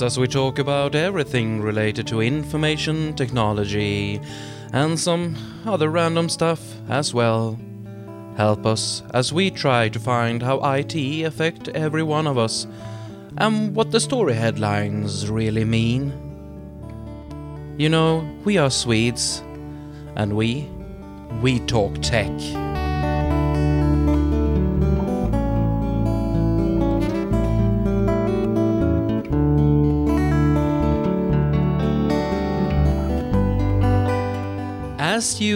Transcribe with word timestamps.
as 0.00 0.18
we 0.18 0.26
talk 0.26 0.58
about 0.58 0.94
everything 0.94 1.60
related 1.60 2.06
to 2.06 2.22
information 2.22 3.12
technology 3.14 4.20
and 4.72 4.98
some 4.98 5.36
other 5.66 5.90
random 5.90 6.28
stuff 6.28 6.60
as 6.88 7.12
well. 7.12 7.58
Help 8.36 8.64
us 8.64 9.02
as 9.12 9.32
we 9.32 9.50
try 9.50 9.88
to 9.88 9.98
find 9.98 10.42
how 10.42 10.60
IT 10.62 11.24
affect 11.24 11.68
every 11.68 12.02
one 12.02 12.26
of 12.26 12.38
us 12.38 12.66
and 13.36 13.74
what 13.74 13.90
the 13.90 14.00
story 14.00 14.34
headlines 14.34 15.28
really 15.28 15.64
mean. 15.64 16.12
You 17.76 17.88
know, 17.88 18.26
we 18.44 18.56
are 18.56 18.70
Swedes 18.70 19.42
and 20.16 20.36
we 20.36 20.68
we 21.42 21.58
talk 21.60 22.00
tech. 22.00 22.32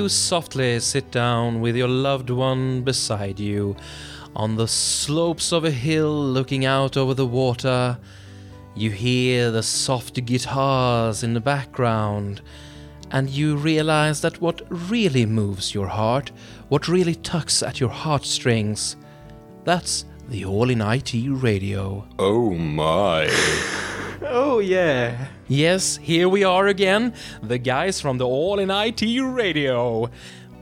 Softly 0.08 0.80
sit 0.80 1.10
down 1.10 1.60
with 1.60 1.76
your 1.76 1.88
loved 1.88 2.30
one 2.30 2.82
beside 2.82 3.38
you 3.38 3.76
on 4.36 4.56
the 4.56 4.68
slopes 4.68 5.50
of 5.50 5.64
a 5.64 5.70
hill 5.70 6.22
looking 6.22 6.66
out 6.66 6.96
over 6.96 7.14
the 7.14 7.26
water, 7.26 7.98
you 8.74 8.90
hear 8.90 9.50
the 9.50 9.62
soft 9.62 10.22
guitars 10.26 11.22
in 11.22 11.32
the 11.32 11.40
background, 11.40 12.42
and 13.10 13.30
you 13.30 13.56
realize 13.56 14.20
that 14.20 14.40
what 14.40 14.60
really 14.68 15.24
moves 15.24 15.74
your 15.74 15.86
heart, 15.86 16.32
what 16.68 16.86
really 16.86 17.14
tugs 17.14 17.62
at 17.62 17.80
your 17.80 17.88
heartstrings, 17.88 18.96
that's 19.64 20.04
the 20.28 20.44
All 20.44 20.68
in 20.68 20.82
IT 20.82 21.14
radio. 21.28 22.06
Oh 22.18 22.52
my. 22.54 23.95
Oh 24.28 24.58
yeah. 24.58 25.28
Yes, 25.48 25.96
here 25.98 26.28
we 26.28 26.42
are 26.44 26.66
again, 26.66 27.14
the 27.42 27.58
guys 27.58 28.00
from 28.00 28.18
the 28.18 28.26
All 28.26 28.58
in 28.58 28.70
IT 28.70 29.02
Radio. 29.22 30.10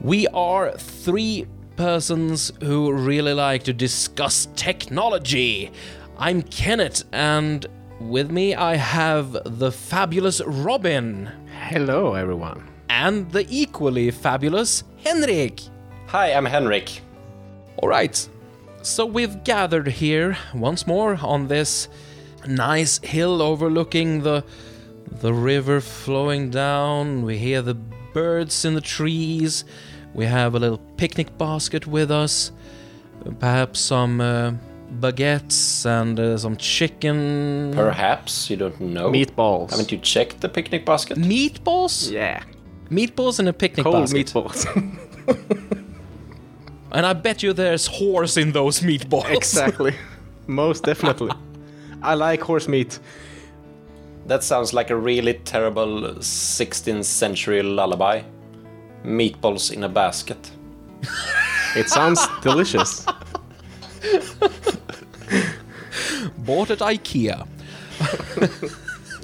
We 0.01 0.27
are 0.27 0.71
three 0.77 1.47
persons 1.75 2.51
who 2.61 2.91
really 2.93 3.33
like 3.33 3.63
to 3.63 3.73
discuss 3.73 4.47
technology. 4.55 5.71
I'm 6.17 6.41
Kenneth, 6.43 7.03
and 7.11 7.65
with 7.99 8.29
me 8.29 8.53
I 8.55 8.75
have 8.75 9.35
the 9.45 9.71
fabulous 9.71 10.41
Robin 10.45 11.29
Hello 11.67 12.13
everyone. 12.13 12.67
and 12.89 13.31
the 13.31 13.45
equally 13.49 14.11
fabulous 14.11 14.83
Henrik. 15.03 15.61
Hi, 16.07 16.33
I'm 16.33 16.45
Henrik. 16.45 17.01
All 17.77 17.89
right. 17.89 18.29
So 18.83 19.05
we've 19.05 19.43
gathered 19.43 19.87
here 19.87 20.37
once 20.53 20.85
more 20.85 21.17
on 21.23 21.47
this 21.47 21.89
nice 22.47 22.99
hill 22.99 23.41
overlooking 23.41 24.21
the 24.23 24.43
the 25.21 25.33
river 25.33 25.81
flowing 25.81 26.49
down. 26.49 27.23
We 27.23 27.37
hear 27.37 27.61
the 27.61 27.75
birds 28.13 28.65
in 28.65 28.75
the 28.75 28.81
trees. 28.81 29.63
We 30.13 30.25
have 30.25 30.55
a 30.55 30.59
little 30.59 30.79
picnic 30.97 31.37
basket 31.37 31.87
with 31.87 32.11
us. 32.11 32.51
Perhaps 33.39 33.79
some 33.79 34.21
uh, 34.21 34.53
baguettes 34.99 35.85
and 35.85 36.19
uh, 36.19 36.37
some 36.37 36.57
chicken. 36.57 37.71
Perhaps 37.75 38.49
you 38.49 38.57
don't 38.57 38.79
know. 38.79 39.09
Meatballs. 39.11 39.71
Haven't 39.71 39.91
you 39.91 39.97
checked 39.97 40.41
the 40.41 40.49
picnic 40.49 40.85
basket? 40.85 41.17
Meatballs? 41.17 42.11
Yeah. 42.11 42.43
Meatballs 42.89 43.39
in 43.39 43.47
a 43.47 43.53
picnic 43.53 43.83
Cold 43.83 43.95
basket. 43.95 44.27
meatballs. 44.27 44.65
And 46.91 47.05
I 47.05 47.11
bet 47.11 47.43
you 47.43 47.51
there's 47.51 47.87
horse 47.87 48.37
in 48.37 48.53
those 48.53 48.79
meatballs. 48.79 49.29
exactly. 49.29 49.93
Most 50.47 50.83
definitely. 50.83 51.31
I 52.05 52.13
like 52.13 52.41
horse 52.41 52.67
meat. 52.67 52.99
That 54.27 54.43
sounds 54.43 54.73
like 54.73 54.89
a 54.89 54.95
really 54.95 55.33
terrible 55.33 56.01
16th 56.19 57.05
century 57.05 57.61
lullaby. 57.63 58.21
Meatballs 59.03 59.71
in 59.71 59.83
a 59.83 59.89
basket. 59.89 60.51
It 61.75 61.89
sounds 61.89 62.25
delicious. 62.41 63.05
Bought 66.37 66.71
at 66.71 66.79
IKEA. 66.79 67.45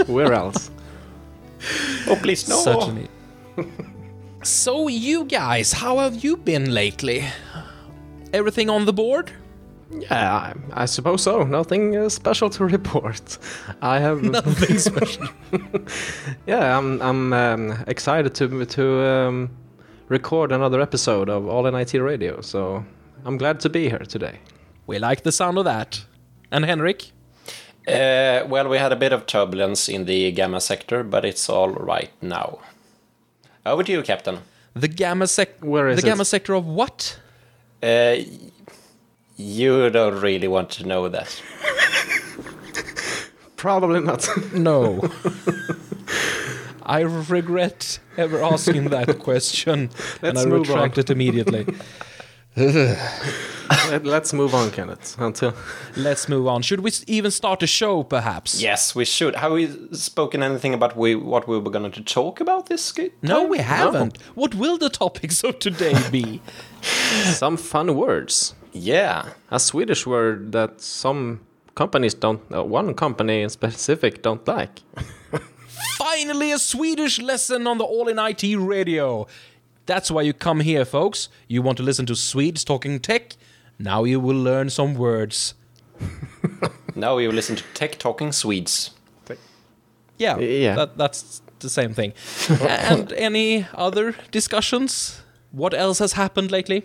Where 0.08 0.34
else? 0.34 0.70
Oh, 2.08 2.18
please, 2.22 2.50
no. 2.50 2.58
Certainly. 2.58 3.08
so, 4.44 4.90
you 4.90 5.24
guys, 5.24 5.72
how 5.72 6.00
have 6.00 6.22
you 6.26 6.36
been 6.36 6.74
lately? 6.74 7.24
Everything 8.34 8.70
on 8.70 8.84
the 8.86 8.92
board? 8.92 9.32
Yeah, 9.92 10.34
I, 10.34 10.84
I 10.84 10.86
suppose 10.86 11.24
so. 11.24 11.44
Nothing 11.44 11.96
uh, 11.98 12.10
special 12.10 12.50
to 12.52 12.66
report. 12.78 13.38
I 13.82 14.00
have. 14.00 14.22
Nothing 14.40 14.78
special. 14.80 15.28
yeah, 16.48 16.78
I'm. 16.78 17.02
I'm 17.02 17.34
um, 17.34 17.84
excited 17.88 18.34
to 18.36 18.66
to 18.66 19.06
um, 19.06 19.50
record 20.10 20.52
another 20.52 20.82
episode 20.82 21.30
of 21.30 21.48
All 21.48 21.68
in 21.68 21.76
IT 21.76 21.94
Radio. 21.94 22.42
So 22.42 22.84
I'm 23.26 23.38
glad 23.38 23.60
to 23.62 23.70
be 23.70 23.90
here 23.90 24.06
today. 24.08 24.40
we 24.88 25.00
like 25.00 25.24
the 25.24 25.32
sound 25.32 25.58
of 25.58 25.66
that. 25.66 26.06
And 26.52 26.66
Henrik? 26.66 27.12
Uh, 27.88 28.46
well, 28.48 28.68
we 28.70 28.78
had 28.78 28.92
a 28.92 28.96
bit 28.96 29.14
of 29.14 29.26
turbulence 29.26 29.90
in 29.90 30.06
the 30.06 30.32
gamma 30.32 30.60
sector, 30.62 31.04
but 31.04 31.26
it's 31.26 31.50
all 31.50 31.70
right 31.70 32.12
now. 32.22 32.60
Over 33.66 33.84
to 33.84 33.92
you, 33.92 34.04
Captain. 34.04 34.40
The 34.76 34.88
gamma 34.88 35.28
sec- 35.28 35.60
Where 35.62 35.88
is 35.90 36.02
the 36.02 36.08
it? 36.08 36.12
gamma 36.12 36.26
sector 36.26 36.54
of 36.54 36.66
what? 36.66 37.20
Uh, 37.82 38.16
you 39.42 39.90
don't 39.90 40.22
really 40.22 40.48
want 40.48 40.70
to 40.72 40.86
know 40.88 41.10
that. 41.10 41.42
Probably 43.56 44.00
not. 44.00 44.28
No. 44.54 45.02
I 46.84 47.02
regret 47.02 48.00
ever 48.18 48.44
asking 48.44 48.90
that 48.90 49.20
question, 49.20 49.80
and 49.80 49.92
Let's 50.22 50.42
I 50.42 50.46
move 50.46 50.68
retract 50.68 50.98
on. 50.98 51.02
it 51.02 51.10
immediately. 51.10 51.66
Let- 52.58 54.04
Let's 54.06 54.34
move 54.34 54.54
on, 54.54 54.72
Kenneth. 54.72 55.16
Until 55.20 55.54
Let's 55.96 56.28
move 56.28 56.48
on. 56.48 56.62
Should 56.64 56.82
we 56.82 56.90
s- 56.90 57.04
even 57.08 57.32
start 57.32 57.64
a 57.64 57.68
show, 57.68 58.04
perhaps? 58.04 58.62
Yes, 58.62 58.94
we 58.96 59.06
should. 59.06 59.36
Have 59.36 59.52
we 59.54 59.70
spoken 59.94 60.44
anything 60.44 60.74
about 60.74 60.98
we, 60.98 61.16
what 61.16 61.48
we 61.48 61.58
were 61.58 61.70
going 61.72 61.92
to 61.92 62.02
talk 62.04 62.42
about 62.42 62.66
this 62.66 62.92
g- 62.92 63.12
No, 63.22 63.42
time? 63.42 63.50
we 63.50 63.58
haven't. 63.60 64.18
What 64.36 64.56
will 64.56 64.78
the 64.78 64.90
topics 64.90 65.44
of 65.44 65.60
today 65.60 65.96
be? 66.12 66.42
some 66.82 67.56
fun 67.58 67.96
words. 67.96 68.54
Yeah. 68.72 69.30
A 69.50 69.60
Swedish 69.60 70.06
word 70.08 70.52
that 70.52 70.82
some 70.82 71.42
companies 71.76 72.14
don't. 72.14 72.42
Uh, 72.54 72.64
one 72.64 72.94
company 72.94 73.42
in 73.42 73.50
specific 73.50 74.22
don't 74.22 74.48
like. 74.48 74.82
Finally, 75.98 76.52
a 76.52 76.60
Swedish 76.60 77.20
lesson 77.20 77.68
on 77.68 77.78
the 77.78 77.84
All 77.84 78.08
in 78.08 78.20
IT 78.20 78.44
radio. 78.58 79.28
That's 79.86 80.12
why 80.12 80.22
you 80.22 80.34
come 80.34 80.62
here, 80.62 80.86
folks. 80.86 81.30
You 81.48 81.62
want 81.62 81.78
to 81.78 81.84
listen 81.84 82.06
to 82.06 82.16
Swedes 82.16 82.64
talking 82.64 83.00
tech? 83.00 83.36
Now 83.80 84.04
you 84.04 84.20
will 84.20 84.38
learn 84.38 84.70
some 84.70 84.94
words. 84.96 85.54
Now 86.96 87.16
we 87.16 87.28
will 87.28 87.36
listen 87.36 87.56
to 87.56 87.64
Tech 87.74 87.98
Talking 87.98 88.32
Swedes. 88.32 88.92
Yeah, 90.18 90.38
Yeah. 90.38 90.76
That, 90.76 90.98
that's 90.98 91.42
the 91.60 91.70
same 91.70 91.94
thing. 91.94 92.14
and 92.50 93.12
any 93.14 93.66
other 93.74 94.14
discussions? 94.30 95.22
What 95.52 95.74
else 95.74 96.00
has 96.00 96.14
happened 96.14 96.52
lately? 96.52 96.84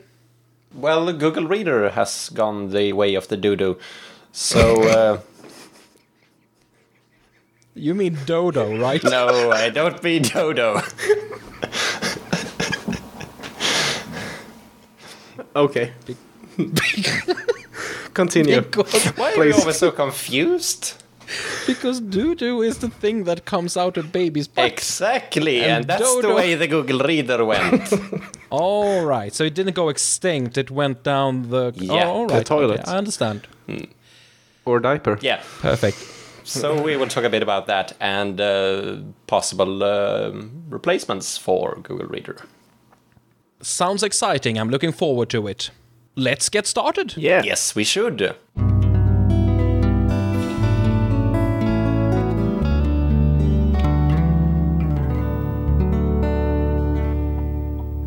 Well, 0.75 1.13
Google 1.13 1.47
Reader 1.47 1.91
has 1.91 2.29
gone 2.29 2.71
the 2.71 2.93
way 2.93 3.15
of 3.15 3.29
the 3.29 3.37
doo-doo. 3.37 3.79
So, 4.33 4.83
uh, 4.83 5.21
You 7.75 7.95
mean 7.95 8.19
Dodo, 8.27 8.77
right? 8.79 9.03
no, 9.05 9.51
I 9.53 9.71
don't 9.71 10.03
mean 10.03 10.23
Dodo. 10.23 10.81
Okay. 15.55 15.93
Continue. 18.15 18.61
because, 18.63 19.05
Why 19.17 19.33
are 19.33 19.39
we 19.39 19.53
Please. 19.53 19.61
always 19.61 19.77
so 19.79 19.91
confused? 19.91 20.95
because 21.67 22.01
Dodo 22.01 22.63
is 22.63 22.79
the 22.79 22.89
thing 22.89 23.25
that 23.25 23.45
comes 23.45 23.77
out 23.77 23.97
of 23.97 24.13
baby's 24.13 24.49
butt. 24.49 24.73
Exactly, 24.73 25.63
And 25.63 25.73
and, 25.73 25.85
that's 25.87 26.21
the 26.23 26.35
way 26.35 26.55
the 26.55 26.67
Google 26.67 27.01
Reader 27.01 27.45
went. 27.45 27.93
All 28.51 29.05
right, 29.05 29.35
so 29.35 29.45
it 29.45 29.55
didn't 29.55 29.75
go 29.75 29.89
extinct. 29.89 30.57
It 30.57 30.71
went 30.71 31.03
down 31.03 31.51
the 31.51 31.73
Yeah, 31.77 32.07
oh, 32.07 32.11
all 32.11 32.27
the 32.27 32.45
toilet. 32.45 32.81
okay, 32.81 32.91
I 32.91 32.97
understand. 32.97 33.47
Or 34.65 34.81
diaper. 34.81 35.19
yeah, 35.21 35.43
Perfect. 35.61 35.97
so 36.45 36.81
we 36.83 36.97
will 36.97 37.09
talk 37.09 37.25
a 37.25 37.31
bit 37.31 37.43
about 37.43 37.67
that 37.67 37.93
and 38.01 38.41
uh, 38.41 38.97
possible 39.27 39.83
um 39.83 40.65
replacements 40.69 41.39
for 41.39 41.77
Google 41.83 42.07
Reader. 42.09 42.37
Sounds 43.61 44.03
exciting. 44.03 44.59
I'm 44.59 44.71
looking 44.71 44.93
forward 44.93 45.29
to 45.31 45.47
it. 45.49 45.71
Let's 46.15 46.49
get 46.49 46.67
started. 46.67 47.17
Yeah. 47.17 47.43
Yes, 47.45 47.75
we 47.75 47.85
should. 47.85 48.35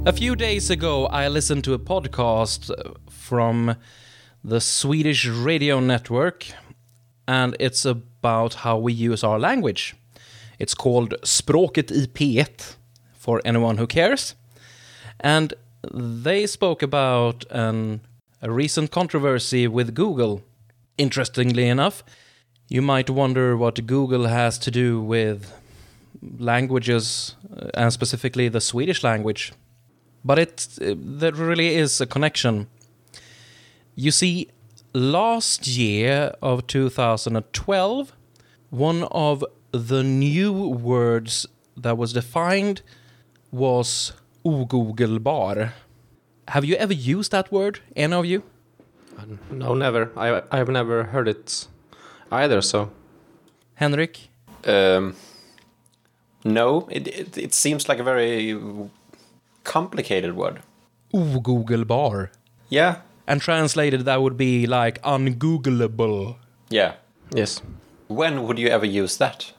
A 0.06 0.14
few 0.14 0.36
days 0.36 0.70
ago, 0.70 1.08
I 1.08 1.28
listened 1.28 1.66
to 1.66 1.74
a 1.74 1.78
podcast 1.78 2.72
uh, 2.72 2.94
from 3.10 3.76
the 4.44 4.62
Swedish 4.62 5.28
radio 5.28 5.82
network, 5.82 6.48
and 7.28 7.56
it's 7.60 7.84
about 7.84 8.54
how 8.56 8.78
we 8.78 8.94
use 8.94 9.26
our 9.26 9.38
language. 9.38 9.96
It's 10.58 10.74
called 10.74 11.16
Språket 11.24 11.92
i 11.92 12.06
P1 12.08 12.76
for 13.14 13.42
anyone 13.44 13.78
who 13.78 13.86
cares. 13.86 14.36
And 15.20 15.54
they 15.94 16.48
spoke 16.48 16.82
about 16.82 17.46
an, 17.52 18.00
a 18.42 18.50
recent 18.50 18.92
controversy 18.92 19.68
with 19.68 19.94
Google. 19.94 20.42
Interestingly 20.98 21.68
enough, 21.68 22.04
you 22.70 22.82
might 22.82 23.10
wonder 23.10 23.58
what 23.58 23.86
Google 23.86 24.28
has 24.28 24.58
to 24.60 24.72
do 24.72 25.02
with 25.02 25.52
languages, 26.40 27.36
uh, 27.56 27.68
and 27.74 27.92
specifically 27.92 28.48
the 28.48 28.62
Swedish 28.62 29.04
language. 29.04 29.52
But 30.24 30.40
it 30.40 30.68
uh, 30.82 30.96
there 30.98 31.32
really 31.32 31.76
is 31.76 32.02
a 32.02 32.06
connection. 32.06 32.68
You 33.96 34.12
see, 34.12 34.50
last 34.94 35.68
year 35.68 36.34
of 36.42 36.68
2012, 36.68 38.14
one 38.70 39.04
of 39.12 39.44
the 39.72 40.04
new 40.04 40.54
words 40.54 41.46
that 41.78 41.98
was 41.98 42.14
defined 42.14 42.82
was 43.52 44.14
ogoogelbar. 44.46 45.72
Have 46.50 46.66
you 46.66 46.76
ever 46.76 46.94
used 46.94 47.32
that 47.32 47.52
word, 47.52 47.80
any 47.96 48.14
of 48.14 48.26
you? 48.26 48.44
No, 49.52 49.74
never. 49.74 50.12
I 50.16 50.42
I've 50.52 50.70
never 50.70 51.04
heard 51.04 51.28
it 51.28 51.68
either. 52.32 52.62
So 52.62 52.92
Henrik? 53.76 54.30
Um, 54.66 55.16
no, 56.44 56.88
it, 56.90 57.08
it 57.08 57.38
it 57.38 57.54
seems 57.54 57.90
like 57.90 58.00
a 58.00 58.04
very 58.04 58.54
complicated 59.74 60.36
word. 60.36 60.60
Ogoogelbar. 61.14 62.30
Yeah, 62.70 62.96
And 63.28 63.42
translated, 63.42 64.02
that 64.06 64.22
would 64.22 64.38
be 64.38 64.68
like 64.68 65.02
ungoogleable. 65.04 66.36
yeah. 66.70 66.94
yes, 67.36 67.62
When 68.08 68.44
would 68.44 68.58
you 68.60 68.68
ever 68.70 68.86
use 68.86 69.18
that? 69.18 69.54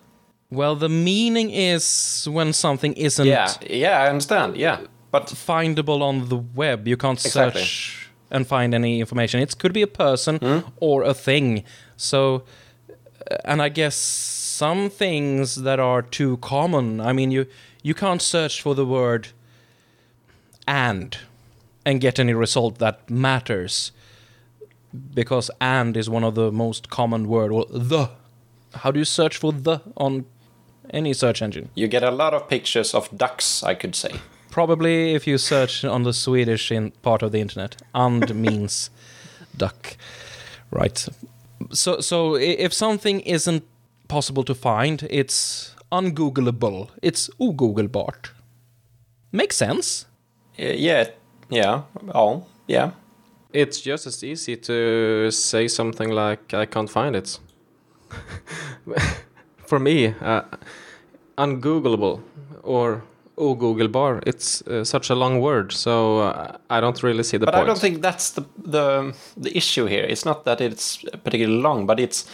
Well, 0.51 0.75
the 0.77 0.89
meaning 0.89 1.51
is 1.51 2.27
when 2.31 2.53
something 2.53 2.93
isn't 2.95 3.27
Yeah, 3.27 3.49
yeah, 3.69 4.03
I 4.05 4.09
understand. 4.11 4.57
Yeah, 4.57 4.79
but 5.12 5.27
findable 5.27 6.03
on 6.03 6.29
the 6.29 6.37
web. 6.37 6.89
You 6.89 6.97
can't 6.97 7.25
Exactly. 7.25 7.62
search 7.62 8.11
and 8.31 8.47
find 8.47 8.75
any 8.75 8.99
information. 9.01 9.41
It 9.41 9.57
could 9.59 9.73
be 9.73 9.83
a 9.83 9.87
person 9.87 10.39
or 10.81 11.03
a 11.05 11.15
thing. 11.15 11.65
So, 11.97 12.43
uh, 13.31 13.37
and 13.45 13.62
I 13.62 13.69
guess 13.69 13.95
some 13.97 14.91
things 14.91 15.55
that 15.62 15.79
are 15.81 16.03
too 16.03 16.37
common. 16.39 17.01
I 17.01 17.12
mean, 17.12 17.31
you 17.33 17.47
you 17.83 17.95
can't 17.95 18.23
search 18.23 18.62
for 18.62 18.75
the 18.75 18.85
word 18.85 19.29
and 20.71 21.19
and 21.85 22.01
get 22.01 22.19
any 22.19 22.33
result 22.33 22.79
that 22.79 23.11
matters 23.11 23.93
because 25.15 25.51
and 25.61 25.97
is 25.97 26.09
one 26.09 26.25
of 26.25 26.35
the 26.35 26.53
most 26.53 26.89
common 26.91 27.29
word 27.29 27.51
or 27.53 27.67
the. 27.71 28.11
How 28.75 28.93
do 28.93 29.01
you 29.01 29.05
search 29.05 29.37
for 29.37 29.53
the 29.53 29.81
on 29.97 30.27
any 30.91 31.13
search 31.13 31.43
engine? 31.43 31.71
you 31.75 31.89
get 31.89 32.03
a 32.05 32.11
lot 32.11 32.35
of 32.35 32.49
pictures 32.49 32.95
of 32.95 33.09
ducks, 33.17 33.63
I 33.65 33.75
could 33.75 33.97
say. 33.97 34.11
Probably 34.51 35.15
if 35.15 35.27
you 35.27 35.39
search 35.39 35.85
on 35.85 36.03
the 36.05 36.13
Swedish 36.13 36.73
in 36.73 36.93
part 37.03 37.23
of 37.23 37.33
the 37.33 37.41
internet, 37.41 37.77
and 37.95 38.35
means 38.47 38.91
duck, 39.57 39.97
right? 40.71 41.09
So, 41.73 42.01
so 42.01 42.37
if 42.37 42.73
something 42.73 43.21
isn't 43.21 43.65
possible 44.09 44.45
to 44.45 44.55
find, 44.55 45.07
it's 45.11 45.75
ungoogleable. 45.93 46.91
It's 47.03 47.31
ogooglebart. 47.41 48.31
Makes 49.33 49.57
sense. 49.57 50.07
Uh, 50.61 50.75
yeah, 50.77 51.07
yeah, 51.49 51.83
oh, 52.15 52.45
yeah. 52.67 52.91
it's 53.53 53.81
just 53.81 54.07
as 54.07 54.23
easy 54.23 54.57
to 54.57 55.31
say 55.31 55.69
something 55.69 56.11
like 56.11 56.53
I 56.55 56.67
can't 56.67 56.91
find 56.91 57.17
it. 57.17 57.39
For 59.67 59.79
me, 59.79 60.15
uh, 60.21 60.43
ungoogleable 61.39 62.21
or 62.62 63.03
oh 63.39 63.55
Google 63.55 63.89
bar, 63.89 64.21
it's 64.27 64.62
uh, 64.62 64.85
such 64.85 65.11
a 65.11 65.15
long 65.15 65.41
word, 65.41 65.73
so 65.73 66.19
uh, 66.19 66.59
I 66.69 66.81
don't 66.81 67.03
really 67.03 67.23
see 67.23 67.39
the 67.39 67.47
But 67.47 67.55
point. 67.55 67.65
I 67.65 67.67
don't 67.67 67.81
think 67.81 68.03
that's 68.03 68.31
the 68.31 68.43
the 68.59 69.15
the 69.37 69.57
issue 69.57 69.87
here. 69.87 70.05
It's 70.05 70.25
not 70.25 70.45
that 70.45 70.61
it's 70.61 70.99
particularly 71.25 71.62
long, 71.62 71.87
but 71.87 71.99
it's 71.99 72.27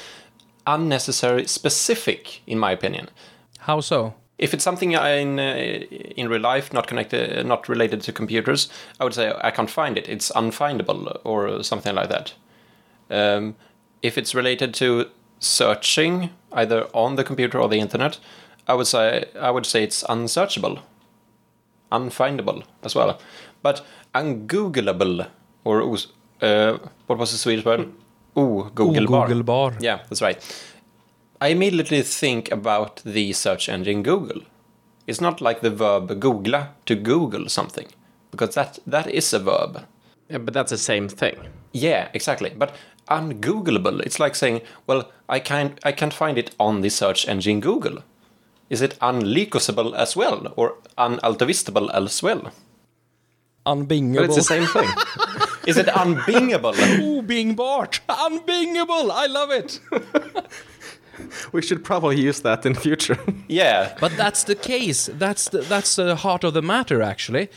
unnecessary 0.66 1.46
specific, 1.46 2.42
in 2.46 2.58
my 2.58 2.72
opinion. 2.72 3.08
How 3.58 3.80
so? 3.80 4.14
If 4.38 4.52
it's 4.52 4.64
something 4.64 4.92
in 4.92 5.38
uh, 5.38 5.54
in 6.16 6.28
real 6.28 6.40
life, 6.40 6.72
not 6.72 6.86
connected, 6.86 7.46
not 7.46 7.68
related 7.68 8.02
to 8.02 8.12
computers, 8.12 8.68
I 9.00 9.04
would 9.04 9.14
say 9.14 9.32
I 9.42 9.50
can't 9.50 9.70
find 9.70 9.96
it. 9.96 10.08
It's 10.08 10.30
unfindable 10.32 11.20
or 11.24 11.62
something 11.62 11.94
like 11.94 12.10
that. 12.10 12.34
Um, 13.10 13.54
if 14.02 14.18
it's 14.18 14.34
related 14.34 14.74
to 14.74 15.06
searching 15.38 16.30
either 16.52 16.86
on 16.92 17.16
the 17.16 17.24
computer 17.24 17.58
or 17.60 17.68
the 17.68 17.80
internet, 17.80 18.18
I 18.68 18.74
would 18.74 18.86
say 18.86 19.24
I 19.40 19.50
would 19.50 19.66
say 19.66 19.82
it's 19.82 20.04
unsearchable, 20.08 20.80
unfindable 21.90 22.64
as 22.82 22.94
well. 22.94 23.18
But 23.62 23.86
ungoogleable 24.14 25.28
or 25.64 25.96
uh, 26.42 26.78
what 27.06 27.18
was 27.18 27.32
the 27.32 27.38
Swedish 27.38 27.64
word? 27.64 27.92
Oh, 28.36 28.70
Googlebar. 28.74 29.28
Ogoogelbar. 29.28 29.80
Yeah, 29.80 30.00
that's 30.08 30.20
right. 30.20 30.38
I 31.40 31.48
immediately 31.48 32.02
think 32.02 32.50
about 32.50 33.02
the 33.04 33.32
search 33.32 33.68
engine 33.68 34.02
Google. 34.02 34.42
It's 35.06 35.20
not 35.20 35.40
like 35.40 35.60
the 35.60 35.70
verb 35.70 36.08
googla 36.20 36.70
to 36.86 36.94
Google 36.94 37.48
something, 37.48 37.88
because 38.30 38.54
that 38.54 38.78
that 38.86 39.06
is 39.06 39.32
a 39.32 39.38
verb. 39.38 39.84
Yeah, 40.28 40.38
but 40.38 40.54
that's 40.54 40.70
the 40.70 40.78
same 40.78 41.08
thing. 41.08 41.36
Yeah, 41.72 42.08
exactly. 42.14 42.50
But 42.56 42.74
ungoogleable, 43.08 44.00
it's 44.00 44.18
like 44.18 44.34
saying, 44.34 44.62
well, 44.86 45.12
I 45.28 45.38
can't 45.38 45.78
I 45.84 45.92
can't 45.92 46.14
find 46.14 46.38
it 46.38 46.54
on 46.58 46.80
the 46.80 46.88
search 46.88 47.28
engine 47.28 47.60
Google. 47.60 48.02
Is 48.70 48.80
it 48.80 48.98
unlycosable 49.00 49.94
as 49.94 50.16
well, 50.16 50.52
or 50.56 50.74
unaltavistable 50.98 51.90
as 51.92 52.22
well? 52.22 52.50
Unbingable. 53.66 54.16
But 54.16 54.24
it's 54.24 54.36
the 54.36 54.42
same 54.42 54.66
thing. 54.66 54.88
Is 55.66 55.76
it 55.76 55.88
unbingable? 55.88 56.72
Obingbart. 57.20 57.98
Unbingable. 58.08 59.10
I 59.10 59.26
love 59.26 59.50
it. 59.50 59.80
we 61.52 61.62
should 61.62 61.84
probably 61.84 62.20
use 62.20 62.40
that 62.40 62.66
in 62.66 62.74
future. 62.74 63.18
yeah, 63.48 63.96
But 64.00 64.16
that's 64.16 64.44
the 64.44 64.54
case. 64.54 65.06
That's 65.12 65.48
the, 65.48 65.58
that's 65.58 65.96
the 65.96 66.16
heart 66.16 66.44
of 66.44 66.54
the 66.54 66.62
matter, 66.62 67.02
actually. 67.02 67.48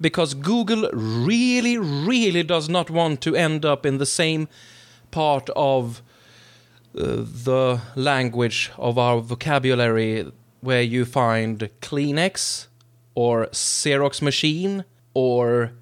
Because 0.00 0.34
Google 0.34 0.90
really, 0.92 1.78
really 1.78 2.42
does 2.42 2.68
not 2.68 2.90
want 2.90 3.20
to 3.22 3.36
end 3.36 3.64
up 3.64 3.86
in 3.86 3.98
the 3.98 4.06
same 4.06 4.48
part 5.10 5.48
of 5.54 6.02
uh, 6.96 7.24
the 7.44 7.80
language 7.94 8.70
of 8.76 8.98
our 8.98 9.20
vocabulary 9.20 10.30
where 10.60 10.82
you 10.82 11.04
find 11.04 11.70
Kleenex 11.80 12.66
or 13.14 13.46
Xerox 13.46 14.22
machine 14.22 14.84
or 15.14 15.72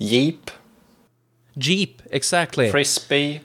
Jeep, 0.00 0.50
Jeep, 1.56 2.02
exactly. 2.10 2.70
frisbee. 2.70 3.40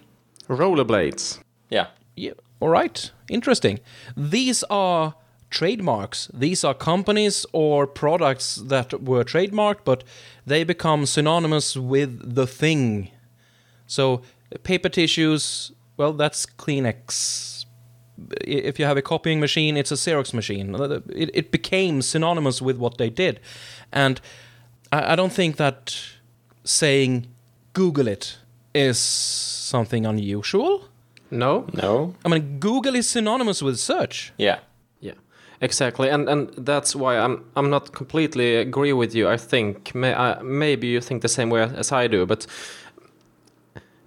Rollerblades. 0.48 1.40
Yeah, 1.70 1.88
Yeah, 2.16 2.34
all 2.64 2.70
right. 2.70 3.12
Interesting. 3.28 3.82
These 4.16 4.64
are 4.70 5.16
trademarks. 5.50 6.30
These 6.34 6.64
are 6.64 6.74
companies 6.74 7.46
or 7.52 7.86
products 7.86 8.56
that 8.56 9.04
were 9.04 9.26
trademarked, 9.26 9.84
but 9.84 10.06
they 10.46 10.64
become 10.64 11.06
synonymous 11.06 11.76
with 11.76 12.36
the 12.36 12.48
thing. 12.48 13.12
So, 13.86 14.22
paper 14.64 14.88
tissues, 14.88 15.74
well, 15.98 16.14
that's 16.14 16.46
Kleenex. 16.46 17.66
If 18.48 18.80
you 18.80 18.86
have 18.86 18.96
a 18.96 19.02
copying 19.02 19.42
machine, 19.42 19.76
it's 19.76 19.92
a 19.92 19.96
Xerox 19.96 20.34
machine. 20.34 20.74
It, 21.10 21.32
it 21.34 21.52
became 21.52 22.02
synonymous 22.02 22.62
with 22.62 22.78
what 22.78 22.98
they 22.98 23.10
did. 23.10 23.42
And 23.92 24.22
I, 24.90 25.12
I 25.12 25.16
don't 25.18 25.34
think 25.34 25.58
that 25.58 25.98
saying 26.64 27.28
Google 27.74 28.08
it 28.08 28.38
is 28.74 28.98
something 29.00 30.06
unusual. 30.06 30.88
No. 31.34 31.66
no, 31.74 32.14
I 32.26 32.30
mean, 32.30 32.60
Google 32.60 32.96
is 32.96 33.10
synonymous 33.10 33.62
with 33.62 33.80
search. 33.80 34.34
yeah. 34.38 34.60
Yeah, 35.00 35.14
exactly, 35.62 36.10
and 36.10 36.30
and 36.30 36.50
that's 36.66 36.96
why 36.96 37.18
I'm 37.18 37.44
I'm 37.56 37.70
not 37.70 37.92
completely 37.92 38.56
agree 38.56 38.94
with 38.94 39.16
you. 39.16 39.34
I 39.34 39.38
think 39.38 39.94
may, 39.96 40.14
uh, 40.14 40.42
maybe 40.44 40.88
you 40.88 41.02
think 41.02 41.22
the 41.22 41.28
same 41.30 41.50
way 41.50 41.64
as 41.64 41.92
I 41.92 42.08
do, 42.08 42.26
but 42.26 42.48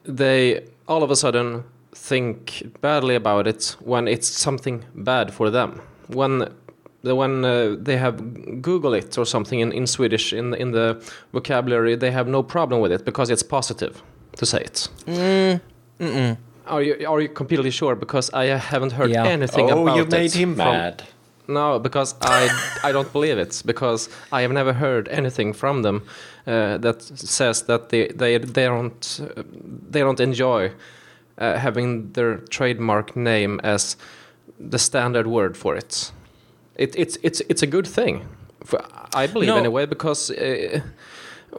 they 0.04 0.64
all 0.86 1.02
of 1.02 1.10
a 1.10 1.16
sudden 1.16 1.64
think 1.94 2.62
badly 2.80 3.14
about 3.14 3.46
it 3.46 3.76
when 3.80 4.08
it's 4.08 4.28
something 4.28 4.84
bad 4.94 5.32
for 5.32 5.50
them. 5.50 5.80
When 6.08 6.48
the 7.02 7.14
when 7.14 7.44
uh, 7.44 7.76
they 7.78 7.96
have 7.96 8.16
Google 8.62 8.94
it 8.94 9.18
or 9.18 9.26
something 9.26 9.60
in, 9.60 9.72
in 9.72 9.86
Swedish 9.86 10.32
in 10.32 10.54
in 10.54 10.72
the 10.72 10.96
vocabulary, 11.32 11.96
they 11.96 12.10
have 12.10 12.28
no 12.30 12.42
problem 12.42 12.80
with 12.80 12.92
it 12.92 13.04
because 13.04 13.30
it's 13.32 13.42
positive 13.42 14.02
to 14.36 14.46
say 14.46 14.60
it. 14.60 14.88
Mm, 15.06 15.60
mm-mm. 16.00 16.36
Are 16.66 16.82
you 16.82 17.06
are 17.08 17.20
you 17.22 17.28
completely 17.28 17.70
sure? 17.70 17.94
Because 17.96 18.30
I 18.32 18.58
haven't 18.58 18.92
heard 18.92 19.10
Yeah. 19.10 19.24
anything 19.32 19.70
oh, 19.70 19.82
about 19.82 19.96
you 19.96 20.04
made 20.06 20.32
him 20.32 20.54
from- 20.56 20.72
mad. 20.72 21.02
no, 21.48 21.78
because 21.78 22.14
I 22.20 22.48
I 22.88 22.92
don't 22.92 23.12
believe 23.12 23.38
it 23.42 23.62
because 23.66 24.10
I 24.32 24.42
have 24.42 24.52
never 24.52 24.72
heard 24.72 25.08
anything 25.08 25.54
from 25.54 25.82
them 25.82 26.02
uh, 26.46 26.78
that 26.78 27.02
says 27.02 27.62
that 27.62 27.88
they 27.88 28.08
they 28.18 28.38
they 28.38 28.66
don't 28.66 29.20
uh, 29.22 29.42
they 29.92 30.00
don't 30.00 30.20
enjoy 30.20 30.70
uh, 31.38 31.58
having 31.58 32.12
their 32.12 32.38
trademark 32.50 33.14
name 33.16 33.60
as 33.62 33.96
the 34.70 34.78
standard 34.78 35.26
word 35.26 35.56
for 35.56 35.76
it. 35.76 36.12
It, 36.78 36.94
it's 36.96 37.18
it's 37.22 37.42
it's 37.48 37.62
a 37.62 37.66
good 37.66 37.86
thing, 37.86 38.24
for, 38.64 38.78
I 39.22 39.26
believe 39.28 39.48
No. 39.52 39.56
anyway, 39.58 39.86
because 39.86 40.30
uh, 40.34 40.80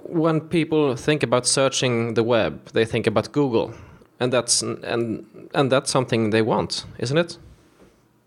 when 0.03 0.41
people 0.41 0.95
think 0.95 1.23
about 1.23 1.45
searching 1.47 2.13
the 2.15 2.23
web, 2.23 2.53
they 2.73 2.85
think 2.85 3.07
about 3.07 3.31
Google, 3.31 3.71
and 4.19 4.33
that's 4.33 4.61
and 4.61 5.49
and 5.53 5.71
that's 5.71 5.91
something 5.91 6.29
they 6.31 6.41
want, 6.41 6.85
isn't 6.99 7.17
it? 7.17 7.37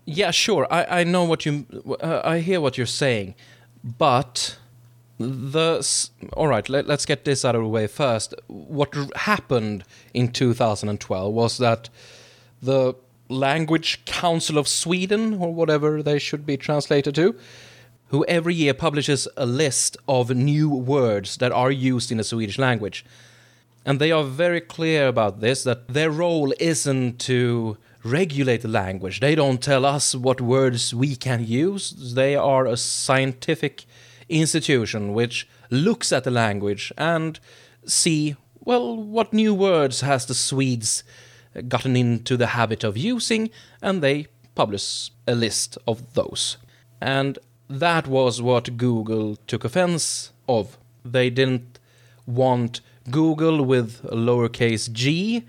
Yeah, 0.06 0.30
sure. 0.30 0.66
I, 0.70 1.00
I 1.00 1.04
know 1.04 1.24
what 1.24 1.46
you. 1.46 1.66
Uh, 2.00 2.20
I 2.24 2.38
hear 2.38 2.60
what 2.60 2.76
you're 2.76 2.86
saying, 2.86 3.34
but 3.84 4.56
the 5.18 5.86
all 6.32 6.48
right. 6.48 6.68
Let, 6.68 6.86
let's 6.86 7.06
get 7.06 7.24
this 7.24 7.44
out 7.44 7.54
of 7.54 7.62
the 7.62 7.68
way 7.68 7.86
first. 7.86 8.34
What 8.46 8.94
happened 9.14 9.84
in 10.14 10.32
2012 10.32 11.32
was 11.32 11.58
that 11.58 11.90
the 12.62 12.94
Language 13.28 14.04
Council 14.04 14.58
of 14.58 14.66
Sweden, 14.66 15.34
or 15.34 15.54
whatever 15.54 16.02
they 16.02 16.18
should 16.18 16.44
be 16.44 16.56
translated 16.56 17.14
to, 17.14 17.36
who 18.08 18.24
every 18.24 18.54
year 18.54 18.74
publishes 18.74 19.28
a 19.36 19.46
list 19.46 19.96
of 20.08 20.30
new 20.30 20.68
words 20.68 21.36
that 21.36 21.52
are 21.52 21.70
used 21.70 22.10
in 22.10 22.18
the 22.18 22.24
Swedish 22.24 22.58
language. 22.58 23.04
And 23.84 23.98
they 23.98 24.12
are 24.12 24.24
very 24.24 24.60
clear 24.60 25.08
about 25.08 25.40
this 25.40 25.64
that 25.64 25.88
their 25.88 26.10
role 26.10 26.52
isn't 26.60 27.18
to 27.20 27.78
regulate 28.04 28.62
the 28.62 28.68
language. 28.68 29.20
They 29.20 29.34
don't 29.34 29.62
tell 29.62 29.84
us 29.84 30.14
what 30.14 30.40
words 30.40 30.94
we 30.94 31.16
can 31.16 31.46
use. 31.46 32.14
They 32.14 32.34
are 32.36 32.66
a 32.66 32.76
scientific 32.76 33.84
institution 34.28 35.12
which 35.12 35.48
looks 35.70 36.12
at 36.12 36.24
the 36.24 36.30
language 36.30 36.92
and 36.96 37.38
see, 37.86 38.36
well, 38.60 38.96
what 38.96 39.32
new 39.32 39.54
words 39.54 40.00
has 40.02 40.26
the 40.26 40.34
Swedes 40.34 41.02
gotten 41.68 41.96
into 41.96 42.36
the 42.36 42.48
habit 42.48 42.84
of 42.84 42.96
using, 42.96 43.50
and 43.82 44.02
they 44.02 44.26
publish 44.54 45.10
a 45.26 45.34
list 45.34 45.76
of 45.86 46.14
those. 46.14 46.58
And 47.00 47.38
that 47.68 48.06
was 48.06 48.42
what 48.42 48.76
Google 48.76 49.36
took 49.46 49.64
offense 49.64 50.32
of. 50.48 50.78
They 51.04 51.30
didn't 51.30 51.78
want 52.26 52.80
Google 53.10 53.64
with 53.64 54.04
a 54.04 54.16
lowercase 54.16 54.90
g, 54.92 55.44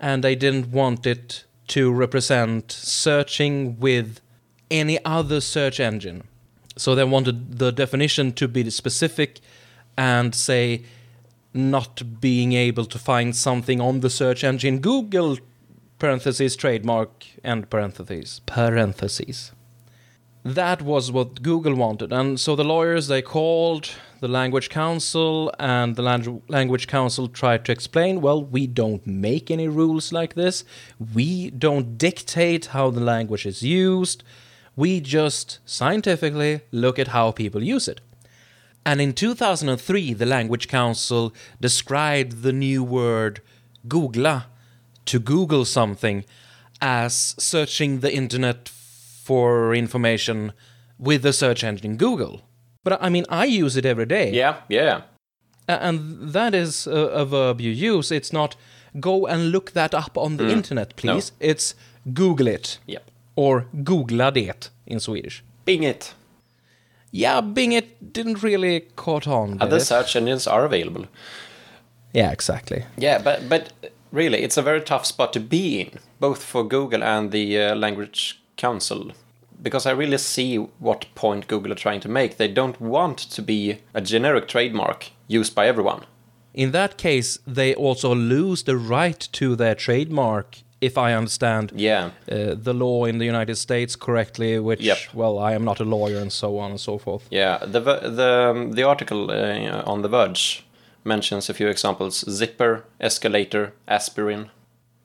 and 0.00 0.24
they 0.24 0.34
didn't 0.34 0.68
want 0.70 1.06
it 1.06 1.44
to 1.68 1.92
represent 1.92 2.70
searching 2.72 3.78
with 3.78 4.20
any 4.70 5.02
other 5.04 5.40
search 5.40 5.78
engine. 5.80 6.24
So 6.76 6.94
they 6.94 7.04
wanted 7.04 7.58
the 7.58 7.70
definition 7.70 8.32
to 8.32 8.48
be 8.48 8.68
specific 8.70 9.40
and 9.96 10.34
say 10.34 10.84
not 11.54 12.20
being 12.20 12.54
able 12.54 12.86
to 12.86 12.98
find 12.98 13.36
something 13.36 13.80
on 13.80 14.00
the 14.00 14.08
search 14.08 14.42
engine 14.42 14.78
Google 14.78 15.38
parentheses 15.98 16.56
trademark 16.56 17.26
end 17.44 17.68
parentheses 17.68 18.40
parentheses. 18.46 19.52
That 20.44 20.82
was 20.82 21.12
what 21.12 21.42
Google 21.42 21.74
wanted, 21.76 22.12
and 22.12 22.38
so 22.38 22.56
the 22.56 22.64
lawyers 22.64 23.06
they 23.06 23.22
called 23.22 23.90
the 24.22 24.28
Language 24.28 24.70
Council, 24.70 25.52
and 25.58 25.96
the 25.96 26.02
Lang- 26.02 26.42
Language 26.48 26.86
Council 26.86 27.26
tried 27.26 27.64
to 27.64 27.72
explain. 27.72 28.20
Well, 28.20 28.42
we 28.42 28.68
don't 28.68 29.04
make 29.04 29.50
any 29.50 29.66
rules 29.66 30.12
like 30.12 30.34
this. 30.34 30.64
We 31.12 31.50
don't 31.50 31.98
dictate 31.98 32.66
how 32.66 32.90
the 32.90 33.00
language 33.00 33.46
is 33.46 33.64
used. 33.64 34.22
We 34.76 35.00
just 35.00 35.58
scientifically 35.64 36.60
look 36.70 37.00
at 37.00 37.08
how 37.08 37.32
people 37.32 37.64
use 37.64 37.88
it. 37.88 38.00
And 38.86 39.00
in 39.00 39.12
2003, 39.12 40.12
the 40.12 40.26
Language 40.26 40.68
Council 40.68 41.32
described 41.60 42.42
the 42.42 42.52
new 42.52 42.84
word 42.84 43.40
googla, 43.88 44.44
to 45.06 45.18
Google 45.18 45.64
something, 45.64 46.24
as 46.80 47.34
searching 47.38 48.00
the 48.00 48.14
internet 48.14 48.68
for 49.32 49.74
information 49.74 50.52
with 50.98 51.22
the 51.22 51.32
search 51.32 51.64
engine 51.64 51.96
Google. 51.96 52.40
But 52.84 53.02
I 53.06 53.08
mean, 53.08 53.24
I 53.42 53.64
use 53.64 53.78
it 53.78 53.86
every 53.86 54.06
day. 54.06 54.30
Yeah, 54.32 54.54
yeah. 54.68 55.00
And 55.68 56.32
that 56.32 56.54
is 56.54 56.86
a, 56.86 57.22
a 57.22 57.24
verb 57.24 57.60
you 57.60 57.70
use. 57.70 58.14
It's 58.14 58.32
not 58.32 58.56
go 59.00 59.26
and 59.26 59.50
look 59.50 59.70
that 59.72 59.94
up 59.94 60.18
on 60.18 60.36
the 60.36 60.50
internet, 60.50 60.96
please. 60.96 61.32
It's 61.40 61.74
Google 62.12 62.48
it. 62.48 62.78
Yep. 62.86 63.10
Or 63.36 63.66
googla 63.74 64.30
det 64.32 64.70
in 64.86 65.00
Swedish. 65.00 65.42
Bing 65.64 65.84
it. 65.84 66.14
Yeah, 67.10 67.40
Bing 67.40 67.72
it 67.72 68.12
didn't 68.12 68.42
really 68.42 68.80
caught 68.96 69.26
on. 69.26 69.62
Other 69.62 69.78
it? 69.78 69.86
search 69.86 70.16
engines 70.16 70.46
are 70.46 70.64
available. 70.66 71.06
Yeah, 72.12 72.32
exactly. 72.32 72.84
Yeah, 72.98 73.22
but 73.24 73.48
but 73.48 73.72
really, 74.10 74.42
it's 74.42 74.58
a 74.58 74.62
very 74.62 74.80
tough 74.80 75.06
spot 75.06 75.32
to 75.32 75.40
be 75.40 75.80
in, 75.80 75.98
both 76.20 76.42
for 76.42 76.68
Google 76.68 77.02
and 77.02 77.30
the 77.30 77.58
uh, 77.58 77.74
Language 77.74 78.42
Council, 78.56 79.12
because 79.62 79.86
I 79.86 79.92
really 79.92 80.18
see 80.18 80.56
what 80.80 81.06
point 81.14 81.46
Google 81.48 81.72
are 81.72 81.76
trying 81.76 82.00
to 82.00 82.08
make. 82.08 82.36
They 82.36 82.48
don't 82.48 82.80
want 82.80 83.18
to 83.18 83.42
be 83.42 83.78
a 83.94 84.00
generic 84.00 84.48
trademark 84.48 85.10
used 85.28 85.54
by 85.54 85.66
everyone. 85.68 86.04
In 86.54 86.72
that 86.72 86.96
case, 86.98 87.38
they 87.46 87.74
also 87.74 88.14
lose 88.14 88.64
the 88.64 88.76
right 88.76 89.28
to 89.32 89.56
their 89.56 89.74
trademark, 89.74 90.58
if 90.80 90.98
I 90.98 91.14
understand 91.14 91.72
Yeah, 91.74 92.10
uh, 92.30 92.54
the 92.62 92.74
law 92.74 93.04
in 93.06 93.18
the 93.18 93.24
United 93.24 93.56
States 93.56 93.96
correctly, 93.96 94.58
which, 94.58 94.80
Yep. 94.82 94.98
well, 95.14 95.38
I 95.38 95.54
am 95.54 95.64
not 95.64 95.80
a 95.80 95.84
lawyer 95.84 96.18
and 96.18 96.32
so 96.32 96.58
on 96.58 96.70
and 96.72 96.80
so 96.80 96.98
forth. 96.98 97.26
yeah. 97.30 97.58
The 97.64 97.80
the 97.80 98.50
um, 98.50 98.72
the 98.72 98.82
article 98.82 99.30
uh, 99.30 99.82
on 99.92 100.02
The 100.02 100.08
Verge 100.08 100.64
mentions 101.04 101.48
a 101.48 101.54
few 101.54 101.68
examples: 101.68 102.24
zipper, 102.28 102.84
escalator, 103.00 103.72
aspirin, 103.86 104.50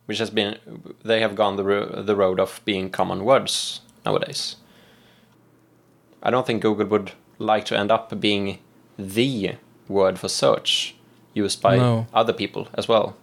which 0.08 0.18
has 0.20 0.30
been 0.32 0.58
they 1.06 1.22
have 1.22 1.36
gone 1.36 1.56
the 1.58 1.64
ro- 1.64 2.02
the 2.04 2.16
road 2.16 2.40
of 2.40 2.60
being 2.66 2.90
common 2.90 3.24
words 3.24 3.82
nowadays. 4.08 4.56
I 6.24 6.30
don't 6.32 6.46
think 6.48 6.62
Google 6.62 6.88
would 6.88 7.12
like 7.40 7.66
to 7.66 7.78
end 7.78 7.92
up 7.92 8.20
being 8.20 8.58
the 8.98 9.56
word 9.88 10.18
for 10.20 10.30
search 10.30 10.96
used 11.34 11.62
by 11.62 11.78
No. 11.78 12.06
other 12.14 12.34
people 12.34 12.64
as 12.74 12.88
well. 12.88 13.16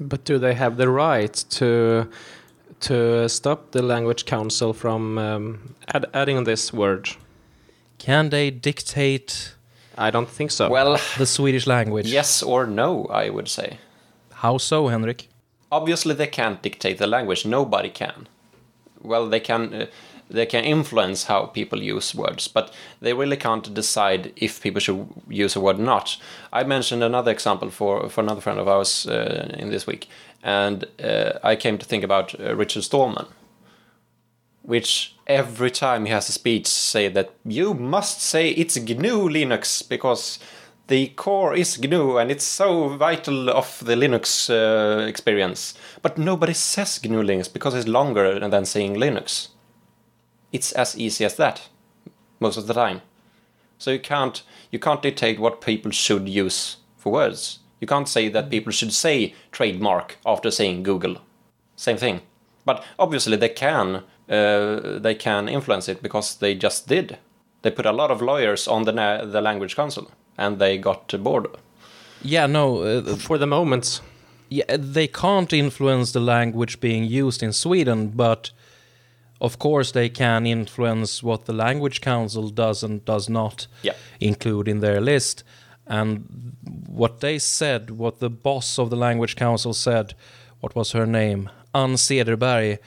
But 0.00 0.24
do 0.24 0.38
they 0.38 0.54
have 0.54 0.76
the 0.76 0.88
right 0.88 1.44
to 1.58 2.06
to 2.80 3.28
stop 3.28 3.70
the 3.72 3.82
language 3.82 4.24
council 4.24 4.72
from 4.72 5.18
um, 5.18 5.74
add, 5.94 6.04
adding 6.14 6.44
this 6.44 6.72
word? 6.72 7.08
Can 7.98 8.30
they 8.30 8.50
dictate 8.50 9.54
I 9.96 10.10
don't 10.12 10.28
think 10.28 10.50
so. 10.52 10.68
Well, 10.70 10.96
the 11.18 11.26
Swedish 11.26 11.66
language? 11.66 12.06
yes 12.12 12.42
or 12.42 12.66
no, 12.66 13.06
I 13.24 13.30
would 13.30 13.48
say. 13.48 13.78
How 14.32 14.58
so, 14.58 14.88
Henrik? 14.88 15.28
Obviously, 15.70 16.14
they 16.14 16.28
can't 16.28 16.62
dictate 16.62 16.98
the 16.98 17.06
language. 17.06 17.44
Nobody 17.44 17.90
can. 17.90 18.28
Well, 19.02 19.28
they 19.28 19.40
can. 19.40 19.74
Uh, 19.74 19.86
they 20.30 20.46
can 20.46 20.64
influence 20.64 21.24
how 21.24 21.46
people 21.46 21.82
use 21.82 22.14
words, 22.14 22.48
but 22.48 22.72
they 23.00 23.14
really 23.14 23.36
can't 23.36 23.72
decide 23.72 24.32
if 24.36 24.60
people 24.60 24.80
should 24.80 25.08
use 25.28 25.56
a 25.56 25.60
word 25.60 25.78
or 25.78 25.82
not. 25.82 26.18
I 26.52 26.64
mentioned 26.64 27.02
another 27.02 27.30
example 27.30 27.70
for, 27.70 28.08
for 28.10 28.20
another 28.20 28.40
friend 28.40 28.58
of 28.58 28.68
ours 28.68 29.06
uh, 29.06 29.54
in 29.58 29.70
this 29.70 29.86
week, 29.86 30.08
and 30.42 30.84
uh, 31.02 31.38
I 31.42 31.56
came 31.56 31.78
to 31.78 31.86
think 31.86 32.04
about 32.04 32.38
uh, 32.38 32.54
Richard 32.54 32.84
Stallman, 32.84 33.26
which 34.62 35.14
every 35.26 35.70
time 35.70 36.04
he 36.04 36.12
has 36.12 36.28
a 36.28 36.32
speech 36.32 36.66
say 36.66 37.08
that 37.08 37.30
you 37.44 37.74
must 37.74 38.20
say 38.20 38.50
it's 38.50 38.76
GNU 38.76 39.28
Linux 39.30 39.86
because 39.88 40.38
the 40.88 41.08
core 41.08 41.54
is 41.54 41.78
GNU 41.78 42.16
and 42.16 42.30
it's 42.30 42.44
so 42.44 42.88
vital 42.88 43.50
of 43.50 43.82
the 43.84 43.94
Linux 43.94 44.48
uh, 44.50 45.06
experience. 45.06 45.74
But 46.00 46.16
nobody 46.16 46.54
says 46.54 47.00
GNU 47.04 47.22
Linux 47.22 47.52
because 47.52 47.74
it's 47.74 47.86
longer 47.86 48.48
than 48.48 48.64
saying 48.64 48.96
Linux. 48.96 49.48
It's 50.50 50.72
as 50.72 50.98
easy 50.98 51.26
as 51.26 51.36
that, 51.36 51.68
most 52.40 52.56
of 52.56 52.66
the 52.66 52.74
time. 52.74 53.02
So 53.76 53.90
you 53.90 54.00
can't 54.00 54.42
you 54.70 54.78
can't 54.78 55.02
dictate 55.02 55.38
what 55.38 55.60
people 55.60 55.90
should 55.90 56.28
use 56.28 56.78
for 56.96 57.12
words. 57.12 57.60
You 57.80 57.86
can't 57.86 58.08
say 58.08 58.28
that 58.30 58.50
people 58.50 58.72
should 58.72 58.92
say 58.92 59.34
trademark 59.52 60.16
after 60.24 60.50
saying 60.50 60.82
Google. 60.82 61.18
Same 61.76 61.98
thing. 61.98 62.22
But 62.64 62.82
obviously 62.98 63.36
they 63.36 63.50
can 63.50 64.04
uh, 64.28 64.98
they 64.98 65.14
can 65.14 65.48
influence 65.48 65.86
it 65.88 66.02
because 66.02 66.36
they 66.36 66.54
just 66.54 66.88
did. 66.88 67.18
They 67.60 67.70
put 67.70 67.86
a 67.86 67.92
lot 67.92 68.10
of 68.10 68.22
lawyers 68.22 68.66
on 68.66 68.84
the 68.84 68.92
the 69.30 69.42
language 69.42 69.76
council 69.76 70.10
and 70.38 70.58
they 70.58 70.78
got 70.78 71.12
bored. 71.22 71.48
Yeah, 72.22 72.46
no, 72.46 72.82
uh, 72.82 73.16
for 73.16 73.38
the 73.38 73.46
moment, 73.46 74.00
yeah, 74.48 74.64
they 74.78 75.06
can't 75.06 75.52
influence 75.52 76.12
the 76.12 76.20
language 76.20 76.80
being 76.80 77.04
used 77.04 77.42
in 77.42 77.52
Sweden, 77.52 78.08
but 78.08 78.50
of 79.40 79.58
course 79.58 79.92
they 79.92 80.08
can 80.08 80.46
influence 80.46 81.22
what 81.22 81.44
the 81.44 81.52
Language 81.52 82.00
Council 82.00 82.48
does 82.48 82.82
and 82.82 83.04
does 83.04 83.28
not 83.28 83.66
Yeah. 83.82 83.92
include 84.20 84.68
in 84.68 84.80
their 84.80 85.00
list. 85.00 85.44
And 85.86 86.24
what 86.88 87.20
they 87.20 87.38
said, 87.38 87.90
what 87.90 88.18
the 88.18 88.30
boss 88.30 88.78
of 88.78 88.90
the 88.90 88.96
Language 88.96 89.36
Council 89.36 89.72
said, 89.74 90.14
what 90.60 90.74
was 90.74 90.92
her 90.92 91.06
name? 91.06 91.50
Ann 91.72 91.94
Cederberg. 91.94 92.78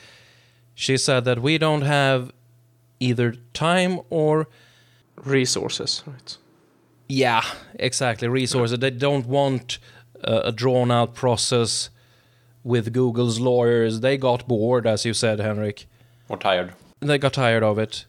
She 0.76 0.98
said 0.98 1.24
that 1.26 1.40
we 1.42 1.58
don't 1.58 1.84
have 1.84 2.32
either 3.00 3.36
time 3.54 4.00
or 4.10 4.48
resources, 5.24 6.04
right? 6.06 6.38
Yeah, 7.14 7.44
exactly. 7.76 8.28
Resources. 8.30 8.80
They 8.80 8.90
don't 8.92 9.26
want 9.28 9.80
uh, 10.24 10.42
a 10.46 10.52
drawn 10.52 10.92
out 10.92 11.14
process 11.14 11.90
with 12.64 12.94
Google's 12.94 13.38
lawyers. 13.40 14.00
They 14.00 14.18
got 14.18 14.48
bored, 14.48 14.88
as 14.88 15.04
you 15.06 15.14
said, 15.14 15.40
Henrik. 15.40 15.88
Or 16.30 16.38
tired. 16.38 16.74
They 17.02 17.18
got 17.18 17.34
tired 17.34 17.64
of 17.64 17.78
it. 17.80 18.06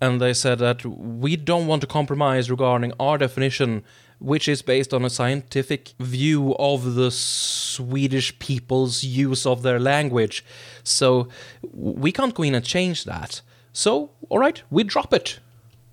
And 0.00 0.20
they 0.20 0.32
said 0.34 0.58
that 0.60 0.84
we 0.86 1.36
don't 1.36 1.66
want 1.66 1.80
to 1.82 1.86
compromise 1.86 2.50
regarding 2.50 2.92
our 3.00 3.18
definition, 3.18 3.82
which 4.20 4.46
is 4.48 4.62
based 4.62 4.94
on 4.94 5.04
a 5.04 5.10
scientific 5.10 5.92
view 5.98 6.54
of 6.58 6.94
the 6.94 7.10
Swedish 7.10 8.38
people's 8.38 9.04
use 9.04 9.44
of 9.46 9.62
their 9.62 9.78
language. 9.80 10.44
So 10.82 11.28
we 11.72 12.10
can't 12.12 12.34
go 12.34 12.42
in 12.42 12.54
and 12.54 12.64
change 12.64 13.04
that. 13.04 13.42
So, 13.72 14.10
all 14.30 14.38
right, 14.38 14.62
we 14.70 14.82
drop 14.84 15.12
it. 15.12 15.40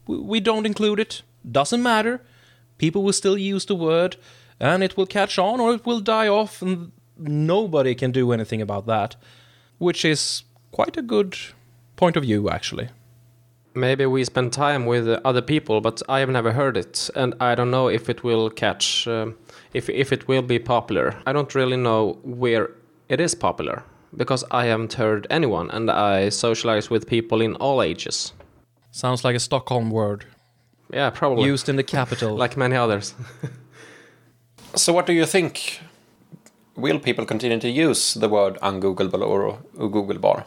We- 0.07 0.17
We 0.33 0.39
don't 0.39 0.65
include 0.65 0.99
it. 1.01 1.23
Doesn't 1.59 1.83
matter. 1.83 2.21
People 2.77 3.03
will 3.03 3.13
still 3.13 3.37
use 3.37 3.65
the 3.65 3.75
word, 3.75 4.17
and 4.59 4.83
it 4.83 4.97
will 4.97 5.05
catch 5.05 5.37
on 5.39 5.59
or 5.59 5.73
it 5.73 5.85
will 5.85 5.99
die 5.99 6.27
off, 6.27 6.61
and 6.61 6.91
nobody 7.17 7.95
can 7.95 8.11
do 8.11 8.31
anything 8.31 8.61
about 8.61 8.85
that. 8.87 9.15
Which 9.77 10.05
is 10.05 10.43
quite 10.71 10.97
a 10.97 11.01
good 11.01 11.37
point 11.95 12.15
of 12.15 12.23
view, 12.23 12.49
actually. 12.49 12.89
Maybe 13.75 14.05
we 14.05 14.23
spend 14.23 14.53
time 14.53 14.85
with 14.85 15.07
uh, 15.07 15.19
other 15.25 15.41
people, 15.41 15.81
but 15.81 16.01
I 16.07 16.19
have 16.19 16.29
never 16.29 16.51
heard 16.51 16.77
it, 16.77 17.09
and 17.15 17.33
I 17.39 17.55
don't 17.55 17.71
know 17.71 17.87
if 17.87 18.07
it 18.07 18.23
will 18.23 18.49
catch, 18.49 19.07
um, 19.07 19.35
if 19.73 19.89
if 19.89 20.11
it 20.11 20.27
will 20.27 20.43
be 20.43 20.59
popular. 20.59 21.15
I 21.25 21.33
don't 21.33 21.55
really 21.55 21.77
know 21.77 22.19
where 22.23 22.69
it 23.09 23.19
is 23.19 23.33
popular 23.35 23.83
because 24.15 24.43
I 24.51 24.65
haven't 24.65 24.93
heard 24.93 25.25
anyone, 25.29 25.71
and 25.71 25.89
I 25.89 26.29
socialize 26.29 26.91
with 26.91 27.07
people 27.07 27.41
in 27.41 27.55
all 27.55 27.81
ages. 27.81 28.33
Sounds 28.91 29.23
like 29.23 29.35
a 29.35 29.39
Stockholm 29.39 29.89
word 29.89 30.25
Yeah, 30.91 31.09
probably 31.11 31.45
used 31.45 31.69
in 31.69 31.75
the 31.75 31.83
capital. 31.83 32.35
like 32.43 32.57
many 32.57 32.75
others. 32.75 33.13
So, 34.75 34.91
what 34.93 35.05
do 35.05 35.13
you 35.13 35.25
think? 35.25 35.79
Will 36.75 36.99
people 36.99 37.25
continue 37.25 37.59
to 37.59 37.69
use 37.69 38.15
the 38.15 38.27
word 38.27 38.57
ungoogleable 38.61 39.21
or 39.21 39.59
Googlebar? 39.77 40.45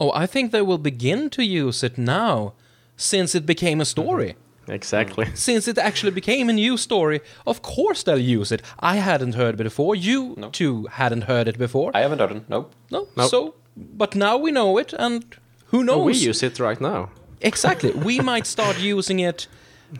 oh, 0.00 0.10
I 0.14 0.26
think 0.26 0.50
they 0.50 0.62
will 0.62 0.78
begin 0.78 1.30
to 1.30 1.42
use 1.42 1.82
it 1.86 1.96
now, 1.96 2.52
since 2.96 3.34
it 3.34 3.46
became 3.46 3.80
a 3.80 3.84
story. 3.84 4.34
Mm-hmm. 4.34 4.72
exactly. 4.72 5.26
Since 5.34 5.66
it 5.70 5.78
actually 5.78 6.10
became 6.12 6.48
a 6.50 6.52
new 6.52 6.76
story, 6.76 7.20
of 7.46 7.62
course 7.62 8.02
they'll 8.02 8.18
use 8.38 8.52
it. 8.54 8.62
I 8.80 8.96
hadn't 8.96 9.34
heard 9.34 9.54
it 9.60 9.64
before. 9.64 9.94
You 9.96 10.34
No. 10.36 10.50
too 10.50 10.86
hadn't 10.90 11.22
heard 11.24 11.48
it 11.48 11.56
before. 11.58 11.90
I 11.94 12.00
haven't 12.02 12.18
heard 12.20 12.32
it. 12.36 12.48
Nope. 12.48 12.72
no, 12.90 13.06
Nope. 13.16 13.30
so 13.30 13.54
but 13.76 14.14
now 14.14 14.36
we 14.36 14.50
know 14.50 14.78
it, 14.78 14.92
and 14.98 15.24
who 15.70 15.82
knows? 15.84 15.96
Oh, 16.00 16.04
we 16.04 16.14
use 16.28 16.42
it 16.42 16.58
right 16.58 16.80
now. 16.80 17.08
Exactly. 17.42 17.90
we 17.92 18.20
might 18.20 18.46
start 18.46 18.78
using 18.80 19.20
it 19.20 19.48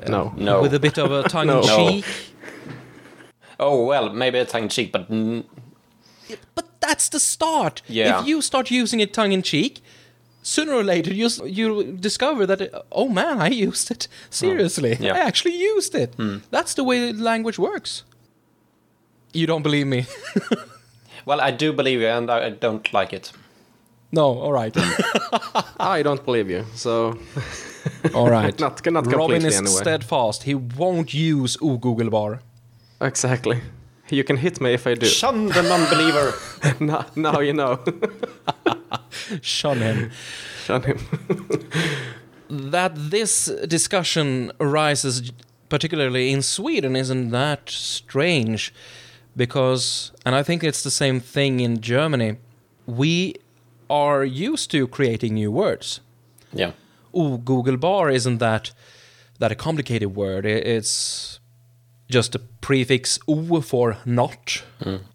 no. 0.08 0.32
No. 0.36 0.62
with 0.62 0.74
a 0.74 0.78
bit 0.80 0.98
of 0.98 1.10
a 1.12 1.22
tongue 1.28 1.48
in 1.50 1.60
No. 1.60 1.76
cheek. 1.76 2.04
Oh 3.60 3.84
well, 3.86 4.10
maybe 4.10 4.38
a 4.38 4.44
tongue 4.44 4.64
in 4.64 4.68
cheek, 4.68 4.92
but 4.92 5.06
But 6.54 6.64
that's 6.80 7.08
the 7.08 7.20
start. 7.20 7.82
Yeah. 7.88 8.20
If 8.20 8.26
you 8.26 8.42
start 8.42 8.70
using 8.70 9.00
it 9.00 9.12
tongue 9.12 9.32
in 9.32 9.42
cheek, 9.42 9.80
sooner 10.42 10.72
or 10.72 10.82
later 10.84 11.12
you 11.14 11.28
you 11.46 11.96
discover 12.00 12.46
that 12.46 12.60
uh, 12.60 12.82
oh 12.90 13.08
man, 13.08 13.40
I 13.40 13.48
used 13.68 13.90
it 13.90 14.08
seriously. 14.30 14.96
Yeah. 15.00 15.14
I 15.14 15.18
actually 15.26 15.56
used 15.76 15.94
it. 15.94 16.14
That's 16.50 16.74
the 16.74 16.84
way 16.84 17.12
language 17.12 17.58
works. 17.58 18.04
You 19.34 19.46
don't 19.46 19.62
believe 19.62 19.86
me? 19.86 20.06
well, 21.26 21.40
I 21.40 21.50
do 21.50 21.72
believe 21.72 22.00
you, 22.00 22.08
and 22.08 22.30
I 22.30 22.46
I 22.46 22.50
don't 22.50 22.92
like 22.92 23.12
it. 23.16 23.32
No. 24.12 24.38
All 24.38 24.52
right. 24.52 24.76
I 25.80 26.02
don't 26.02 26.24
believe 26.24 26.50
you. 26.50 26.64
So 26.74 27.18
all 28.14 28.28
right. 28.30 28.58
not 28.66 28.84
not 28.86 29.06
Robin 29.06 29.44
is 29.44 29.56
anyway. 29.56 29.80
steadfast. 29.80 30.42
He 30.42 30.54
won't 30.54 31.14
use 31.14 31.56
ogooglebar. 31.56 32.40
Exactly. 33.00 33.60
You 34.10 34.24
can 34.24 34.36
hit 34.36 34.60
me 34.60 34.74
if 34.74 34.86
I 34.86 34.94
do. 34.94 35.06
Shun 35.06 35.46
the 35.46 35.62
non-believer. 35.62 36.34
now, 36.80 37.06
now 37.16 37.40
you 37.40 37.54
know. 37.54 37.80
Shun 39.40 39.78
him. 39.78 40.10
Shun 40.64 40.82
him. 40.82 40.98
that 42.50 42.92
this 42.94 43.46
discussion 43.66 44.52
arises 44.60 45.32
particularly 45.70 46.30
in 46.30 46.42
Sweden 46.42 46.94
isn't 46.94 47.30
that 47.30 47.70
strange 47.70 48.74
because 49.34 50.12
and 50.26 50.34
I 50.34 50.42
think 50.42 50.62
it's 50.62 50.82
the 50.82 50.90
same 50.90 51.18
thing 51.18 51.60
in 51.60 51.80
Germany 51.80 52.36
we 52.86 53.36
are 53.92 54.24
used 54.24 54.70
to 54.70 54.88
creating 54.88 55.34
new 55.34 55.52
words. 55.52 56.00
Yeah. 56.52 56.72
oh 57.14 57.36
Google 57.36 57.76
bar 57.76 58.10
isn't 58.10 58.38
that 58.38 58.72
that 59.38 59.52
a 59.52 59.54
complicated 59.54 60.16
word. 60.16 60.46
It's 60.46 61.40
just 62.10 62.34
a 62.34 62.38
prefix 62.38 63.18
o 63.28 63.60
for 63.60 63.96
not 64.04 64.62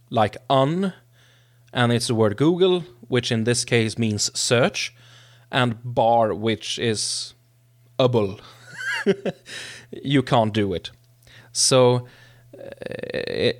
like 0.09 0.37
un 0.49 0.93
and 1.73 1.91
it's 1.91 2.07
the 2.07 2.15
word 2.15 2.37
Google 2.37 2.83
which 3.07 3.31
in 3.31 3.43
this 3.43 3.65
case 3.65 3.97
means 3.97 4.31
search 4.39 4.93
and 5.51 5.75
bar 5.83 6.33
which 6.33 6.79
is 6.79 7.33
a 7.99 8.07
bull 8.09 8.39
you 9.91 10.21
can't 10.23 10.53
do 10.53 10.73
it. 10.73 10.91
So 11.51 12.07
uh, 12.57 12.69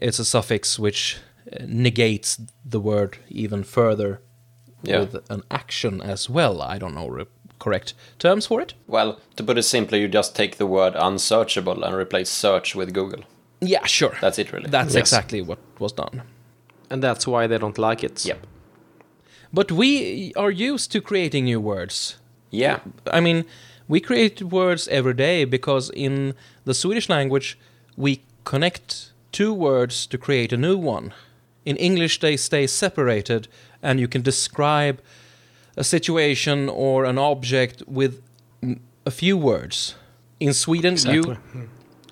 it's 0.02 0.20
a 0.20 0.26
suffix 0.26 0.80
which 0.80 1.18
negates 1.62 2.40
the 2.66 2.80
word 2.80 3.18
even 3.30 3.64
further 3.64 4.20
Yeah. 4.84 5.00
with 5.02 5.30
an 5.30 5.42
action 5.50 6.02
as 6.02 6.30
well 6.30 6.62
i 6.62 6.78
don't 6.78 6.94
know 6.94 7.08
re- 7.08 7.26
correct 7.60 7.94
terms 8.20 8.46
for 8.46 8.62
it 8.62 8.74
Well, 8.88 9.20
to 9.36 9.44
put 9.44 9.58
it 9.58 9.64
simply, 9.64 10.00
you 10.02 10.08
just 10.08 10.36
take 10.36 10.58
the 10.58 10.66
word 10.68 10.94
unsearchable 10.96 11.84
and 11.84 11.96
replace 11.96 12.30
search 12.30 12.76
with 12.76 12.94
Google. 12.94 13.24
yeah 13.62 13.86
sure 13.88 14.16
That's 14.22 14.38
it, 14.40 14.52
really. 14.54 14.70
that's 14.70 14.94
Yes. 14.94 15.02
exactly 15.02 15.42
what 15.42 15.58
was 15.80 15.94
done 15.94 16.22
And 16.90 17.02
that's 17.04 17.26
why 17.28 17.48
they 17.48 17.58
don't 17.58 17.78
like 17.78 18.04
it. 18.06 18.26
Yep. 18.26 18.46
but 19.54 19.72
we 19.72 20.34
are 20.36 20.52
used 20.52 20.92
to 20.92 21.02
creating 21.02 21.46
new 21.46 21.60
words 21.60 22.18
Yeah. 22.52 22.80
I 23.18 23.20
mean, 23.22 23.44
we 23.90 24.00
create 24.00 24.42
words 24.42 24.88
every 24.88 25.14
day 25.14 25.46
because 25.46 25.90
in 25.94 26.34
the 26.66 26.74
Swedish 26.74 27.10
language, 27.10 27.58
we 27.98 28.22
connect 28.44 29.12
two 29.32 29.54
words 29.54 30.08
to 30.08 30.18
create 30.18 30.54
a 30.54 30.58
new 30.58 30.78
one. 30.78 31.12
In 31.66 31.76
English, 31.78 32.20
they 32.20 32.38
stay 32.38 32.68
separated, 32.68 33.48
and 33.82 34.00
you 34.00 34.08
can 34.08 34.22
describe 34.22 35.02
a 35.76 35.84
situation 35.84 36.70
or 36.70 37.06
an 37.06 37.18
object 37.18 37.84
with 37.88 38.22
a 39.06 39.12
few 39.12 39.38
words. 39.38 39.96
In 40.40 40.54
Sweden, 40.54 40.98
you 40.98 41.24
hmm. 41.24 41.66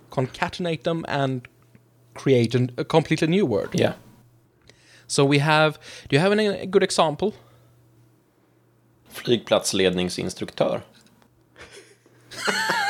concatenate 0.09 0.83
them 0.83 1.05
and 1.07 1.47
create 2.13 2.55
an, 2.55 2.71
a 2.77 2.83
completely 2.83 3.27
new 3.27 3.45
word. 3.45 3.69
Yeah. 3.73 3.93
So 5.07 5.25
we 5.25 5.39
have. 5.39 5.79
Do 6.09 6.15
you 6.15 6.19
have 6.19 6.31
any 6.31 6.65
good 6.65 6.83
example? 6.83 7.33
Flygplatsledningsinstruktör. 9.13 10.81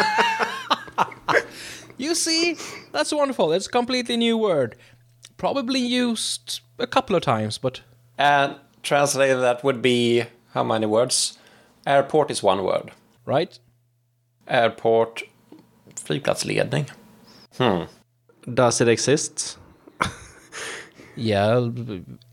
You 1.98 2.16
see, 2.16 2.58
that's 2.92 3.14
wonderful. 3.14 3.54
It's 3.54 3.68
a 3.68 3.72
completely 3.72 4.18
new 4.18 4.38
word. 4.38 4.76
Probably 5.38 5.80
used 5.80 6.62
a 6.78 6.88
couple 6.88 7.16
of 7.16 7.22
times, 7.22 7.58
but 7.58 7.82
And 8.18 8.56
translated 8.86 9.40
that 9.42 9.64
would 9.64 9.82
be 9.82 10.24
how 10.54 10.64
many 10.64 10.86
words? 10.86 11.38
Airport 11.86 12.32
is 12.32 12.42
one 12.44 12.64
word. 12.64 12.92
right? 13.26 13.60
Airport, 14.48 15.24
flygplatsledning. 15.96 16.90
Hmm. 17.58 17.84
Does 18.54 18.82
it 18.82 18.88
exist? 18.88 19.58
Yeah, 21.18 21.70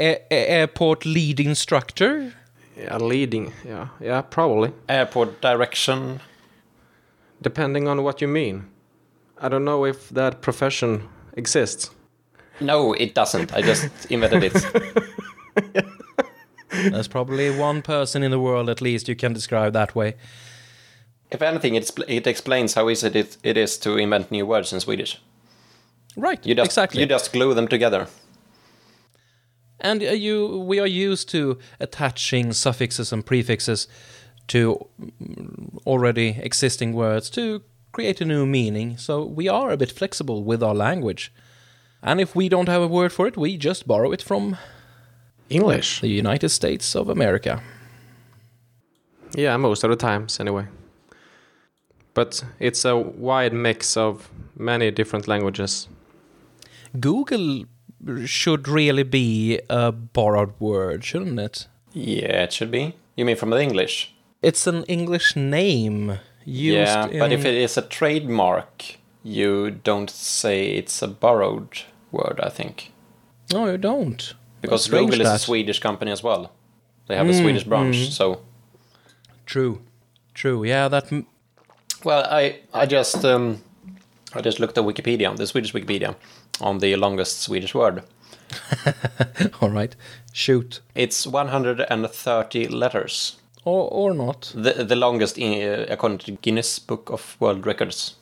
a- 0.01 0.19
a- 0.31 0.49
airport 0.51 1.07
lead 1.07 1.39
instructor. 1.41 2.35
Yeah, 2.77 2.97
leading. 2.97 3.53
Yeah, 3.65 3.89
yeah, 4.01 4.23
probably. 4.23 4.73
Airport 4.89 5.41
direction. 5.41 6.21
Depending 7.41 7.87
on 7.89 8.03
what 8.03 8.21
you 8.21 8.27
mean. 8.29 8.65
I 9.41 9.49
don't 9.49 9.65
know 9.65 9.85
if 9.87 10.09
that 10.11 10.41
profession 10.43 11.09
exists. 11.37 11.91
No, 12.61 12.93
it 12.93 13.15
doesn't. 13.15 13.53
I 13.55 13.63
just 13.63 13.89
invented 14.11 14.45
it. 14.53 15.87
There's 16.73 17.09
probably 17.09 17.51
one 17.51 17.83
person 17.83 18.23
in 18.23 18.31
the 18.31 18.41
world, 18.41 18.69
at 18.69 18.81
least, 18.81 19.09
you 19.09 19.17
can 19.17 19.33
describe 19.33 19.73
that 19.75 19.95
way. 19.95 20.15
if 21.31 21.43
anything, 21.43 21.75
it's, 21.75 21.93
it 22.09 22.27
explains 22.27 22.75
how 22.75 22.89
easy 22.91 23.09
it, 23.09 23.37
it 23.43 23.57
is 23.57 23.79
to 23.79 23.97
invent 23.97 24.31
new 24.31 24.47
words 24.47 24.73
in 24.73 24.81
Swedish. 24.81 25.21
Right. 26.17 26.45
You 26.47 26.55
just 26.55 26.67
exactly. 26.67 27.01
you 27.01 27.07
just 27.07 27.33
glue 27.33 27.55
them 27.55 27.69
together. 27.69 28.07
and 29.81 30.03
uh, 30.03 30.07
you, 30.07 30.59
we 30.59 30.79
are 30.79 30.87
used 30.87 31.29
to 31.31 31.59
attaching 31.81 32.53
suffixes 32.53 33.13
and 33.13 33.25
prefixes 33.25 33.89
to 34.49 34.87
mm, 35.01 35.79
already 35.87 36.39
existing 36.43 36.93
words 36.93 37.31
to 37.31 37.63
create 37.93 38.21
a 38.21 38.25
new 38.25 38.47
meaning. 38.47 38.97
So 38.97 39.25
we 39.25 39.49
are 39.49 39.71
a 39.71 39.77
bit 39.77 39.93
flexible 39.93 40.45
with 40.45 40.63
our 40.63 40.75
language. 40.75 41.33
And 42.03 42.21
if 42.21 42.35
we 42.35 42.49
don't 42.49 42.69
have 42.69 42.83
a 42.83 42.89
word 42.89 43.13
for 43.13 43.27
it, 43.27 43.37
we 43.37 43.57
just 43.57 43.87
borrow 43.87 44.13
it 44.13 44.23
from 44.23 44.57
English. 45.53 46.01
the 46.01 46.09
United 46.09 46.49
States 46.49 46.97
of 46.97 47.09
America. 47.09 47.63
Yeah, 49.35 49.57
most 49.57 49.85
of 49.85 49.91
the 49.91 49.97
times 49.97 50.41
anyway. 50.41 50.67
But 52.15 52.45
it's 52.59 52.85
a 52.85 52.97
wide 52.97 53.53
mix 53.55 53.97
of 53.97 54.31
many 54.57 54.91
different 54.91 55.27
languages. 55.29 55.89
Google 57.01 57.65
should 58.27 58.69
really 58.69 59.05
be 59.05 59.61
a 59.71 59.93
borrowed 59.93 60.53
word, 60.59 61.05
shouldn't 61.05 61.41
it? 61.41 61.69
Yeah, 61.93 62.43
it 62.43 62.53
should 62.53 62.71
be. 62.71 62.95
You 63.17 63.25
mean 63.25 63.37
from 63.37 63.51
the 63.51 63.61
English? 63.61 64.15
It's 64.43 64.67
an 64.67 64.85
English 64.85 65.37
name 65.37 66.19
used 66.45 66.75
yeah, 66.75 67.07
in... 67.07 67.19
but 67.19 67.33
if 67.33 67.45
it 67.45 67.55
is 67.55 67.77
a 67.77 67.83
trademark, 67.83 68.97
you 69.23 69.71
don't 69.71 70.11
say 70.11 70.73
it's 70.73 71.01
a 71.01 71.09
borrowed 71.09 71.83
word, 72.11 72.41
I 72.43 72.49
think. 72.49 72.93
No, 73.53 73.67
you 73.67 73.79
don't. 73.79 74.35
Because 74.63 74.89
Google 74.89 75.21
is 75.21 75.29
a. 75.29 75.39
Swedish 75.39 75.81
company 75.81 76.11
as 76.13 76.23
well. 76.23 76.51
They 77.09 77.17
have 77.17 77.29
a 77.29 77.33
Mm, 77.33 77.41
Swedish 77.43 77.65
branch, 77.65 77.97
mm. 77.97 78.11
so 78.11 78.41
True. 79.45 79.81
True. 80.35 80.65
Yeah, 80.65 80.89
that... 80.89 81.13
m- 81.13 81.27
Well, 82.05 82.25
I 82.31 82.61
I 82.73 82.87
just 82.87 83.25
um, 83.25 83.61
I 84.35 84.41
just 84.41 84.59
looked 84.61 84.79
at 84.79 84.85
Wikipedia, 84.85 85.37
the 85.37 85.47
Swedish 85.47 85.73
Wikipedia, 85.75 86.15
on 86.61 86.79
the 86.79 86.97
longest 86.97 87.43
Swedish 87.43 87.75
word. 87.75 88.03
All 89.61 89.71
right. 89.71 89.97
Shoot. 90.33 90.81
It's 90.95 91.27
130 91.27 92.69
letters. 92.69 93.37
Or, 93.65 93.89
or 93.91 94.15
not. 94.15 94.53
The 94.55 94.85
the 94.85 94.97
longest 94.97 95.39
in, 95.39 95.53
uh, 95.69 95.87
according 95.89 96.19
to 96.19 96.33
Guinness 96.43 96.79
Book 96.81 97.11
of 97.11 97.37
World 97.41 97.67
Records. 97.67 98.17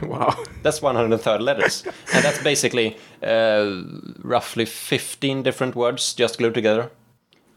Wow. 0.01 0.33
That's 0.63 0.81
130 0.83 1.43
letters. 1.43 1.83
And 2.13 2.23
that's 2.23 2.43
basically 2.43 2.97
uh, 3.23 3.81
roughly 4.23 4.65
15 4.65 5.43
different 5.43 5.75
words 5.75 6.13
just 6.13 6.37
glued 6.37 6.53
together. 6.53 6.89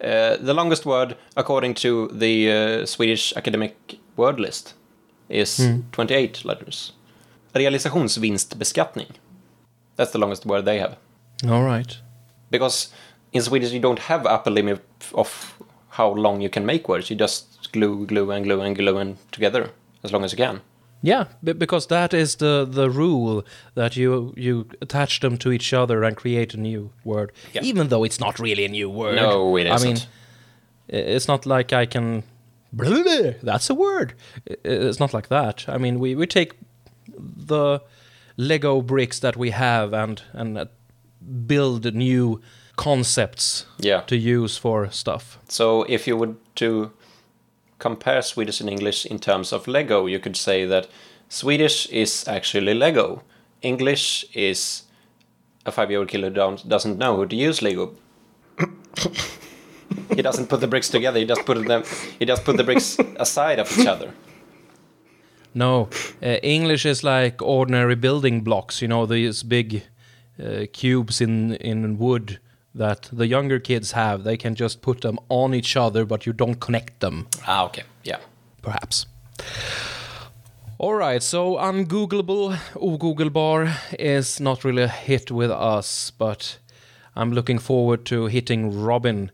Uh, 0.00 0.37
the 0.40 0.54
longest 0.54 0.87
word, 0.87 1.16
according 1.37 1.74
to 1.74 2.09
the 2.09 2.50
uh, 2.50 2.87
Swedish 2.87 3.35
Academic 3.37 3.98
Word 4.16 4.40
List, 4.40 4.74
is 5.30 5.58
mm. 5.58 5.82
28 5.92 6.44
letters. 6.44 6.92
Realisationsvinstbeskattning. 7.54 9.10
That's 9.96 10.12
the 10.12 10.18
longest 10.18 10.46
word 10.46 10.64
they 10.64 10.78
have. 10.78 10.96
All 11.48 11.62
right. 11.62 11.96
Because 12.50 12.92
in 13.32 13.42
Swedish 13.42 13.72
you 13.72 13.80
don't 13.80 13.98
have 13.98 14.26
upper 14.26 14.50
limit 14.50 14.84
of 15.14 15.56
how 15.90 16.10
long 16.10 16.40
you 16.40 16.50
can 16.50 16.66
make 16.66 16.88
words. 16.88 17.10
You 17.10 17.16
just 17.16 17.72
glue, 17.72 18.06
glue, 18.06 18.30
and 18.30 18.44
glue, 18.44 18.60
and 18.60 18.76
glue 18.76 18.98
and 18.98 19.16
together 19.32 19.70
as 20.02 20.12
long 20.12 20.24
as 20.24 20.32
you 20.32 20.38
can. 20.38 20.60
Yeah, 21.02 21.24
because 21.42 21.86
that 21.86 22.12
is 22.12 22.36
the 22.36 22.66
the 22.70 22.90
rule 22.90 23.42
that 23.74 23.96
you 23.96 24.34
you 24.36 24.66
attach 24.82 25.20
them 25.20 25.38
to 25.38 25.50
each 25.50 25.72
other 25.72 26.02
and 26.04 26.14
create 26.14 26.52
a 26.52 26.58
new 26.58 26.90
word, 27.04 27.32
Yeah. 27.54 27.62
even 27.64 27.88
though 27.88 28.04
it's 28.04 28.20
not 28.20 28.38
really 28.38 28.66
a 28.66 28.68
new 28.68 28.90
word. 28.90 29.16
No, 29.16 29.56
it 29.56 29.66
I 29.66 29.78
mean, 29.78 29.96
it's 30.88 31.26
not 31.26 31.46
like 31.46 31.72
I 31.72 31.86
can. 31.86 32.22
That's 33.42 33.70
a 33.70 33.74
word. 33.74 34.14
It's 34.46 35.00
not 35.00 35.12
like 35.14 35.28
that. 35.28 35.64
I 35.68 35.78
mean, 35.78 35.98
we 35.98 36.14
we 36.14 36.26
take 36.26 36.52
the 37.46 37.80
Lego 38.37 38.80
bricks 38.83 39.20
that 39.20 39.37
we 39.37 39.50
have 39.50 39.92
and 39.92 40.22
and 40.33 40.59
uh, 40.59 40.64
build 41.46 41.94
new 41.94 42.40
concepts 42.76 43.66
Yeah. 43.78 44.00
to 44.06 44.16
use 44.16 44.56
for 44.61 44.90
stuff. 44.90 45.38
So 45.48 45.85
if 45.88 46.06
you 46.06 46.16
would 46.16 46.37
to 46.54 46.90
compare 47.78 48.22
Swedish 48.22 48.61
and 48.61 48.70
English 48.70 49.06
in 49.06 49.18
terms 49.18 49.52
of 49.52 49.66
Lego, 49.68 50.06
you 50.06 50.18
could 50.18 50.37
say 50.37 50.66
that 50.66 50.87
Swedish 51.28 51.87
is 51.92 52.24
actually 52.28 52.74
Lego. 52.74 53.22
English 53.62 54.24
is 54.35 54.85
a 55.66 55.70
five-year-old 55.72 56.09
kid 56.09 56.22
who 56.22 56.30
don't, 56.30 56.66
doesn't 56.68 56.98
know 56.98 57.16
how 57.16 57.24
to 57.26 57.37
use 57.37 57.61
Lego. 57.62 57.94
he 60.14 60.22
doesn't 60.22 60.48
put 60.48 60.61
the 60.61 60.66
bricks 60.66 60.88
together. 60.88 61.18
He 61.18 61.26
just 61.26 61.44
put 61.44 61.66
them. 61.66 61.83
He 62.18 62.24
just 62.24 62.44
put 62.44 62.57
the 62.57 62.64
bricks 62.64 62.98
aside 63.16 63.59
of 63.59 63.79
each 63.79 63.87
other. 63.87 64.12
No, 65.55 65.88
uh, 66.22 66.38
English 66.42 66.87
is 66.87 67.03
like 67.03 67.42
ordinary 67.42 67.96
building 67.96 68.42
blocks. 68.42 68.81
You 68.81 68.88
know, 68.88 69.07
these 69.07 69.42
big 69.42 69.83
uh, 70.42 70.66
cubes 70.72 71.20
in 71.20 71.55
in 71.55 71.98
wood 71.98 72.38
that 72.74 73.09
the 73.12 73.26
younger 73.26 73.59
kids 73.59 73.92
have. 73.92 74.22
They 74.24 74.37
can 74.37 74.55
just 74.55 74.81
put 74.81 75.00
them 75.00 75.18
on 75.29 75.55
each 75.55 75.76
other, 75.76 76.05
but 76.05 76.26
you 76.26 76.33
don't 76.33 76.61
connect 76.61 77.00
them. 77.00 77.26
Ah, 77.46 77.64
okay, 77.64 77.83
yeah. 78.05 78.18
Perhaps. 78.62 79.07
All 80.79 80.94
right, 80.94 81.22
so 81.22 81.57
ungoogleable, 81.57 82.57
ogooglebar 82.74 83.70
is 83.98 84.40
not 84.40 84.64
really 84.64 84.83
a 84.83 84.88
hit 84.88 85.31
with 85.31 85.50
us, 85.50 86.11
but 86.11 86.59
I'm 87.14 87.33
looking 87.33 87.59
forward 87.59 88.07
to 88.07 88.26
hitting 88.26 88.83
Robin 88.83 89.31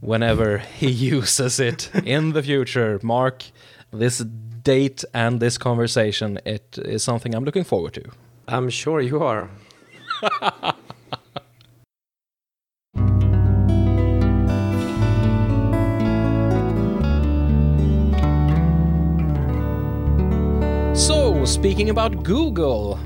whenever 0.00 0.58
he 0.58 0.90
uses 1.16 1.60
it 1.60 1.90
in 2.04 2.32
the 2.32 2.42
future. 2.42 3.00
Mark, 3.02 3.44
this 3.92 4.18
date 4.18 5.04
and 5.14 5.40
this 5.40 5.58
conversation, 5.58 6.38
it 6.44 6.78
is 6.84 7.02
something 7.02 7.34
I'm 7.34 7.44
looking 7.44 7.64
forward 7.64 7.94
to. 7.94 8.04
I'm 8.48 8.70
sure 8.70 9.00
you 9.00 9.22
are. 9.22 9.50
So, 20.96 21.44
speaking 21.44 21.90
about 21.90 22.22
Google, 22.22 22.98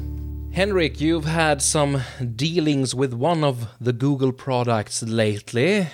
Henrik, 0.52 1.00
you've 1.00 1.24
had 1.24 1.60
some 1.60 2.02
dealings 2.36 2.94
with 2.94 3.12
one 3.12 3.42
of 3.42 3.66
the 3.80 3.92
Google 3.92 4.30
products 4.30 5.02
lately, 5.02 5.88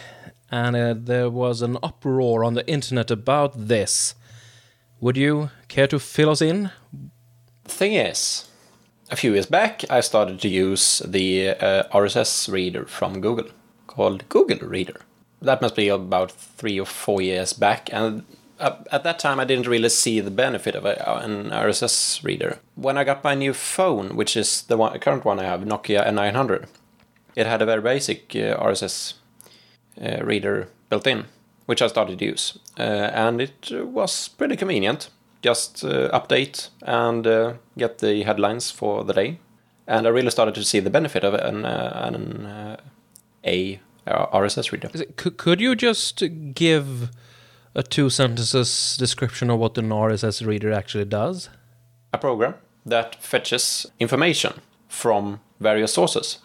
and 0.51 0.77
uh, 0.77 0.95
there 0.97 1.31
was 1.31 1.63
an 1.63 1.79
uproar 1.83 2.45
on 2.45 2.55
the 2.55 2.67
internet 2.69 3.11
about 3.11 3.69
this. 3.69 4.15
Would 5.01 5.17
you 5.17 5.51
care 5.69 5.87
to 5.89 5.99
fill 5.99 6.31
us 6.31 6.41
in? 6.41 6.71
The 7.65 7.71
thing 7.71 7.95
is, 7.95 8.49
a 9.11 9.17
few 9.17 9.33
years 9.33 9.47
back, 9.47 9.85
I 9.91 10.01
started 10.01 10.41
to 10.41 10.49
use 10.49 11.01
the 11.05 11.51
uh, 11.51 11.83
RSS 11.93 12.51
reader 12.51 12.87
from 12.87 13.21
Google 13.21 13.49
called 13.87 14.29
Google 14.29 14.69
Reader. 14.69 15.01
That 15.43 15.61
must 15.61 15.77
be 15.77 15.89
about 15.89 16.33
three 16.33 16.81
or 16.81 16.87
four 16.87 17.21
years 17.21 17.53
back, 17.53 17.91
and 17.93 18.25
uh, 18.59 18.77
at 18.91 19.05
that 19.05 19.19
time, 19.19 19.39
I 19.39 19.45
didn't 19.45 19.69
really 19.69 19.91
see 19.91 20.21
the 20.21 20.31
benefit 20.31 20.75
of 20.75 20.85
an 20.87 21.51
RSS 21.51 22.25
reader. 22.25 22.59
When 22.75 22.97
I 22.97 23.05
got 23.05 23.23
my 23.23 23.35
new 23.35 23.53
phone, 23.53 24.17
which 24.17 24.37
is 24.37 24.63
the 24.63 24.77
one, 24.77 24.99
current 24.99 25.25
one 25.25 25.39
I 25.39 25.45
have, 25.45 25.61
Nokia 25.61 26.07
N900, 26.07 26.67
it 27.35 27.47
had 27.47 27.61
a 27.61 27.67
very 27.67 27.83
basic 27.83 28.35
uh, 28.35 28.57
RSS 28.59 29.13
uh, 29.13 29.17
reader 30.01 30.69
built 30.91 31.07
in, 31.07 31.25
which 31.67 31.83
I 31.83 31.87
started 31.89 32.19
to 32.19 32.25
use, 32.25 32.59
uh, 32.79 32.83
and 32.83 33.41
it 33.41 33.71
was 33.85 34.29
pretty 34.29 34.57
convenient. 34.57 35.11
Just 35.43 35.85
uh, 35.85 36.09
update 36.13 36.71
and 36.83 37.27
uh, 37.27 37.55
get 37.79 37.99
the 37.99 38.23
headlines 38.25 38.71
for 38.71 39.05
the 39.05 39.13
day, 39.13 39.39
and 39.87 40.07
I 40.07 40.11
really 40.11 40.31
started 40.31 40.55
to 40.57 40.65
see 40.65 40.81
the 40.81 40.91
benefit 40.91 41.25
of 41.25 41.35
an, 41.35 41.65
uh, 41.65 42.01
an 42.13 42.47
uh, 42.47 42.77
a 43.45 43.81
RSS 44.07 44.73
reader. 44.73 44.89
Is 44.93 45.01
it- 45.03 45.17
Could, 45.17 45.37
could 45.37 45.61
you 45.61 45.75
just 45.77 46.23
give 46.55 47.11
a 47.75 47.83
two 47.83 48.09
sentences 48.11 48.97
description 48.99 49.51
of 49.51 49.59
what 49.59 49.77
an 49.79 49.91
RSS 49.91 50.45
reader 50.47 50.73
actually 50.73 51.05
does? 51.05 51.49
a 52.13 52.19
program 52.19 52.55
that 52.87 53.17
fetches 53.23 53.87
information 54.01 54.53
from 54.89 55.41
various 55.61 55.93
sources. 55.93 56.39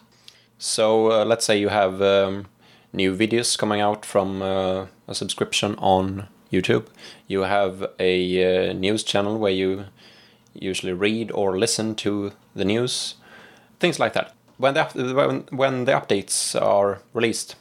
So 0.58 1.10
uh, 1.10 1.24
let's 1.24 1.46
say 1.46 1.58
you 1.58 1.68
have 1.70 2.02
um, 2.02 2.46
new 2.92 3.16
videos 3.16 3.56
coming 3.56 3.80
out 3.80 4.04
from 4.04 4.42
uh, 4.42 4.86
a 5.08 5.14
subscription 5.14 5.74
on 5.78 6.28
YouTube. 6.52 6.86
You 7.26 7.40
have 7.40 7.90
a 7.98 8.70
uh, 8.70 8.72
news 8.72 9.02
channel 9.02 9.38
where 9.38 9.52
you 9.52 9.86
usually 10.54 10.92
read 10.92 11.30
or 11.32 11.58
listen 11.58 11.94
to 11.96 12.32
the 12.54 12.64
news, 12.64 13.14
things 13.80 13.98
like 13.98 14.12
that. 14.12 14.34
When 14.58 14.74
the 14.74 14.84
when, 15.14 15.44
when 15.50 15.84
the 15.86 15.92
updates 15.92 16.60
are 16.60 17.00
released, 17.14 17.56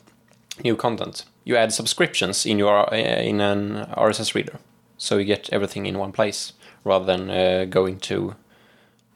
new 0.64 0.76
content, 0.76 1.26
you 1.46 1.56
add 1.56 1.74
subscriptions 1.74 2.46
in 2.46 2.60
your 2.60 2.94
uh, 2.94 2.98
in 2.98 3.40
an 3.42 3.88
RSS 3.98 4.36
reader, 4.36 4.60
so 4.98 5.18
you 5.18 5.26
get 5.26 5.50
everything 5.52 5.86
in 5.86 5.98
one 5.98 6.12
place 6.12 6.54
rather 6.84 7.06
than 7.06 7.30
uh, 7.30 7.66
going 7.66 8.00
to 8.00 8.36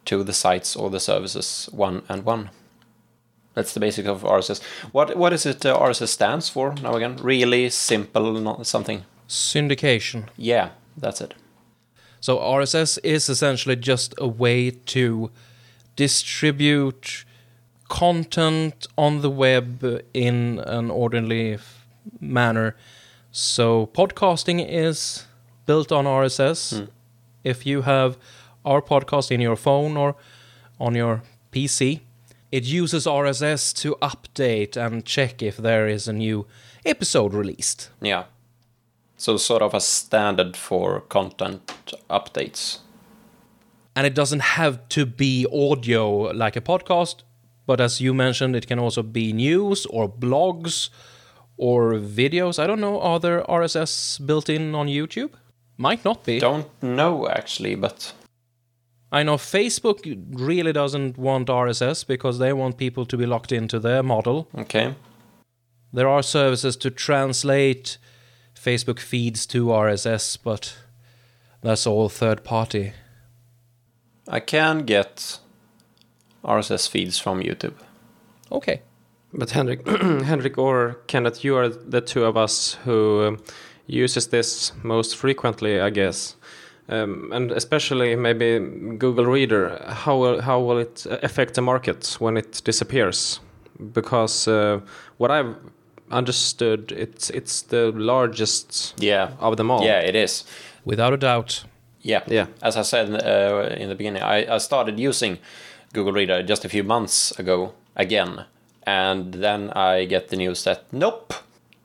to 0.05 0.23
the 0.23 0.33
sites 0.33 0.75
or 0.75 0.89
the 0.89 0.99
services 0.99 1.69
one 1.71 2.03
and 2.07 2.23
one. 2.23 2.49
That's 3.55 3.73
the 3.73 3.79
basic 3.79 4.05
of 4.05 4.23
RSS. 4.23 4.61
What 4.91 5.15
what 5.17 5.33
is 5.33 5.45
it 5.45 5.65
uh, 5.65 5.79
RSS 5.79 6.09
stands 6.09 6.49
for 6.49 6.73
now 6.83 6.95
again? 6.95 7.17
Really 7.21 7.69
simple, 7.69 8.33
not 8.33 8.67
something. 8.67 9.05
Syndication. 9.27 10.25
Yeah, 10.37 10.69
that's 10.97 11.21
it. 11.21 11.33
So 12.19 12.37
RSS 12.37 12.99
is 13.03 13.29
essentially 13.29 13.75
just 13.75 14.13
a 14.17 14.27
way 14.27 14.71
to 14.71 15.31
distribute 15.95 17.25
content 17.87 18.87
on 18.97 19.21
the 19.21 19.29
web 19.29 20.01
in 20.13 20.59
an 20.65 20.91
orderly 20.91 21.57
manner. 22.19 22.75
So 23.31 23.87
podcasting 23.93 24.65
is 24.67 25.25
built 25.65 25.91
on 25.91 26.05
RSS. 26.05 26.87
If 27.43 27.65
you 27.65 27.83
have 27.83 28.17
our 28.65 28.81
podcast 28.81 29.31
in 29.31 29.39
your 29.39 29.55
phone 29.55 29.95
or 29.95 30.15
on 30.79 30.95
your 30.95 31.21
PC, 31.51 32.01
it 32.55 32.63
uses 32.63 33.05
RSS 33.05 33.73
to 33.81 33.97
update 34.01 34.77
and 34.77 35.03
check 35.03 35.43
if 35.43 35.57
there 35.57 35.89
is 35.89 36.07
a 36.07 36.13
new 36.13 36.47
episode 36.85 37.33
released. 37.33 37.89
Yeah. 37.99 38.23
So 39.17 39.35
sort 39.35 39.61
of 39.61 39.73
a 39.73 39.81
standard 39.81 40.55
for 40.55 41.01
content 41.01 41.93
updates. 42.09 42.79
And 43.93 44.07
it 44.07 44.15
doesn't 44.15 44.55
have 44.55 44.87
to 44.89 45.05
be 45.05 45.45
audio 45.51 46.31
like 46.31 46.55
a 46.55 46.61
podcast, 46.61 47.23
but 47.65 47.81
as 47.81 47.99
you 47.99 48.13
mentioned, 48.13 48.55
it 48.55 48.67
can 48.67 48.79
also 48.79 49.03
be 49.03 49.33
news 49.33 49.85
or 49.87 50.07
blogs 50.07 50.89
or 51.57 51.95
videos. 51.95 52.57
I 52.57 52.67
don't 52.67 52.79
know, 52.79 53.01
are 53.01 53.19
there 53.19 53.43
RSS 53.49 54.25
built 54.25 54.47
in 54.47 54.73
on 54.75 54.87
YouTube? 54.87 55.31
Might 55.75 56.05
not 56.05 56.23
be. 56.23 56.39
Don't 56.39 56.71
know 56.81 57.27
actually, 57.27 57.75
but 57.75 58.13
I 59.11 59.23
know 59.23 59.37
Facebook 59.37 59.99
really 60.31 60.73
doesn't 60.73 61.17
want 61.17 61.47
RSS 61.47 62.05
because 62.05 62.39
they 62.39 62.53
want 62.53 62.77
people 62.77 63.05
to 63.05 63.17
be 63.17 63.25
locked 63.25 63.51
into 63.51 63.79
their 63.79 64.03
model. 64.03 64.47
okay. 64.57 64.95
There 65.93 66.09
are 66.09 66.23
services 66.23 66.75
to 66.77 66.89
translate 66.89 67.97
Facebook 68.53 68.99
feeds 68.99 69.45
to 69.45 69.67
RSS, 69.67 70.37
but 70.43 70.75
that's 71.61 71.87
all 71.87 72.09
third 72.09 72.43
party. 72.43 72.91
I 74.27 74.41
can 74.41 74.79
get 74.79 75.39
RSS 76.43 76.89
feeds 76.89 77.17
from 77.17 77.41
YouTube. 77.41 77.75
Okay. 78.51 78.81
But 79.33 79.51
Henrik, 79.51 79.87
Henrik 80.25 80.57
or 80.57 80.99
Kenneth, 81.07 81.43
you 81.43 81.55
are 81.55 81.69
the 81.69 82.01
two 82.01 82.25
of 82.25 82.35
us 82.35 82.73
who 82.85 83.23
um, 83.25 83.43
uses 83.87 84.27
this 84.27 84.71
most 84.83 85.15
frequently, 85.15 85.79
I 85.79 85.89
guess. 85.89 86.35
Um, 86.87 87.31
and 87.33 87.51
especially 87.51 88.15
maybe 88.15 88.59
Google 88.97 89.25
Reader. 89.25 89.83
How 89.87 90.17
will, 90.17 90.41
how 90.41 90.59
will 90.59 90.77
it 90.77 91.05
affect 91.23 91.53
the 91.55 91.61
market 91.61 92.15
when 92.19 92.37
it 92.37 92.61
disappears? 92.63 93.39
Because 93.93 94.47
uh, 94.47 94.79
what 95.17 95.31
I've 95.31 95.55
understood, 96.11 96.91
it's 96.91 97.29
it's 97.31 97.63
the 97.63 97.91
largest 97.91 98.93
Yeah. 98.99 99.31
of 99.39 99.57
them 99.57 99.71
all. 99.71 99.83
Yeah, 99.83 99.99
it 99.99 100.15
is. 100.15 100.43
Without 100.85 101.13
a 101.13 101.17
doubt. 101.17 101.65
Yeah. 102.01 102.21
Yeah. 102.27 102.45
As 102.61 102.77
I 102.77 102.83
said 102.83 103.09
uh, 103.09 103.75
in 103.75 103.89
the 103.89 103.95
beginning, 103.95 104.21
I, 104.21 104.55
I 104.55 104.59
started 104.59 104.99
using 104.99 105.39
Google 105.93 106.13
Reader 106.13 106.43
just 106.43 106.65
a 106.65 106.69
few 106.69 106.83
months 106.83 107.31
ago 107.39 107.73
again. 107.95 108.45
And 108.87 109.33
then 109.33 109.71
I 109.71 110.05
get 110.05 110.27
the 110.29 110.35
news 110.35 110.63
that, 110.63 110.83
nope, 110.91 111.33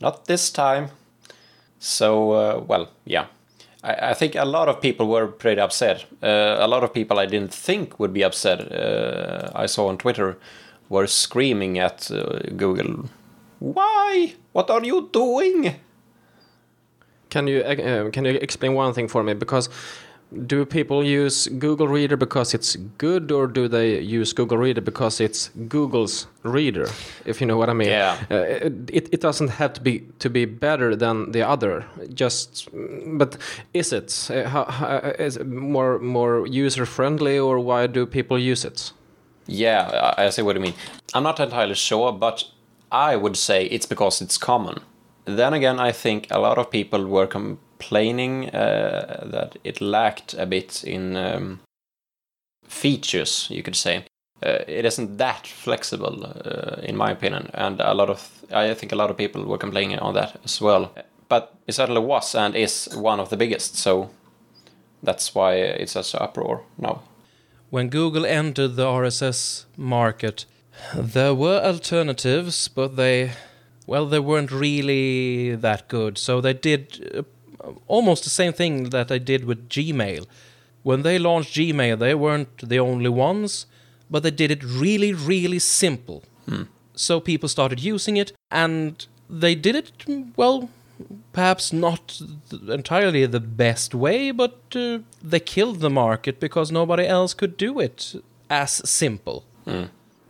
not 0.00 0.26
this 0.26 0.50
time. 0.50 0.88
So, 1.78 2.32
uh, 2.32 2.64
well, 2.68 2.90
yeah. 3.06 3.26
I, 3.83 4.11
I 4.11 4.14
think 4.14 4.35
a 4.35 4.45
lot 4.45 4.69
of 4.69 4.81
people 4.81 5.09
were 5.09 5.27
pretty 5.27 5.61
upset. 5.61 6.05
Uh, 6.23 6.57
a 6.61 6.69
lot 6.69 6.85
of 6.85 6.93
people 6.93 7.19
I 7.19 7.27
didn't 7.27 7.55
think 7.55 7.99
would 7.99 8.12
be 8.12 8.23
upset, 8.23 8.73
uh, 8.73 9.51
I 9.55 9.66
saw 9.66 9.88
on 9.88 9.99
Twitter, 9.99 10.38
were 10.88 11.07
screaming 11.07 11.79
at 11.79 12.11
uh, 12.11 12.40
Google, 12.57 13.09
Why? 13.61 14.35
What 14.53 14.71
are 14.71 14.83
you 14.85 15.09
doing? 15.12 15.77
Can 17.29 17.47
you 17.47 17.61
uh, 17.62 18.11
can 18.11 18.25
you 18.25 18.33
explain 18.43 18.75
one 18.75 18.93
thing 18.93 19.07
for 19.09 19.23
me? 19.23 19.35
Because 19.35 19.69
do 20.47 20.64
people 20.64 21.05
use 21.05 21.49
Google 21.49 21.88
Reader 21.88 22.16
because 22.16 22.55
it's 22.55 22.77
good, 22.99 23.33
or 23.33 23.47
do 23.47 23.66
they 23.69 24.01
use 24.01 24.33
Google 24.33 24.59
Reader 24.59 24.81
because 24.81 25.21
it's 25.21 25.51
Google's 25.69 26.27
reader? 26.45 26.88
If 27.25 27.40
you 27.40 27.47
know 27.47 27.57
what 27.57 27.69
I 27.69 27.73
mean. 27.73 27.88
Yeah. 27.88 28.16
Uh, 28.31 28.71
it 28.93 29.09
it 29.12 29.21
doesn't 29.21 29.49
have 29.49 29.73
to 29.73 29.81
be 29.81 30.07
to 30.19 30.31
be 30.31 30.45
better 30.45 30.95
than 30.97 31.33
the 31.33 31.43
other. 31.43 31.85
Just, 32.14 32.69
but 33.19 33.37
is 33.75 33.93
it? 33.93 34.31
Uh, 34.31 34.49
how, 34.49 34.64
how, 34.64 34.99
is 35.19 35.37
it 35.37 35.47
more 35.47 35.99
more 35.99 36.47
user 36.47 36.87
friendly, 36.87 37.38
or 37.38 37.59
why 37.59 37.87
do 37.87 38.07
people 38.07 38.38
use 38.38 38.64
it? 38.64 38.93
Yeah, 39.47 40.14
I 40.16 40.31
see 40.31 40.43
what 40.43 40.55
you 40.55 40.62
mean. 40.62 40.75
I'm 41.12 41.25
not 41.25 41.40
entirely 41.40 41.75
sure, 41.75 42.12
but 42.12 42.45
I 42.93 43.16
would 43.16 43.37
say 43.37 43.66
it's 43.66 43.87
because 43.87 44.23
it's 44.23 44.38
common. 44.38 44.79
Then 45.25 45.55
again, 45.55 45.81
I 45.81 45.93
think 45.93 46.27
a 46.31 46.38
lot 46.38 46.59
of 46.59 46.71
people 46.71 47.07
were 47.07 47.27
complaining 47.81 48.51
uh, 48.51 49.25
that 49.33 49.57
it 49.64 49.81
lacked 49.81 50.35
a 50.35 50.47
bit 50.47 50.85
in 50.85 51.16
um, 51.16 51.61
features, 52.69 53.47
you 53.51 53.62
could 53.62 53.77
say. 53.77 54.05
Uh, 54.43 54.59
it 54.69 54.85
isn't 54.85 55.19
that 55.19 55.47
flexible, 55.47 56.25
uh, 56.25 56.81
in 56.83 56.97
my 56.97 57.11
opinion, 57.11 57.51
and 57.55 57.81
a 57.81 57.95
lot 57.95 58.11
of 58.11 58.31
I 58.53 58.75
think 58.75 58.93
a 58.93 58.97
lot 58.97 59.11
of 59.11 59.16
people 59.16 59.45
were 59.45 59.59
complaining 59.59 59.99
on 59.99 60.14
that 60.14 60.37
as 60.45 60.61
well. 60.61 60.93
But 61.29 61.55
it 61.66 61.75
certainly 61.75 62.01
was 62.01 62.35
and 62.35 62.57
is 62.57 62.88
one 62.95 63.21
of 63.21 63.29
the 63.29 63.37
biggest, 63.37 63.77
so 63.77 64.11
that's 65.03 65.35
why 65.35 65.55
it's 65.55 65.93
such 65.93 66.14
an 66.14 66.23
uproar 66.23 66.62
now. 66.77 67.03
When 67.71 67.88
Google 67.88 68.27
entered 68.27 68.77
the 68.77 68.87
RSS 68.87 69.66
market, 69.77 70.47
there 70.95 71.35
were 71.35 71.61
alternatives, 71.64 72.69
but 72.69 72.97
they, 72.97 73.33
well, 73.87 74.07
they 74.07 74.19
weren't 74.19 74.51
really 74.51 75.55
that 75.57 75.88
good. 75.88 76.19
So 76.19 76.40
they 76.40 76.55
did 76.55 77.25
almost 77.87 78.25
the 78.25 78.31
same 78.31 78.53
thing 78.53 78.90
that 78.90 79.09
they 79.09 79.18
did 79.18 79.44
with 79.44 79.68
Gmail. 79.68 80.27
When 80.83 81.03
they 81.03 81.18
launched 81.18 81.55
Gmail, 81.55 81.99
they 81.99 82.14
weren't 82.14 82.68
the 82.68 82.79
only 82.79 83.11
ones, 83.11 83.66
but 84.11 84.23
they 84.23 84.31
did 84.31 84.51
it 84.51 84.64
really, 84.64 85.12
really 85.12 85.59
simple. 85.59 86.23
Hmm. 86.46 86.62
So 86.94 87.20
people 87.20 87.49
started 87.49 87.81
using 87.81 88.16
it, 88.16 88.33
and 88.51 89.07
they 89.29 89.55
did 89.55 89.77
it, 89.77 89.92
well, 90.37 90.70
perhaps 91.33 91.73
not 91.73 92.20
entirely 92.68 93.27
the 93.27 93.40
best 93.40 93.94
way, 93.94 94.31
but 94.31 94.59
uh, 94.75 94.99
they 95.23 95.40
killed 95.40 95.81
the 95.81 95.90
market 95.90 96.40
because 96.40 96.73
nobody 96.73 97.07
else 97.07 97.35
could 97.35 97.57
do 97.57 97.79
it 97.79 98.14
as 98.49 98.83
simple. 98.88 99.44
Hmm. 99.64 99.85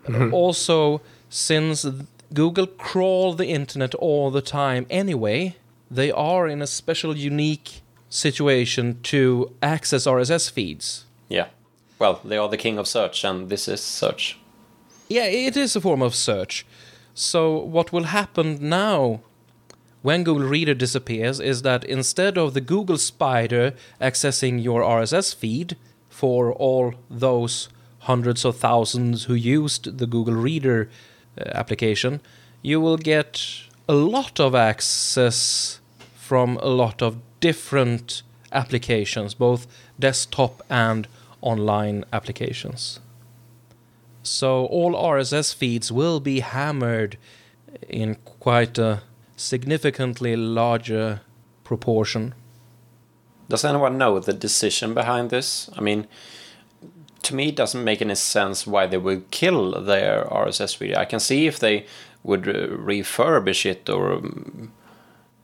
Mm-hmm. 0.06 0.34
Also, 0.34 1.00
since 1.28 1.86
Google 2.32 2.66
crawl 2.66 3.34
the 3.34 3.46
internet 3.46 3.94
all 3.94 4.30
the 4.30 4.42
time 4.42 4.86
anyway, 4.90 5.56
they 5.90 6.10
are 6.10 6.46
in 6.46 6.62
a 6.62 6.66
special, 6.66 7.16
unique 7.16 7.82
situation 8.08 9.00
to 9.02 9.54
access 9.62 10.06
RSS 10.06 10.50
feeds. 10.50 11.04
Yeah. 11.28 11.48
Well, 11.98 12.20
they 12.24 12.36
are 12.36 12.48
the 12.48 12.56
king 12.56 12.78
of 12.78 12.88
search, 12.88 13.24
and 13.24 13.48
this 13.48 13.68
is 13.68 13.80
search. 13.80 14.38
Yeah, 15.08 15.24
it 15.24 15.56
is 15.56 15.76
a 15.76 15.80
form 15.80 16.02
of 16.02 16.14
search. 16.14 16.64
So, 17.14 17.58
what 17.58 17.92
will 17.92 18.04
happen 18.04 18.58
now 18.60 19.20
when 20.02 20.24
Google 20.24 20.48
Reader 20.48 20.74
disappears 20.74 21.40
is 21.40 21.62
that 21.62 21.84
instead 21.84 22.38
of 22.38 22.54
the 22.54 22.60
Google 22.60 22.96
Spider 22.96 23.74
accessing 24.00 24.62
your 24.62 24.82
RSS 24.82 25.34
feed 25.34 25.76
for 26.08 26.52
all 26.54 26.94
those 27.10 27.68
hundreds 28.00 28.44
of 28.44 28.56
thousands 28.56 29.24
who 29.24 29.34
used 29.34 29.98
the 29.98 30.06
Google 30.06 30.34
Reader 30.34 30.88
uh, 31.38 31.50
application, 31.54 32.20
you 32.62 32.80
will 32.80 32.96
get 32.96 33.44
a 33.88 33.94
lot 33.94 34.40
of 34.40 34.54
access 34.54 35.79
from 36.30 36.56
a 36.58 36.68
lot 36.68 37.02
of 37.02 37.16
different 37.40 38.22
applications, 38.52 39.34
both 39.34 39.66
desktop 39.98 40.62
and 40.70 41.08
online 41.40 42.04
applications. 42.12 43.00
So 44.22 44.66
all 44.66 44.92
RSS 44.92 45.52
feeds 45.52 45.90
will 45.90 46.20
be 46.20 46.38
hammered 46.38 47.18
in 47.88 48.14
quite 48.24 48.78
a 48.78 49.02
significantly 49.36 50.36
larger 50.36 51.22
proportion. 51.64 52.34
Does 53.48 53.64
anyone 53.64 53.98
know 53.98 54.20
the 54.20 54.32
decision 54.32 54.94
behind 54.94 55.30
this? 55.30 55.68
I 55.76 55.80
mean, 55.80 56.06
to 57.24 57.34
me, 57.34 57.48
it 57.48 57.56
doesn't 57.56 57.82
make 57.82 58.00
any 58.00 58.14
sense 58.14 58.68
why 58.68 58.86
they 58.86 58.98
would 58.98 59.32
kill 59.32 59.82
their 59.82 60.26
RSS 60.30 60.76
feed. 60.76 60.94
I 60.94 61.06
can 61.06 61.18
see 61.18 61.48
if 61.48 61.58
they 61.58 61.86
would 62.22 62.46
uh, 62.48 62.68
refurbish 62.76 63.66
it 63.66 63.90
or 63.90 64.12
um, 64.12 64.70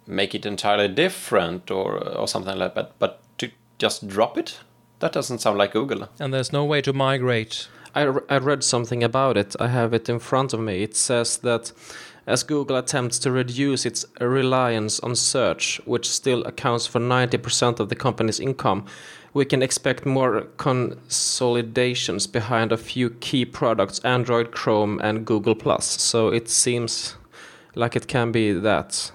make 0.06 0.34
it 0.34 0.46
entirely 0.46 0.88
different 0.88 1.70
or 1.70 1.96
uh, 1.96 2.14
or 2.14 2.28
something 2.28 2.58
like 2.58 2.74
that. 2.74 2.92
But 2.98 3.20
to 3.38 3.50
just 3.78 4.08
drop 4.08 4.38
it, 4.38 4.60
that 5.00 5.12
doesn't 5.12 5.38
sound 5.38 5.58
like 5.58 5.72
Google. 5.72 6.08
And 6.18 6.32
there's 6.32 6.52
no 6.52 6.64
way 6.64 6.80
to 6.82 6.92
migrate. 6.92 7.68
I, 7.94 8.02
re- 8.02 8.22
I 8.28 8.38
read 8.38 8.62
something 8.62 9.02
about 9.02 9.36
it. 9.36 9.56
I 9.58 9.68
have 9.68 9.94
it 9.94 10.08
in 10.08 10.18
front 10.18 10.52
of 10.52 10.60
me. 10.60 10.82
It 10.82 10.94
says 10.94 11.38
that 11.38 11.72
as 12.26 12.42
Google 12.42 12.76
attempts 12.76 13.18
to 13.20 13.30
reduce 13.30 13.86
its 13.86 14.04
reliance 14.20 15.00
on 15.00 15.14
search, 15.14 15.80
which 15.84 16.08
still 16.08 16.42
accounts 16.44 16.86
for 16.86 17.00
90% 17.00 17.80
of 17.80 17.88
the 17.88 17.94
company's 17.94 18.40
income, 18.40 18.84
we 19.32 19.44
can 19.44 19.62
expect 19.62 20.04
more 20.04 20.42
consolidations 20.56 22.26
behind 22.26 22.72
a 22.72 22.76
few 22.76 23.10
key 23.10 23.44
products 23.44 23.98
Android, 24.00 24.50
Chrome, 24.50 24.98
and 25.02 25.24
Google. 25.24 25.54
Plus. 25.54 25.86
So 26.00 26.28
it 26.28 26.48
seems 26.48 27.16
like 27.74 27.94
it 27.94 28.08
can 28.08 28.32
be 28.32 28.52
that. 28.52 29.12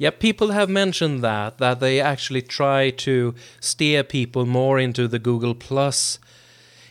Yeah, 0.00 0.08
people 0.08 0.52
have 0.52 0.70
mentioned 0.70 1.22
that 1.22 1.58
that 1.58 1.78
they 1.80 2.00
actually 2.00 2.40
try 2.40 2.88
to 2.88 3.34
steer 3.60 4.02
people 4.02 4.46
more 4.46 4.80
into 4.80 5.06
the 5.06 5.18
Google 5.18 5.54
Plus 5.54 6.18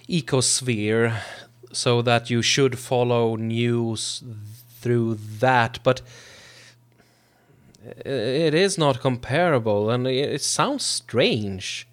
ecosphere 0.07 1.19
so 1.71 2.03
that 2.03 2.29
you 2.29 2.43
should 2.43 2.77
follow 2.77 3.35
news 3.35 4.23
through 4.79 5.17
that, 5.39 5.79
but 5.83 6.01
uh, 7.83 8.09
It 8.45 8.53
is 8.53 8.77
not 8.77 9.01
comparable, 9.01 9.89
and 9.89 10.05
it, 10.05 10.35
it 10.35 10.41
sounds 10.43 10.85
strange. 10.85 11.87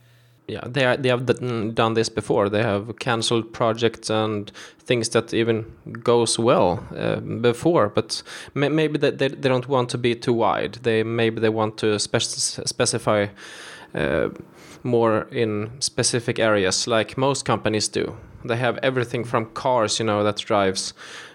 Yeah, 0.49 0.61
they 0.65 0.85
are, 0.85 0.97
they 0.97 1.09
have 1.09 1.27
done 1.75 1.95
this 1.95 2.09
before. 2.09 2.49
They 2.49 2.63
have 2.63 2.99
cancelled 3.01 3.53
projects 3.53 4.11
and 4.11 4.53
things 4.79 5.09
that 5.09 5.35
even 5.35 5.65
goes 6.05 6.39
well 6.39 6.87
uh, 6.97 7.17
before, 7.17 7.89
but 7.89 8.23
may- 8.55 8.69
maybe 8.69 8.97
that 8.99 9.19
they, 9.19 9.27
they 9.29 9.49
don't 9.49 9.69
want 9.69 9.89
to 9.91 9.99
be 9.99 10.15
too 10.15 10.33
wide. 10.33 10.75
They 10.83 11.03
maybe 11.03 11.41
they 11.41 11.49
want 11.49 11.79
to 11.79 11.99
spec- 11.99 12.23
specify 12.23 13.27
uh, 13.93 14.29
more 14.85 15.27
in 15.33 15.71
specific 15.81 16.39
areas, 16.39 16.87
like 16.87 17.19
most 17.19 17.45
companies 17.45 17.89
do. 17.89 18.17
They 18.45 18.57
have 18.57 18.79
everything 18.85 19.25
from 19.25 19.47
cars, 19.47 19.99
you 19.99 20.07
know, 20.07 20.23
that 20.23 20.37
drives 20.37 20.95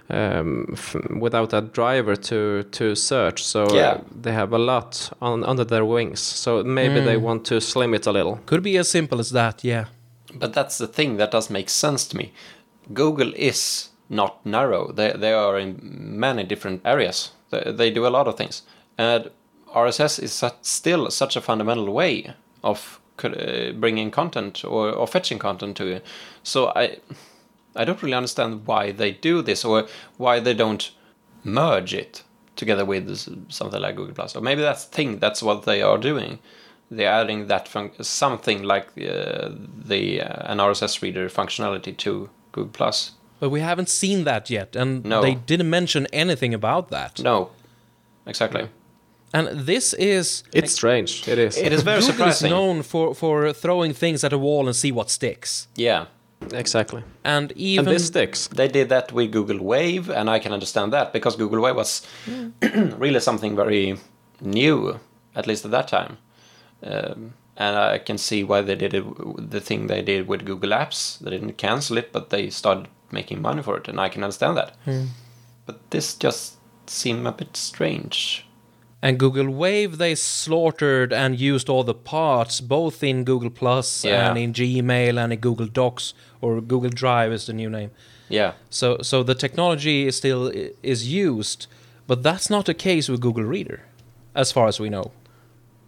um, 0.09 0.65
f- 0.73 0.95
without 1.21 1.53
a 1.53 1.61
driver 1.61 2.15
to 2.15 2.63
to 2.71 2.95
search. 2.95 3.43
So 3.43 3.63
uh, 3.63 3.73
Yeah. 3.75 3.97
they 4.23 4.31
have 4.33 4.53
a 4.55 4.57
lot 4.59 5.11
on 5.21 5.43
under 5.43 5.65
their 5.65 5.85
wings. 5.85 6.19
So 6.19 6.63
maybe 6.63 6.99
they 7.01 7.17
want 7.17 7.45
to 7.45 7.59
slim 7.61 7.93
it 7.93 8.07
a 8.07 8.11
little. 8.11 8.39
Could 8.45 8.63
be 8.63 8.77
as 8.79 8.89
simple 8.89 9.19
as 9.19 9.29
that, 9.31 9.63
yeah. 9.63 9.85
But 10.39 10.53
that's 10.53 10.77
the 10.77 10.87
thing 10.87 11.17
that 11.17 11.31
does 11.31 11.49
make 11.49 11.69
sense 11.69 12.07
to 12.09 12.17
me. 12.17 12.31
Google 12.93 13.33
is 13.35 13.89
not 14.09 14.45
narrow. 14.45 14.91
They 14.93 15.11
they 15.19 15.33
are 15.33 15.59
in 15.61 15.79
many 16.19 16.43
different 16.43 16.81
areas. 16.85 17.31
They, 17.49 17.71
they 17.73 17.91
do 17.91 18.05
a 18.07 18.09
lot 18.09 18.27
of 18.27 18.35
things, 18.35 18.63
and 18.97 19.29
RSS 19.75 20.19
is 20.23 20.31
such, 20.33 20.53
still 20.61 21.09
such 21.11 21.37
a 21.37 21.41
fundamental 21.41 21.93
way 21.93 22.33
of 22.63 22.99
uh, 23.23 23.71
bringing 23.79 24.11
content 24.11 24.63
or, 24.65 24.91
or 24.91 25.07
fetching 25.07 25.39
content 25.39 25.77
to 25.77 25.85
you. 25.85 25.99
So 26.43 26.71
I 26.75 26.97
I 27.75 27.85
don't 27.85 28.01
really 28.01 28.15
understand 28.15 28.67
why 28.67 28.91
they 28.91 29.11
do 29.11 29.41
this 29.41 29.63
or 29.65 29.87
why 30.17 30.39
they 30.39 30.53
don't 30.53 30.91
merge 31.43 31.93
it 31.93 32.23
together 32.55 32.85
with 32.85 33.07
something 33.51 33.81
like 33.81 33.95
Google 33.95 34.13
Plus. 34.13 34.35
Or 34.35 34.41
maybe 34.41 34.61
that's 34.61 34.85
the 34.85 34.95
thing. 34.95 35.19
That's 35.19 35.41
what 35.41 35.63
they 35.63 35.81
are 35.81 35.97
doing. 35.97 36.39
They're 36.89 37.09
adding 37.11 37.47
that 37.47 37.67
fun- 37.67 37.91
something 38.01 38.63
like 38.63 38.87
uh, 38.97 39.49
the 39.87 40.21
uh, 40.21 40.51
an 40.51 40.57
RSS 40.59 41.01
reader 41.01 41.29
functionality 41.29 41.95
to 41.97 42.29
Google 42.51 42.71
Plus. 42.73 43.11
But 43.39 43.49
we 43.49 43.61
haven't 43.61 43.89
seen 43.89 44.25
that 44.25 44.49
yet, 44.49 44.75
and 44.75 45.03
No. 45.05 45.21
they 45.21 45.35
didn't 45.35 45.69
mention 45.69 46.05
anything 46.13 46.53
about 46.53 46.89
that. 46.89 47.19
No, 47.23 47.49
exactly. 48.27 48.67
And 49.33 49.47
this 49.65 49.93
is 49.93 50.43
It's 50.53 50.73
strange. 50.73 51.27
It 51.27 51.39
is. 51.39 51.57
It 51.57 51.71
is 51.71 51.81
very 51.83 52.01
Google 52.01 52.13
surprising. 52.13 52.47
is 52.47 52.51
known 52.51 52.83
for 52.83 53.15
for 53.15 53.53
throwing 53.53 53.93
things 53.93 54.23
at 54.23 54.33
a 54.33 54.37
wall 54.37 54.67
and 54.67 54.75
see 54.75 54.91
what 54.91 55.09
sticks. 55.09 55.67
Yeah, 55.77 56.05
exactly. 56.53 57.03
And 57.23 57.51
even 57.55 57.85
and 57.87 57.95
this 57.95 58.07
sticks. 58.07 58.47
they 58.47 58.67
did 58.67 58.89
that 58.89 59.11
with 59.11 59.31
Google 59.31 59.59
Wave, 59.63 60.09
and 60.09 60.29
I 60.29 60.39
can 60.39 60.53
understand 60.53 60.91
that 60.93 61.13
because 61.13 61.35
Google 61.35 61.61
Wave 61.61 61.75
was 61.75 62.05
really 62.97 63.19
something 63.19 63.55
very 63.55 63.97
new, 64.41 64.99
at 65.35 65.47
least 65.47 65.65
at 65.65 65.71
that 65.71 65.87
time. 65.87 66.17
Um, 66.83 67.33
and 67.57 67.75
I 67.75 67.99
can 67.99 68.17
see 68.17 68.43
why 68.43 68.61
they 68.61 68.75
did 68.75 68.93
it, 68.93 69.03
the 69.37 69.61
thing 69.61 69.87
they 69.87 70.01
did 70.01 70.27
with 70.27 70.45
Google 70.45 70.71
Apps. 70.71 71.19
They 71.19 71.29
didn't 71.31 71.57
cancel 71.57 71.97
it, 71.97 72.11
but 72.11 72.29
they 72.29 72.49
started 72.49 72.87
making 73.11 73.41
money 73.41 73.61
for 73.61 73.77
it, 73.77 73.87
and 73.87 73.99
I 73.99 74.09
can 74.09 74.23
understand 74.23 74.57
that. 74.57 74.75
But 75.65 75.91
this 75.91 76.15
just 76.15 76.55
seemed 76.87 77.27
a 77.27 77.31
bit 77.31 77.55
strange. 77.55 78.45
and 79.03 79.17
Google 79.17 79.49
Wave 79.49 79.97
they 79.97 80.13
slaughtered 80.15 81.11
and 81.11 81.39
used 81.39 81.69
all 81.69 81.83
the 81.83 81.93
parts 81.95 82.61
both 82.61 83.03
in 83.03 83.23
Google 83.23 83.49
Plus 83.49 84.05
Yeah. 84.05 84.29
and 84.29 84.37
in 84.37 84.53
Gmail 84.53 85.17
and 85.17 85.33
in 85.33 85.39
Google 85.39 85.65
Docs 85.67 86.13
or 86.41 86.61
Google 86.61 86.89
Drive 86.89 87.31
is 87.33 87.45
the 87.45 87.53
new 87.53 87.69
name. 87.69 87.89
Yeah, 88.29 88.53
So 88.69 88.97
so 89.01 89.23
the 89.23 89.35
technology 89.35 90.07
is 90.07 90.15
still 90.15 90.51
is 90.83 91.07
used, 91.07 91.67
but 92.07 92.23
that's 92.23 92.49
not 92.49 92.65
the 92.65 92.73
case 92.73 93.11
with 93.11 93.19
Google 93.21 93.43
Reader, 93.43 93.79
as 94.33 94.51
far 94.51 94.67
as 94.67 94.79
we 94.79 94.89
know. 94.89 95.11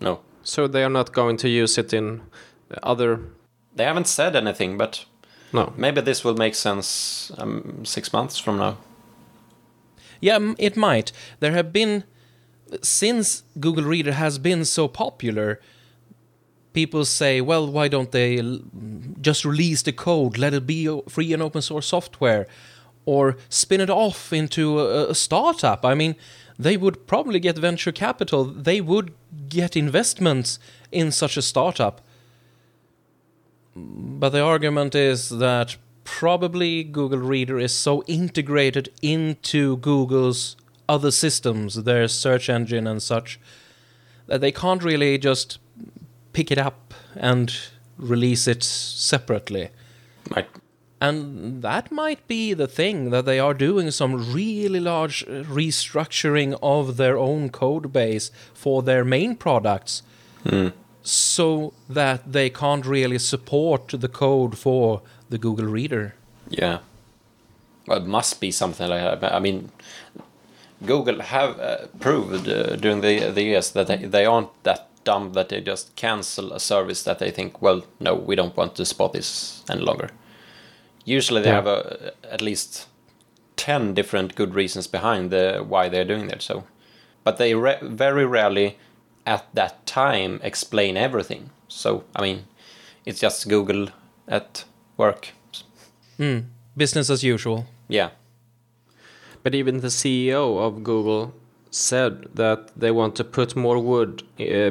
no. 0.02 0.20
So 0.46 0.68
they 0.68 0.84
are 0.84 0.90
not 0.92 1.14
going 1.14 1.38
to 1.38 1.48
use 1.48 1.78
it 1.82 1.94
in 1.94 2.22
other. 2.84 3.20
They 3.78 3.86
haven't 3.86 4.08
said 4.08 4.36
anything, 4.36 4.78
but 4.78 5.06
No. 5.54 5.72
maybe 5.78 6.02
this 6.02 6.24
will 6.26 6.36
make 6.38 6.56
sense 6.56 7.32
um, 7.38 7.86
six 7.86 8.12
months 8.14 8.40
from 8.42 8.58
now. 8.58 8.76
Yeah, 10.22 10.54
it 10.58 10.76
might. 10.76 11.12
There 11.40 11.54
have 11.54 11.72
been 11.72 12.04
since 12.82 13.44
Google 13.60 13.84
Reader 13.86 14.14
has 14.14 14.38
been 14.40 14.66
so 14.66 14.88
popular. 14.90 15.60
People 16.74 17.06
say, 17.06 17.40
well, 17.42 17.68
why 17.72 17.88
don't 17.88 18.12
they 18.12 18.40
l- 18.40 18.60
just 19.24 19.46
release 19.46 19.82
the 19.82 19.92
code, 19.92 20.38
let 20.38 20.54
it 20.54 20.68
be 20.68 21.02
free 21.08 21.34
and 21.34 21.42
open 21.42 21.62
source 21.62 21.88
software, 21.88 22.48
or 23.06 23.38
spin 23.50 23.82
it 23.82 23.90
off 23.90 24.32
into 24.32 24.80
a, 24.80 25.10
a 25.10 25.16
startup? 25.16 25.86
I 25.86 25.96
mean, 25.96 26.16
they 26.58 26.78
would 26.78 27.08
probably 27.08 27.40
get 27.40 27.58
venture 27.58 27.92
capital, 27.92 28.46
they 28.46 28.82
would 28.82 29.14
get 29.50 29.76
investments 29.76 30.60
in 30.92 31.12
such 31.12 31.38
a 31.38 31.42
startup. 31.42 32.02
But 33.76 34.30
the 34.30 34.42
argument 34.42 34.94
is 34.94 35.30
that 35.30 35.78
probably 36.04 36.84
Google 36.84 37.20
Reader 37.20 37.60
is 37.60 37.74
so 37.74 38.04
integrated 38.04 38.90
into 39.02 39.78
Google's 39.78 40.56
other 40.88 41.12
systems, 41.12 41.84
their 41.84 42.08
search 42.08 42.50
engine 42.50 42.86
and 42.86 43.02
such, 43.02 43.40
that 44.28 44.42
they 44.42 44.52
can't 44.52 44.84
really 44.84 45.18
just 45.18 45.60
pick 46.34 46.52
it 46.52 46.58
up 46.58 46.94
and 47.16 47.56
release 47.98 48.48
it 48.48 48.64
separately. 48.64 49.70
And 51.02 51.62
that 51.62 51.92
might 51.92 52.26
be 52.28 52.54
the 52.54 52.68
thing 52.68 53.10
that 53.10 53.26
they 53.26 53.38
are 53.38 53.54
doing 53.54 53.92
some 53.92 54.34
really 54.34 54.80
large 54.80 55.24
uh, 55.24 55.44
restructuring 55.44 56.58
of 56.62 56.96
their 56.96 57.18
own 57.18 57.50
code 57.50 57.92
base 57.92 58.32
for 58.54 58.82
their 58.82 59.04
main 59.04 59.36
products 59.36 60.02
so 61.02 61.74
that 61.90 62.32
they 62.32 62.50
can't 62.50 62.86
really 62.86 63.20
support 63.20 63.90
the 63.90 64.08
code 64.08 64.58
for 64.58 65.02
the 65.30 65.38
Google 65.38 65.66
Reader. 65.66 66.16
Yeah. 66.50 66.80
Well, 67.86 67.98
it 67.98 68.06
must 68.06 68.40
be 68.40 68.52
something 68.52 68.88
like 68.88 69.20
that. 69.20 69.34
I 69.34 69.40
mean, 69.40 69.72
Google 70.86 71.22
have 71.22 71.60
uh, 71.60 71.88
proved 72.00 72.48
uh, 72.48 72.78
during 72.78 73.02
the 73.02 73.32
the 73.32 73.44
years 73.44 73.72
that 73.72 73.88
they, 73.88 73.98
they 73.98 74.26
aren't 74.26 74.52
that 74.64 74.88
dumb 75.04 75.34
that 75.34 75.50
they 75.50 75.62
just 75.62 75.96
cancel 75.96 76.54
a 76.54 76.60
service 76.60 77.04
that 77.04 77.20
they 77.20 77.32
think, 77.32 77.62
well, 77.62 77.84
no, 78.00 78.16
we 78.16 78.36
don't 78.36 78.56
want 78.58 78.76
to 78.76 78.86
support 78.86 79.14
this 79.14 79.64
any 79.70 79.82
longer. 79.82 80.10
Usually, 81.06 81.42
they 81.42 81.50
Yeah. 81.50 81.56
have 81.56 81.68
a, 81.68 82.14
at 82.32 82.42
least 82.42 82.88
ten 83.56 83.94
different 83.94 84.36
good 84.36 84.56
reasons 84.56 84.88
behind 84.88 85.32
the 85.32 85.64
why 85.68 85.90
they're 85.90 86.06
doing 86.08 86.28
that. 86.28 86.42
So, 86.42 86.64
but 87.24 87.38
they 87.38 87.56
re- 87.56 87.80
very 87.82 88.26
rarely, 88.26 88.78
at 89.26 89.46
that 89.56 89.86
time, 89.86 90.40
explain 90.44 90.98
everything. 90.98 91.50
So, 91.68 92.04
I 92.16 92.22
mean, 92.22 92.46
it's 93.06 93.20
just 93.20 93.48
Google 93.50 93.88
at 94.28 94.66
work. 94.98 95.30
Mm. 96.20 96.46
Business 96.78 97.10
as 97.10 97.24
usual. 97.24 97.66
Yeah. 97.90 98.10
But 99.44 99.54
even 99.56 99.82
the 99.82 99.88
CEO 99.90 100.58
of 100.60 100.84
Google 100.84 101.34
said 101.74 102.28
that 102.36 102.72
they 102.78 102.92
want 102.92 103.16
to 103.16 103.24
put 103.24 103.56
more 103.56 103.80
wood 103.80 104.24
uh, 104.40 104.70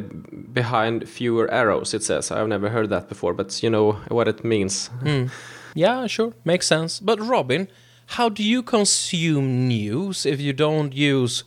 behind 0.52 1.08
fewer 1.08 1.50
arrows. 1.50 1.92
It 1.94 2.04
says 2.04 2.30
I've 2.30 2.48
never 2.48 2.68
heard 2.68 2.90
that 2.90 3.08
before, 3.08 3.34
but 3.34 3.62
you 3.62 3.70
know 3.70 3.92
what 4.08 4.28
it 4.28 4.44
means. 4.44 4.88
Mm. 5.02 5.30
Yeah, 5.74 6.06
sure, 6.06 6.32
makes 6.44 6.66
sense. 6.66 7.00
But 7.00 7.18
Robin, 7.20 7.68
how 8.06 8.28
do 8.28 8.44
you 8.44 8.62
consume 8.62 9.66
news 9.66 10.24
if 10.24 10.40
you 10.40 10.52
don't 10.52 10.94
use 10.94 11.44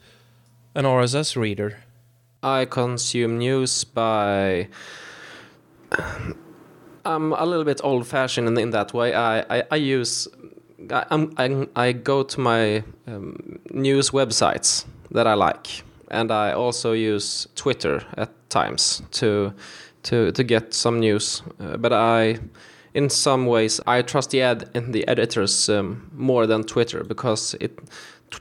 an 0.74 0.84
RSS 0.84 1.36
reader? 1.38 1.78
I 2.44 2.66
consume 2.66 3.38
news 3.38 3.84
by. 3.86 4.68
I'm 7.06 7.34
a 7.34 7.46
little 7.46 7.64
bit 7.64 7.82
old-fashioned 7.84 8.48
in, 8.48 8.58
in 8.58 8.72
that 8.72 8.94
way. 8.94 9.14
I, 9.14 9.60
I, 9.60 9.64
I 9.72 9.76
use. 9.76 10.28
I, 10.92 11.06
I'm, 11.12 11.34
I, 11.38 11.68
I 11.76 11.92
go 11.94 12.24
to 12.24 12.40
my 12.40 12.84
um, 13.08 13.60
news 13.72 14.10
websites 14.10 14.86
that 15.16 15.28
I 15.28 15.34
like, 15.34 15.84
and 16.12 16.32
I 16.32 16.52
also 16.54 16.92
use 16.92 17.48
Twitter 17.56 18.04
at 18.18 18.30
times 18.50 19.02
to 19.12 19.54
to 20.04 20.32
to 20.32 20.44
get 20.44 20.74
some 20.74 21.00
news. 21.00 21.42
Uh, 21.60 21.78
but 21.78 21.92
I, 21.92 22.40
in 22.94 23.10
some 23.10 23.46
ways, 23.46 23.82
I 23.88 24.02
trust 24.02 24.30
the 24.30 24.42
ad 24.42 24.70
and 24.76 24.94
the 24.94 25.08
editors 25.08 25.70
um, 25.70 26.10
more 26.14 26.48
than 26.48 26.64
Twitter 26.64 27.04
because 27.04 27.56
it. 27.60 27.80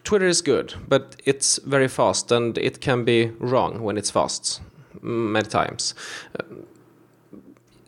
Twitter 0.02 0.26
is 0.26 0.42
good, 0.42 0.74
but 0.88 1.14
it's 1.24 1.60
very 1.66 1.88
fast 1.88 2.32
and 2.32 2.58
it 2.58 2.80
can 2.80 3.04
be 3.04 3.30
wrong 3.38 3.82
when 3.82 3.96
it's 3.96 4.10
fast 4.10 4.60
many 5.02 5.46
times. 5.46 5.94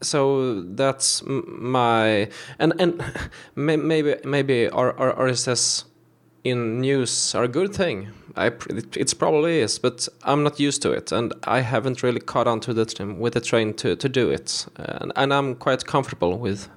So 0.02 0.60
that's 0.60 1.22
my 1.26 2.28
and 2.58 2.74
and 2.78 3.02
maybe 3.56 4.16
maybe 4.24 4.68
RSS 4.68 5.84
in 6.44 6.80
news 6.80 7.34
are 7.34 7.44
a 7.44 7.48
good 7.48 7.74
thing. 7.74 8.08
I 8.36 8.52
it's 8.94 9.14
probably 9.14 9.60
is, 9.60 9.78
but 9.78 10.08
I'm 10.22 10.42
not 10.42 10.60
used 10.60 10.82
to 10.82 10.92
it, 10.92 11.12
and 11.12 11.32
I 11.44 11.60
haven't 11.60 12.02
really 12.02 12.20
caught 12.20 12.46
on 12.46 12.60
to 12.60 12.74
the 12.74 12.84
train, 12.84 13.18
with 13.18 13.34
the 13.34 13.40
train 13.40 13.74
to, 13.74 13.96
to 13.96 14.08
do 14.08 14.30
it, 14.30 14.66
and, 14.76 15.12
and 15.16 15.32
I'm 15.32 15.54
quite 15.54 15.86
comfortable 15.86 16.38
with 16.38 16.68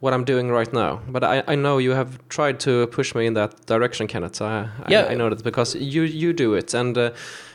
what 0.00 0.14
I'm 0.14 0.24
doing 0.24 0.50
right 0.50 0.72
now. 0.72 1.00
But 1.08 1.24
I, 1.24 1.42
I 1.46 1.54
know 1.54 1.78
you 1.78 1.90
have 1.92 2.18
tried 2.28 2.58
to 2.60 2.86
push 2.88 3.14
me 3.14 3.26
in 3.26 3.34
that 3.34 3.66
direction, 3.66 4.06
Kenneth. 4.06 4.42
I, 4.42 4.68
Yeah. 4.88 5.02
I, 5.02 5.12
I 5.12 5.14
know 5.14 5.30
that 5.30 5.44
because 5.44 5.74
you 5.74 6.02
you 6.02 6.32
do 6.32 6.54
it, 6.54 6.74
and 6.74 6.98
uh, 6.98 7.10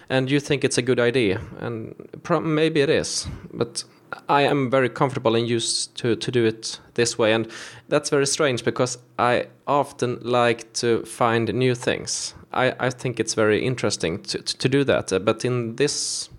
and 0.09 0.31
you 0.31 0.39
think 0.39 0.63
it's 0.63 0.77
a 0.77 0.81
good 0.81 0.99
idea, 0.99 1.41
and 1.59 1.95
maybe 2.43 2.81
it 2.81 2.89
is, 2.89 3.27
but 3.53 3.83
I 4.29 4.43
am 4.43 4.69
very 4.69 4.89
comfortable 4.89 5.35
and 5.35 5.47
used 5.47 5.95
to, 5.97 6.15
to 6.15 6.31
do 6.31 6.45
it 6.45 6.79
this 6.93 7.17
way, 7.17 7.33
and 7.33 7.51
that's 7.89 8.09
very 8.09 8.27
strange 8.27 8.63
because 8.63 8.97
I 9.19 9.47
often 9.67 10.19
like 10.21 10.71
to 10.73 11.03
find 11.05 11.53
new 11.53 11.75
things. 11.75 12.33
I, 12.55 12.73
I 12.79 12.89
think 12.89 13.19
it's 13.19 13.33
very 13.33 13.65
interesting 13.65 14.23
to, 14.23 14.41
to, 14.41 14.69
do 14.69 14.83
that, 14.85 15.11
uh, 15.11 15.19
but 15.19 15.43
in 15.43 15.75
this 15.75 16.29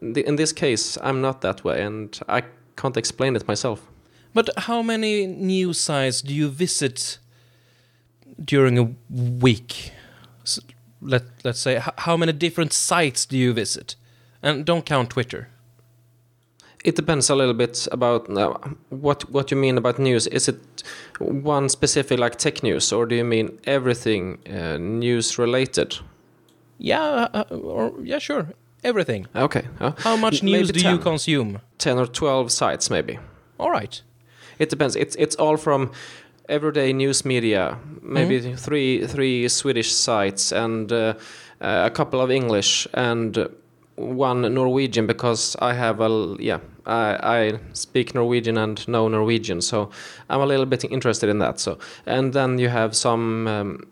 in 0.00 0.36
this 0.36 0.52
case, 0.52 0.98
I'm 1.02 1.20
not 1.20 1.40
that 1.40 1.64
way, 1.64 1.82
and 1.82 2.18
I 2.28 2.42
can't 2.76 2.96
explain 2.96 3.36
it 3.36 3.46
myself. 3.46 3.80
But 4.32 4.50
how 4.56 4.82
many 4.82 5.26
news 5.26 5.78
sites 5.78 6.22
do 6.22 6.34
you 6.34 6.48
visit 6.48 7.18
during 8.44 8.78
a 8.78 8.94
week? 9.10 9.92
Let 11.00 11.24
let's 11.44 11.60
say 11.60 11.80
how 11.98 12.16
many 12.16 12.32
different 12.32 12.72
sites 12.72 13.26
do 13.26 13.36
you 13.36 13.52
visit? 13.52 13.96
And 14.42 14.64
don't 14.64 14.84
count 14.84 15.10
Twitter. 15.10 15.48
It 16.84 16.96
depends 16.96 17.30
a 17.30 17.34
little 17.34 17.54
bit 17.54 17.88
about 17.92 18.28
uh, 18.28 18.54
what 18.90 19.24
what 19.32 19.50
you 19.50 19.56
mean 19.56 19.78
about 19.78 19.98
news. 19.98 20.26
Is 20.26 20.48
it 20.48 20.84
one 21.18 21.68
specific 21.68 22.18
like 22.18 22.36
tech 22.36 22.62
news, 22.62 22.92
or 22.92 23.06
do 23.06 23.14
you 23.14 23.24
mean 23.24 23.58
everything 23.66 24.38
uh, 24.46 24.76
news 24.78 25.38
related? 25.38 25.98
Yeah, 26.78 27.28
uh, 27.34 27.44
or 27.54 27.92
yeah, 28.02 28.18
sure, 28.20 28.46
everything. 28.82 29.26
Okay. 29.34 29.62
uh, 29.80 29.92
How 29.98 30.16
much 30.16 30.42
news 30.42 30.70
do 30.72 30.80
you 30.80 30.98
consume? 30.98 31.60
ten 31.78 31.98
or 31.98 32.06
twelve 32.06 32.50
sites 32.50 32.90
maybe. 32.90 33.18
All 33.58 33.70
right. 33.70 34.02
It 34.58 34.70
depends. 34.70 34.96
It's 34.96 35.16
it's 35.16 35.36
all 35.36 35.56
from 35.56 35.90
everyday 36.48 36.92
news 36.92 37.24
media, 37.24 37.78
maybe 38.02 38.56
three 38.56 39.06
three 39.06 39.48
Swedish 39.48 39.90
sites 39.92 40.52
and 40.52 40.92
uh, 40.92 41.14
uh, 41.60 41.86
a 41.86 41.90
couple 41.90 42.20
of 42.20 42.30
English 42.30 42.86
and 42.94 43.48
one 43.96 44.54
Norwegian 44.54 45.06
because 45.06 45.56
I 45.60 45.72
have 45.74 46.00
a 46.04 46.36
yeah 46.38 46.58
I, 46.86 47.18
I 47.52 47.58
speak 47.72 48.14
Norwegian 48.14 48.58
and 48.58 48.86
know 48.88 49.08
Norwegian, 49.08 49.60
so 49.60 49.90
I'm 50.30 50.40
a 50.40 50.46
little 50.46 50.66
bit 50.66 50.84
interested 50.84 51.28
in 51.30 51.38
that. 51.38 51.60
So 51.60 51.78
and 52.06 52.32
then 52.32 52.58
you 52.58 52.68
have 52.68 52.94
some. 52.94 53.46
Um, 53.48 53.86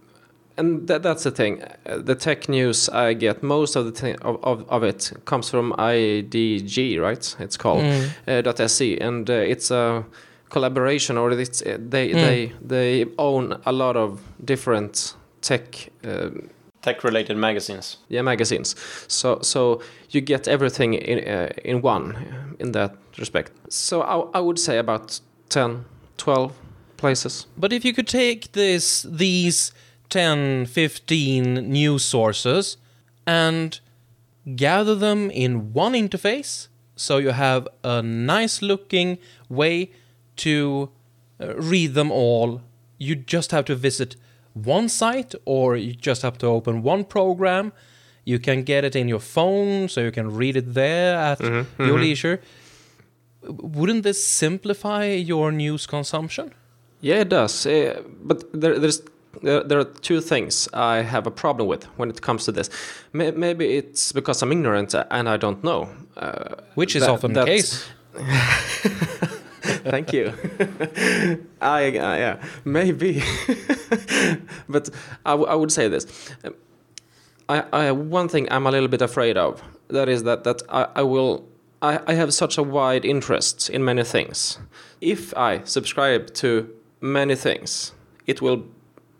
and 0.58 0.86
that, 0.88 1.02
that's 1.02 1.22
the 1.24 1.30
thing. 1.30 1.62
Uh, 1.86 1.96
The 2.04 2.14
tech 2.14 2.46
news 2.48 2.88
I 2.90 3.14
get, 3.14 3.42
most 3.42 3.74
of 3.76 3.86
the 3.86 3.92
thing 3.92 4.16
of, 4.22 4.36
of, 4.44 4.68
of 4.68 4.82
it 4.84 5.10
comes 5.24 5.48
from 5.48 5.72
IDG, 5.78 7.00
right? 7.00 7.36
It's 7.38 7.56
called 7.56 7.82
uh, 8.28 8.66
.se, 8.68 8.98
and 8.98 9.28
uh, 9.30 9.32
it's 9.32 9.70
a 9.70 10.04
collaboration, 10.50 11.16
or 11.18 11.30
it's 11.32 11.62
uh, 11.62 11.78
they 11.90 12.10
Mm. 12.10 12.20
they 12.20 12.52
they 12.68 13.06
own 13.16 13.56
a 13.64 13.72
lot 13.72 13.96
of 13.96 14.20
different 14.44 15.14
tech. 15.40 15.88
Uh, 16.04 16.30
Tech 16.82 17.04
related 17.04 17.36
magazines. 17.36 17.98
yeah, 18.08 18.22
magazines. 18.24 18.74
So 19.08 19.38
so 19.42 19.80
you 20.10 20.20
get 20.20 20.48
everything 20.48 20.94
in 20.94 21.18
uh, 21.18 21.48
in 21.64 21.80
one 21.80 22.14
in 22.62 22.72
that 22.72 22.96
respect. 23.18 23.52
So 23.68 24.02
I, 24.02 24.38
I 24.38 24.40
would 24.40 24.58
say 24.58 24.78
about 24.78 25.20
10, 25.48 25.84
12 26.16 26.52
places. 26.96 27.46
But 27.58 27.72
if 27.72 27.84
you 27.84 27.92
could 27.92 28.08
take 28.08 28.52
this 28.52 29.02
these 29.02 29.72
10, 30.08 30.66
15 30.66 31.54
news 31.54 32.04
sources 32.04 32.76
and 33.26 33.80
gather 34.56 34.94
them 34.94 35.30
in 35.30 35.72
one 35.72 35.94
interface, 35.94 36.68
so 36.96 37.18
you 37.18 37.30
have 37.30 37.66
a 37.82 38.02
nice 38.02 38.62
looking 38.62 39.18
way 39.48 39.90
to 40.36 40.90
uh, 41.40 41.54
read 41.56 41.94
them 41.94 42.10
all, 42.10 42.60
you 42.98 43.16
just 43.16 43.50
have 43.50 43.64
to 43.64 43.74
visit 43.74 44.16
one 44.54 44.88
site 44.88 45.34
or 45.44 45.76
you 45.76 45.94
just 45.94 46.22
have 46.22 46.38
to 46.38 46.46
open 46.46 46.82
one 46.82 47.04
program. 47.04 47.72
You 48.24 48.38
can 48.38 48.62
get 48.62 48.84
it 48.84 48.94
in 48.96 49.08
your 49.08 49.20
phone, 49.20 49.88
so 49.88 50.00
you 50.00 50.12
can 50.12 50.30
read 50.36 50.56
it 50.56 50.74
there 50.74 51.16
at 51.16 51.40
your 51.78 51.98
leisure. 51.98 52.40
Wouldn't 53.44 54.02
this 54.04 54.24
simplify 54.24 55.06
your 55.06 55.50
news 55.50 55.86
consumption? 55.86 56.52
Yeah, 57.00 57.20
it 57.22 57.28
does. 57.28 57.66
Uh, 57.66 58.00
but 58.22 58.44
there, 58.52 58.78
there's 58.78 59.02
there, 59.42 59.64
there 59.64 59.78
are 59.80 59.84
two 60.02 60.20
things 60.20 60.68
I 60.72 61.02
have 61.02 61.26
a 61.26 61.30
problem 61.32 61.66
with 61.66 61.84
when 61.98 62.10
it 62.10 62.20
comes 62.22 62.44
to 62.44 62.52
this. 62.52 62.70
May, 63.12 63.32
maybe 63.32 63.76
it's 63.76 64.12
because 64.12 64.40
I'm 64.42 64.52
ignorant 64.52 64.94
and 64.94 65.28
I 65.28 65.36
don't 65.36 65.64
know. 65.64 65.88
Uh, 66.16 66.54
Which 66.76 66.94
is 66.94 67.02
that- 67.02 67.10
often 67.10 67.32
the 67.32 67.44
case. 67.44 67.84
Thank 69.84 70.12
you. 70.12 70.32
I 71.60 71.88
uh, 71.88 72.16
yeah 72.16 72.42
maybe, 72.64 73.22
but 74.68 74.90
I, 75.24 75.30
w- 75.32 75.48
I 75.48 75.54
would 75.54 75.72
say 75.72 75.88
this. 75.88 76.06
I, 77.48 77.64
I 77.72 77.92
one 77.92 78.28
thing 78.28 78.48
I'm 78.50 78.66
a 78.66 78.70
little 78.70 78.88
bit 78.88 79.02
afraid 79.02 79.36
of 79.36 79.62
that 79.88 80.08
is 80.08 80.22
that 80.24 80.44
that 80.44 80.62
I, 80.68 80.88
I 80.96 81.02
will 81.02 81.46
I, 81.82 82.00
I 82.06 82.14
have 82.14 82.32
such 82.32 82.56
a 82.56 82.62
wide 82.62 83.04
interest 83.04 83.68
in 83.68 83.84
many 83.84 84.04
things. 84.04 84.58
If 85.00 85.36
I 85.36 85.64
subscribe 85.64 86.32
to 86.34 86.72
many 87.00 87.34
things, 87.34 87.92
it 88.26 88.40
will, 88.40 88.64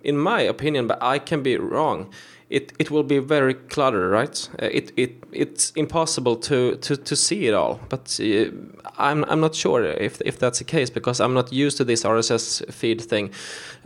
in 0.04 0.16
my 0.16 0.40
opinion, 0.40 0.86
but 0.86 1.02
I 1.02 1.18
can 1.18 1.42
be 1.42 1.56
wrong. 1.56 2.10
It, 2.48 2.72
it 2.78 2.90
will 2.90 3.02
be 3.02 3.18
very 3.18 3.54
cluttered, 3.54 4.12
right? 4.12 4.48
Uh, 4.62 4.66
it, 4.66 4.92
it 4.96 5.24
it's 5.32 5.70
impossible 5.70 6.36
to, 6.36 6.76
to, 6.76 6.96
to 6.96 7.16
see 7.16 7.46
it 7.46 7.54
all. 7.54 7.80
But 7.88 8.20
uh, 8.22 8.50
I'm 8.98 9.24
I'm 9.24 9.40
not 9.40 9.54
sure 9.54 9.82
if 9.84 10.20
if 10.20 10.38
that's 10.38 10.58
the 10.58 10.64
case 10.64 10.90
because 10.90 11.18
I'm 11.18 11.32
not 11.32 11.50
used 11.50 11.78
to 11.78 11.84
this 11.84 12.04
RSS 12.04 12.70
feed 12.70 13.00
thing. 13.00 13.30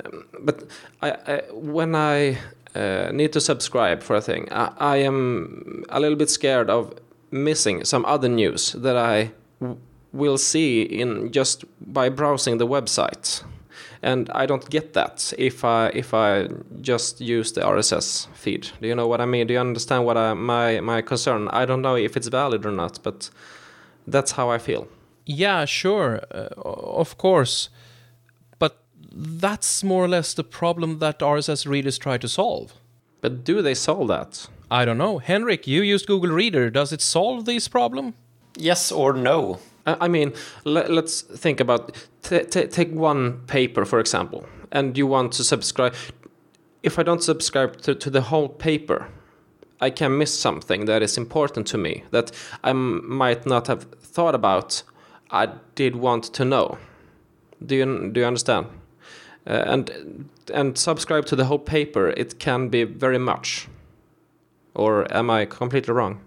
Um, 0.04 0.24
but 0.40 0.64
I, 1.00 1.10
I 1.10 1.42
when 1.52 1.94
I 1.94 2.38
uh, 2.76 3.10
need 3.12 3.32
to 3.32 3.40
subscribe 3.40 4.02
for 4.02 4.16
a 4.16 4.20
thing, 4.20 4.48
I, 4.50 4.72
I 4.78 4.96
am 4.98 5.84
a 5.88 6.00
little 6.00 6.16
bit 6.16 6.30
scared 6.30 6.70
of 6.70 6.92
missing 7.30 7.84
some 7.84 8.04
other 8.04 8.28
news 8.28 8.72
that 8.72 8.96
I 8.96 9.32
will 10.12 10.38
see 10.38 10.82
in 10.82 11.32
just 11.32 11.64
by 11.80 12.08
browsing 12.08 12.58
the 12.58 12.66
website. 12.66 13.42
And 14.02 14.30
I 14.34 14.46
don't 14.46 14.68
get 14.70 14.92
that 14.92 15.32
if 15.38 15.64
I 15.64 15.88
if 15.88 16.12
I 16.14 16.48
just 16.80 17.20
use 17.20 17.52
the 17.52 17.62
RSS 17.62 18.28
feed. 18.34 18.68
Do 18.80 18.88
you 18.88 18.94
know 18.94 19.08
what 19.08 19.20
I 19.20 19.26
mean? 19.26 19.46
Do 19.46 19.54
you 19.54 19.60
understand 19.60 20.04
what 20.04 20.16
I, 20.16 20.34
my 20.34 20.80
my 20.80 21.02
concern? 21.02 21.48
I 21.48 21.64
don't 21.64 21.82
know 21.82 21.96
if 21.96 22.16
it's 22.16 22.28
valid 22.28 22.66
or 22.66 22.72
not, 22.72 23.02
but 23.02 23.30
that's 24.06 24.32
how 24.32 24.50
I 24.50 24.58
feel. 24.58 24.86
Yeah, 25.24 25.64
sure, 25.64 26.20
uh, 26.30 26.48
of 26.56 27.18
course. 27.18 27.68
But 29.16 29.40
that's 29.40 29.82
more 29.82 30.04
or 30.04 30.08
less 30.08 30.34
the 30.34 30.44
problem 30.44 30.98
that 30.98 31.20
RSS 31.20 31.66
readers 31.66 31.98
try 31.98 32.18
to 32.18 32.28
solve. 32.28 32.74
But 33.22 33.44
do 33.44 33.62
they 33.62 33.74
solve 33.74 34.08
that? 34.08 34.46
I 34.70 34.84
don't 34.84 34.98
know. 34.98 35.18
Henrik, 35.18 35.66
you 35.66 35.82
used 35.82 36.06
Google 36.06 36.30
Reader. 36.30 36.70
Does 36.70 36.92
it 36.92 37.00
solve 37.00 37.44
this 37.44 37.68
problem? 37.68 38.14
Yes 38.56 38.92
or 38.92 39.12
no? 39.12 39.58
I 39.86 39.96
I 40.00 40.08
mean, 40.08 40.32
let, 40.64 40.90
let's 40.90 41.22
think 41.22 41.60
about 41.60 41.96
t- 42.22 42.44
t- 42.44 42.66
take 42.66 42.92
one 42.92 43.40
paper 43.46 43.84
for 43.84 44.00
example, 44.00 44.44
and 44.72 44.98
you 44.98 45.06
want 45.06 45.32
to 45.32 45.44
subscribe. 45.44 45.94
If 46.82 46.98
I 46.98 47.02
don't 47.02 47.22
subscribe 47.22 47.80
to, 47.82 47.94
to 47.94 48.10
the 48.10 48.20
whole 48.20 48.48
paper, 48.48 49.08
I 49.80 49.90
can 49.90 50.18
miss 50.18 50.38
something 50.38 50.86
that 50.86 51.02
is 51.02 51.16
important 51.18 51.66
to 51.68 51.78
me 51.78 52.04
that 52.10 52.32
I 52.64 52.70
m- 52.70 53.02
might 53.08 53.46
not 53.46 53.66
have 53.68 53.84
thought 54.14 54.34
about. 54.34 54.82
I 55.30 55.48
did 55.74 55.96
want 55.96 56.24
to 56.34 56.44
know. 56.44 56.78
Do 57.64 57.74
you 57.76 58.10
do 58.12 58.20
you 58.20 58.26
understand? 58.26 58.66
Uh, 59.46 59.62
and 59.66 60.28
and 60.52 60.78
subscribe 60.78 61.26
to 61.26 61.36
the 61.36 61.44
whole 61.44 61.58
paper. 61.58 62.08
It 62.16 62.38
can 62.38 62.68
be 62.68 62.84
very 62.84 63.18
much. 63.18 63.68
Or 64.74 65.06
am 65.14 65.30
I 65.30 65.46
completely 65.46 65.94
wrong? 65.94 66.20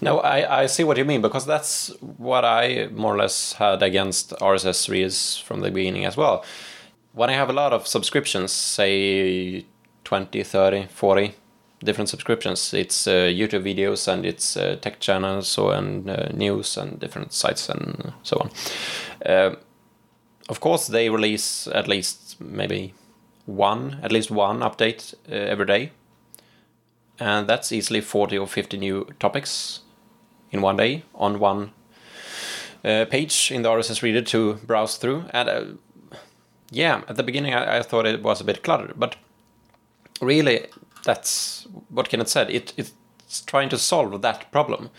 No, 0.00 0.20
I, 0.20 0.62
I 0.62 0.66
see 0.66 0.84
what 0.84 0.96
you 0.96 1.04
mean 1.04 1.22
because 1.22 1.46
that's 1.46 1.88
what 2.00 2.44
I 2.44 2.88
more 2.92 3.14
or 3.14 3.18
less 3.18 3.54
had 3.54 3.82
against 3.82 4.30
RSS 4.40 4.88
readers 4.88 5.38
from 5.38 5.60
the 5.60 5.70
beginning 5.70 6.04
as 6.04 6.16
well. 6.16 6.44
When 7.12 7.30
I 7.30 7.34
have 7.34 7.48
a 7.48 7.52
lot 7.52 7.72
of 7.72 7.86
subscriptions, 7.86 8.50
say 8.50 9.64
20, 10.04 10.42
30, 10.42 10.86
40 10.86 11.34
different 11.84 12.08
subscriptions, 12.08 12.74
it's 12.74 13.06
uh, 13.06 13.30
YouTube 13.30 13.62
videos 13.62 14.08
and 14.08 14.26
it's 14.26 14.56
uh, 14.56 14.76
tech 14.80 14.98
channels 15.00 15.48
so, 15.48 15.70
and 15.70 16.10
uh, 16.10 16.28
news 16.32 16.76
and 16.76 16.98
different 16.98 17.32
sites 17.32 17.68
and 17.68 18.12
so 18.22 18.38
on. 18.38 18.50
Uh, 19.24 19.54
of 20.48 20.60
course, 20.60 20.88
they 20.88 21.08
release 21.08 21.66
at 21.68 21.88
least 21.88 22.23
maybe 22.40 22.94
one, 23.46 24.00
at 24.02 24.12
least 24.12 24.30
one 24.30 24.60
update 24.60 25.14
uh, 25.30 25.34
every 25.34 25.66
day. 25.66 25.92
And 27.18 27.48
that's 27.48 27.72
easily 27.72 28.00
40 28.00 28.38
or 28.38 28.46
50 28.46 28.76
new 28.76 29.06
topics 29.20 29.80
in 30.50 30.62
one 30.62 30.76
day 30.76 31.04
on 31.14 31.38
one 31.38 31.72
uh, 32.84 33.04
page 33.06 33.50
in 33.52 33.62
the 33.62 33.68
RSS 33.68 34.02
reader 34.02 34.22
to 34.22 34.54
browse 34.66 34.96
through. 34.96 35.24
And 35.30 35.48
uh, 35.48 35.64
yeah, 36.70 37.02
at 37.08 37.16
the 37.16 37.22
beginning 37.22 37.54
I, 37.54 37.78
I 37.78 37.82
thought 37.82 38.06
it 38.06 38.22
was 38.22 38.40
a 38.40 38.44
bit 38.44 38.62
cluttered, 38.62 38.94
but 38.96 39.16
really, 40.20 40.66
that's 41.04 41.66
what 41.88 42.08
Kenneth 42.08 42.28
said. 42.28 42.50
It, 42.50 42.72
it's 42.76 42.92
trying 43.46 43.68
to 43.70 43.78
solve 43.78 44.20
that 44.22 44.50
problem. 44.50 44.90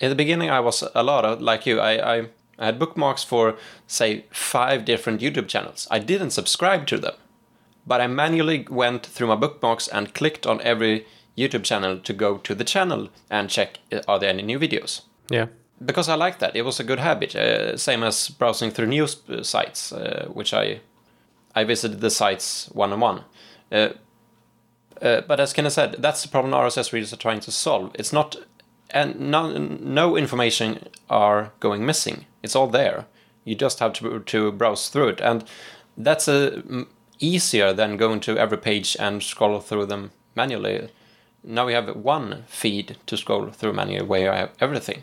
In 0.00 0.10
the 0.10 0.16
beginning, 0.16 0.50
I 0.50 0.60
was 0.60 0.84
a 0.94 1.02
lot 1.02 1.24
of, 1.24 1.40
like 1.40 1.66
you, 1.66 1.80
I, 1.80 2.16
I, 2.16 2.28
I 2.58 2.66
had 2.66 2.78
bookmarks 2.78 3.22
for, 3.22 3.56
say, 3.86 4.24
five 4.30 4.84
different 4.84 5.20
YouTube 5.20 5.48
channels. 5.48 5.86
I 5.90 5.98
didn't 6.00 6.30
subscribe 6.30 6.86
to 6.88 6.98
them, 6.98 7.14
but 7.86 8.00
I 8.00 8.06
manually 8.06 8.66
went 8.68 9.06
through 9.06 9.28
my 9.28 9.36
bookmarks 9.36 9.88
and 9.88 10.14
clicked 10.14 10.46
on 10.46 10.60
every 10.62 11.06
YouTube 11.38 11.62
channel 11.62 11.98
to 11.98 12.12
go 12.12 12.38
to 12.38 12.54
the 12.54 12.64
channel 12.64 13.08
and 13.30 13.48
check 13.48 13.78
uh, 13.92 14.00
are 14.08 14.18
there 14.18 14.30
any 14.30 14.42
new 14.42 14.58
videos. 14.58 15.02
Yeah. 15.30 15.46
Because 15.84 16.08
I 16.08 16.16
like 16.16 16.40
that. 16.40 16.56
It 16.56 16.62
was 16.62 16.80
a 16.80 16.84
good 16.84 16.98
habit. 16.98 17.36
Uh, 17.36 17.76
same 17.76 18.02
as 18.02 18.28
browsing 18.28 18.72
through 18.72 18.86
news 18.88 19.16
uh, 19.28 19.44
sites, 19.44 19.92
uh, 19.92 20.28
which 20.32 20.52
I 20.52 20.80
I 21.54 21.64
visited 21.64 22.00
the 22.00 22.10
sites 22.10 22.68
one 22.72 22.92
on 22.92 23.00
one. 23.00 23.24
But 23.70 25.40
as 25.40 25.52
Kenneth 25.52 25.74
said, 25.74 25.96
that's 25.98 26.22
the 26.22 26.28
problem 26.28 26.52
RSS 26.52 26.92
readers 26.92 27.12
are 27.12 27.16
trying 27.16 27.40
to 27.40 27.52
solve. 27.52 27.92
It's 27.94 28.12
not, 28.12 28.36
and 28.90 29.18
no, 29.18 29.56
no 29.56 30.16
information 30.16 30.88
are 31.08 31.52
going 31.60 31.86
missing. 31.86 32.26
It's 32.42 32.56
all 32.56 32.66
there. 32.68 33.06
You 33.44 33.54
just 33.54 33.78
have 33.80 33.92
to 33.94 34.20
to 34.20 34.52
browse 34.52 34.88
through 34.88 35.08
it, 35.08 35.20
and 35.20 35.44
that's 35.96 36.28
a 36.28 36.62
m 36.68 36.86
easier 37.20 37.72
than 37.72 37.96
going 37.96 38.20
to 38.20 38.38
every 38.38 38.58
page 38.58 38.96
and 39.00 39.22
scroll 39.22 39.60
through 39.60 39.86
them 39.86 40.10
manually. 40.36 40.88
Now 41.42 41.66
we 41.66 41.72
have 41.74 41.96
one 41.96 42.44
feed 42.46 42.96
to 43.06 43.16
scroll 43.16 43.50
through 43.50 43.72
manually 43.72 44.06
where 44.06 44.20
you 44.20 44.30
have 44.30 44.50
everything, 44.60 45.02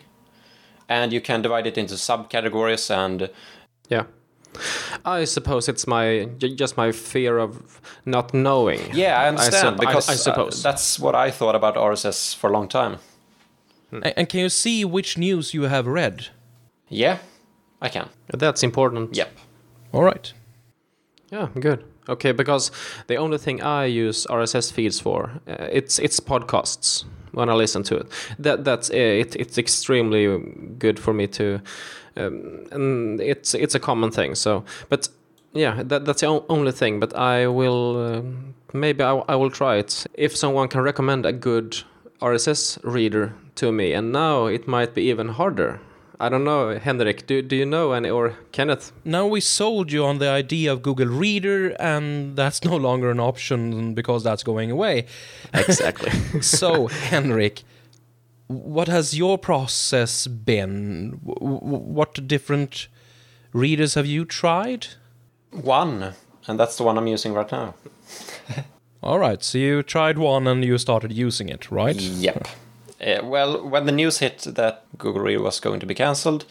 and 0.87 1.11
you 1.13 1.21
can 1.21 1.41
divide 1.41 1.67
it 1.67 1.77
into 1.77 1.95
subcategories 1.95 2.89
and 2.89 3.29
Yeah. 3.89 4.03
I 5.03 5.25
suppose 5.25 5.67
it's 5.71 5.85
my 5.87 6.29
just 6.55 6.77
my 6.77 6.91
fear 6.93 7.37
of 7.39 7.81
not 8.05 8.33
knowing. 8.33 8.79
yeah, 8.93 9.19
I 9.19 9.27
understand 9.27 9.77
sup- 9.77 9.79
I- 9.81 9.85
because 9.85 10.09
I 10.09 10.13
uh, 10.13 10.17
suppose. 10.17 10.63
that's 10.63 10.99
what 10.99 11.15
I 11.15 11.31
thought 11.31 11.55
about 11.55 11.75
RSS 11.75 12.33
for 12.35 12.49
a 12.49 12.53
long 12.53 12.67
time. 12.69 12.97
And 13.91 14.29
can 14.29 14.39
you 14.39 14.49
see 14.49 14.85
which 14.85 15.17
news 15.17 15.53
you 15.53 15.63
have 15.67 15.87
read? 15.87 16.27
Yeah, 16.89 17.17
I 17.81 17.89
can. 17.89 18.09
That's 18.27 18.63
important. 18.63 19.15
Yep. 19.15 19.29
All 19.91 20.03
right. 20.03 20.33
Yeah, 21.31 21.49
good. 21.59 21.83
Okay, 22.07 22.31
because 22.31 22.71
the 23.07 23.15
only 23.15 23.37
thing 23.37 23.61
I 23.61 23.85
use 23.85 24.27
RSS 24.29 24.71
feeds 24.71 24.99
for, 24.99 25.31
uh, 25.47 25.67
it's 25.71 25.97
it's 25.99 26.19
podcasts 26.19 27.05
when 27.31 27.49
I 27.49 27.53
listen 27.53 27.83
to 27.83 27.97
it. 27.97 28.07
That 28.37 28.63
that's 28.63 28.89
uh, 28.89 28.93
it. 28.93 29.35
It's 29.35 29.57
extremely 29.57 30.37
good 30.77 30.99
for 30.99 31.13
me 31.13 31.27
to, 31.27 31.61
um, 32.17 32.67
and 32.71 33.19
it's 33.19 33.55
it's 33.55 33.75
a 33.75 33.79
common 33.79 34.11
thing. 34.11 34.35
So, 34.35 34.63
but 34.89 35.09
yeah, 35.53 35.81
that 35.83 36.05
that's 36.05 36.21
the 36.21 36.43
only 36.47 36.71
thing. 36.71 36.99
But 36.99 37.15
I 37.15 37.47
will 37.47 37.97
um 37.97 38.53
maybe 38.73 39.03
I, 39.03 39.15
I 39.27 39.35
will 39.35 39.49
try 39.49 39.77
it 39.77 40.05
if 40.13 40.35
someone 40.35 40.67
can 40.67 40.81
recommend 40.81 41.25
a 41.25 41.33
good 41.33 41.83
RSS 42.21 42.79
reader 42.83 43.33
to 43.55 43.71
me. 43.71 43.93
And 43.93 44.11
now 44.11 44.45
it 44.45 44.67
might 44.67 44.93
be 44.93 45.03
even 45.09 45.29
harder. 45.29 45.79
I 46.19 46.29
don't 46.29 46.43
know, 46.43 46.77
Henrik. 46.77 47.27
Do 47.27 47.41
do 47.41 47.55
you 47.55 47.65
know 47.65 47.91
any 47.91 48.09
or 48.09 48.35
Kenneth? 48.51 48.91
Now 49.03 49.27
we 49.27 49.41
sold 49.41 49.91
you 49.91 50.05
on 50.05 50.19
the 50.19 50.29
idea 50.29 50.71
of 50.71 50.81
Google 50.81 51.07
Reader, 51.07 51.75
and 51.79 52.35
that's 52.35 52.63
no 52.71 52.75
longer 52.75 53.11
an 53.11 53.19
option 53.19 53.93
because 53.93 54.23
that's 54.23 54.43
going 54.43 54.71
away. 54.71 55.05
Exactly. 55.53 56.11
so, 56.41 56.87
Henrik, 56.87 57.63
what 58.47 58.87
has 58.87 59.17
your 59.17 59.37
process 59.37 60.27
been? 60.27 61.19
W- 61.25 61.59
w- 61.59 61.83
what 61.93 62.27
different 62.27 62.87
readers 63.53 63.95
have 63.95 64.05
you 64.05 64.25
tried? 64.25 64.87
One, 65.51 66.13
and 66.47 66.59
that's 66.59 66.77
the 66.77 66.83
one 66.83 66.97
I'm 66.97 67.07
using 67.07 67.33
right 67.33 67.51
now. 67.51 67.73
All 69.03 69.19
right, 69.19 69.43
so 69.43 69.57
you 69.57 69.83
tried 69.83 70.17
one 70.17 70.47
and 70.47 70.63
you 70.65 70.77
started 70.77 71.11
using 71.11 71.49
it, 71.49 71.69
right? 71.69 71.95
Yep. 71.95 72.47
Uh, 73.01 73.19
well, 73.23 73.67
when 73.67 73.85
the 73.85 73.91
news 73.91 74.19
hit 74.19 74.39
that 74.55 74.83
Google 74.97 75.21
Reader 75.21 75.41
was 75.43 75.59
going 75.59 75.79
to 75.79 75.85
be 75.85 75.93
cancelled, 75.95 76.45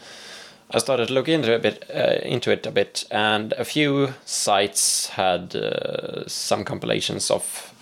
I 0.71 0.79
started 0.79 1.07
to 1.07 1.13
look 1.13 1.27
into 1.27 1.51
it 1.51 1.55
a 1.55 1.59
bit, 1.59 1.83
uh, 1.93 2.19
into 2.27 2.51
it 2.51 2.65
a 2.65 2.71
bit, 2.71 3.05
and 3.11 3.53
a 3.53 3.65
few 3.65 4.13
sites 4.25 5.07
had 5.09 5.55
uh, 5.55 6.27
some 6.27 6.63
compilations 6.63 7.29
of 7.31 7.73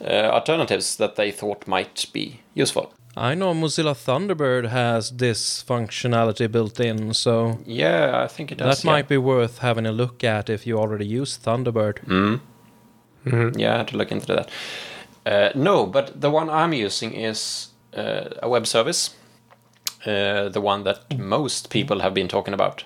uh, 0.00 0.30
alternatives 0.32 0.96
that 0.96 1.16
they 1.16 1.30
thought 1.30 1.66
might 1.66 2.06
be 2.12 2.40
useful. 2.54 2.92
I 3.16 3.34
know 3.34 3.52
Mozilla 3.54 3.94
Thunderbird 3.94 4.68
has 4.68 5.10
this 5.10 5.62
functionality 5.64 6.50
built 6.50 6.78
in, 6.78 7.12
so 7.12 7.58
Yeah, 7.66 8.22
I 8.22 8.28
think 8.28 8.52
it 8.52 8.58
does. 8.58 8.82
that 8.82 8.86
might 8.86 9.08
be 9.08 9.18
worth 9.18 9.58
having 9.58 9.84
a 9.86 9.92
look 9.92 10.22
at 10.22 10.48
if 10.48 10.64
you 10.66 10.78
already 10.78 11.06
use 11.06 11.36
Thunderbird. 11.36 12.04
Mm. 12.06 12.40
Yeah, 13.58 13.74
I 13.74 13.78
had 13.78 13.88
to 13.88 13.96
look 13.96 14.12
into 14.12 14.26
that. 14.26 14.48
Uh, 15.26 15.50
no, 15.54 15.86
but 15.86 16.20
the 16.20 16.30
one 16.30 16.48
I'm 16.48 16.72
using 16.72 17.12
is 17.12 17.69
a 17.92 18.48
web 18.48 18.66
service, 18.66 19.10
uh, 20.06 20.48
the 20.48 20.60
one 20.60 20.84
that 20.84 21.18
most 21.18 21.70
people 21.70 22.00
have 22.00 22.14
been 22.14 22.28
talking 22.28 22.54
about. 22.54 22.84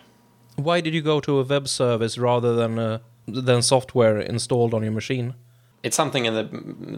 Why 0.57 0.81
did 0.81 0.95
you 0.95 1.03
go 1.03 1.21
to 1.21 1.41
a 1.41 1.45
web 1.45 1.67
service 1.69 2.17
rather 2.19 2.55
than 2.55 2.79
uh, 2.79 2.99
than 3.27 3.63
software 3.63 4.21
installed 4.21 4.75
on 4.75 4.83
your 4.83 4.93
machine? 4.93 5.35
It's 5.83 5.97
something 5.97 6.25
in 6.27 6.35
the 6.35 6.45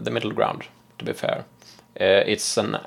the 0.03 0.11
middle 0.11 0.31
ground. 0.31 0.63
To 0.99 1.05
be 1.05 1.13
fair, 1.13 1.45
uh, 2.01 2.23
it's 2.25 2.57
an 2.57 2.77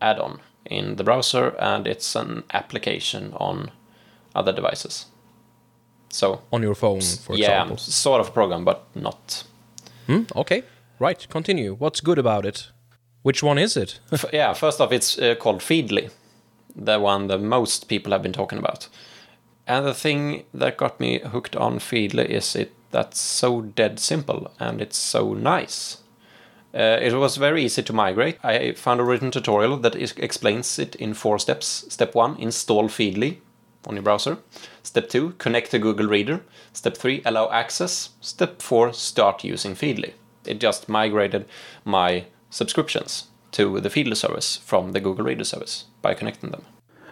add-on 0.00 0.40
in 0.64 0.96
the 0.96 1.04
browser 1.04 1.54
and 1.58 1.86
it's 1.86 2.16
an 2.16 2.42
application 2.52 3.32
on 3.40 3.70
other 4.34 4.52
devices. 4.52 5.06
So 6.10 6.40
On 6.52 6.62
your 6.62 6.74
phone, 6.74 7.00
for 7.00 7.36
yeah, 7.36 7.62
example. 7.62 7.76
sort 7.76 8.20
of 8.20 8.32
program, 8.34 8.64
but 8.64 8.84
not. 8.94 9.44
Hmm? 10.06 10.22
Okay, 10.34 10.62
right. 10.98 11.26
Continue. 11.30 11.74
What's 11.78 12.00
good 12.00 12.18
about 12.18 12.46
it? 12.46 12.70
Which 13.22 13.42
one 13.42 13.58
is 13.58 13.76
it? 13.76 14.00
Yeah, 14.32 14.52
first 14.52 14.80
off, 14.80 14.92
it's 14.92 15.18
uh, 15.18 15.34
called 15.34 15.60
Feedly, 15.60 16.10
the 16.74 16.98
one 16.98 17.26
that 17.28 17.40
most 17.40 17.88
people 17.88 18.12
have 18.12 18.22
been 18.22 18.32
talking 18.32 18.58
about. 18.58 18.88
And 19.66 19.84
the 19.84 19.94
thing 19.94 20.44
that 20.54 20.78
got 20.78 20.98
me 20.98 21.18
hooked 21.18 21.56
on 21.56 21.78
Feedly 21.78 22.26
is 22.26 22.56
it 22.56 22.72
that's 22.90 23.20
so 23.20 23.60
dead 23.60 23.98
simple 23.98 24.50
and 24.58 24.80
it's 24.80 24.96
so 24.96 25.34
nice. 25.34 25.98
Uh, 26.74 26.98
it 27.00 27.14
was 27.14 27.36
very 27.36 27.64
easy 27.64 27.82
to 27.82 27.92
migrate. 27.92 28.38
I 28.42 28.72
found 28.72 29.00
a 29.00 29.04
written 29.04 29.30
tutorial 29.30 29.76
that 29.78 29.94
is, 29.94 30.12
explains 30.16 30.78
it 30.78 30.94
in 30.96 31.14
four 31.14 31.38
steps. 31.38 31.84
Step 31.88 32.14
one, 32.14 32.36
install 32.36 32.88
Feedly 32.88 33.38
on 33.86 33.94
your 33.94 34.02
browser. 34.02 34.38
Step 34.82 35.08
two, 35.08 35.30
connect 35.38 35.70
to 35.72 35.78
Google 35.78 36.06
Reader. 36.06 36.42
Step 36.72 36.96
three, 36.96 37.22
allow 37.24 37.50
access. 37.50 38.10
Step 38.20 38.62
four, 38.62 38.92
start 38.92 39.44
using 39.44 39.74
Feedly. 39.74 40.12
It 40.46 40.60
just 40.60 40.88
migrated 40.88 41.46
my 41.84 42.24
subscriptions 42.50 43.28
to 43.52 43.80
the 43.80 43.88
Feedly 43.88 44.16
service 44.16 44.56
from 44.56 44.92
the 44.92 45.00
Google 45.00 45.24
Reader 45.24 45.44
service 45.44 45.86
by 46.02 46.14
connecting 46.14 46.50
them. 46.50 46.64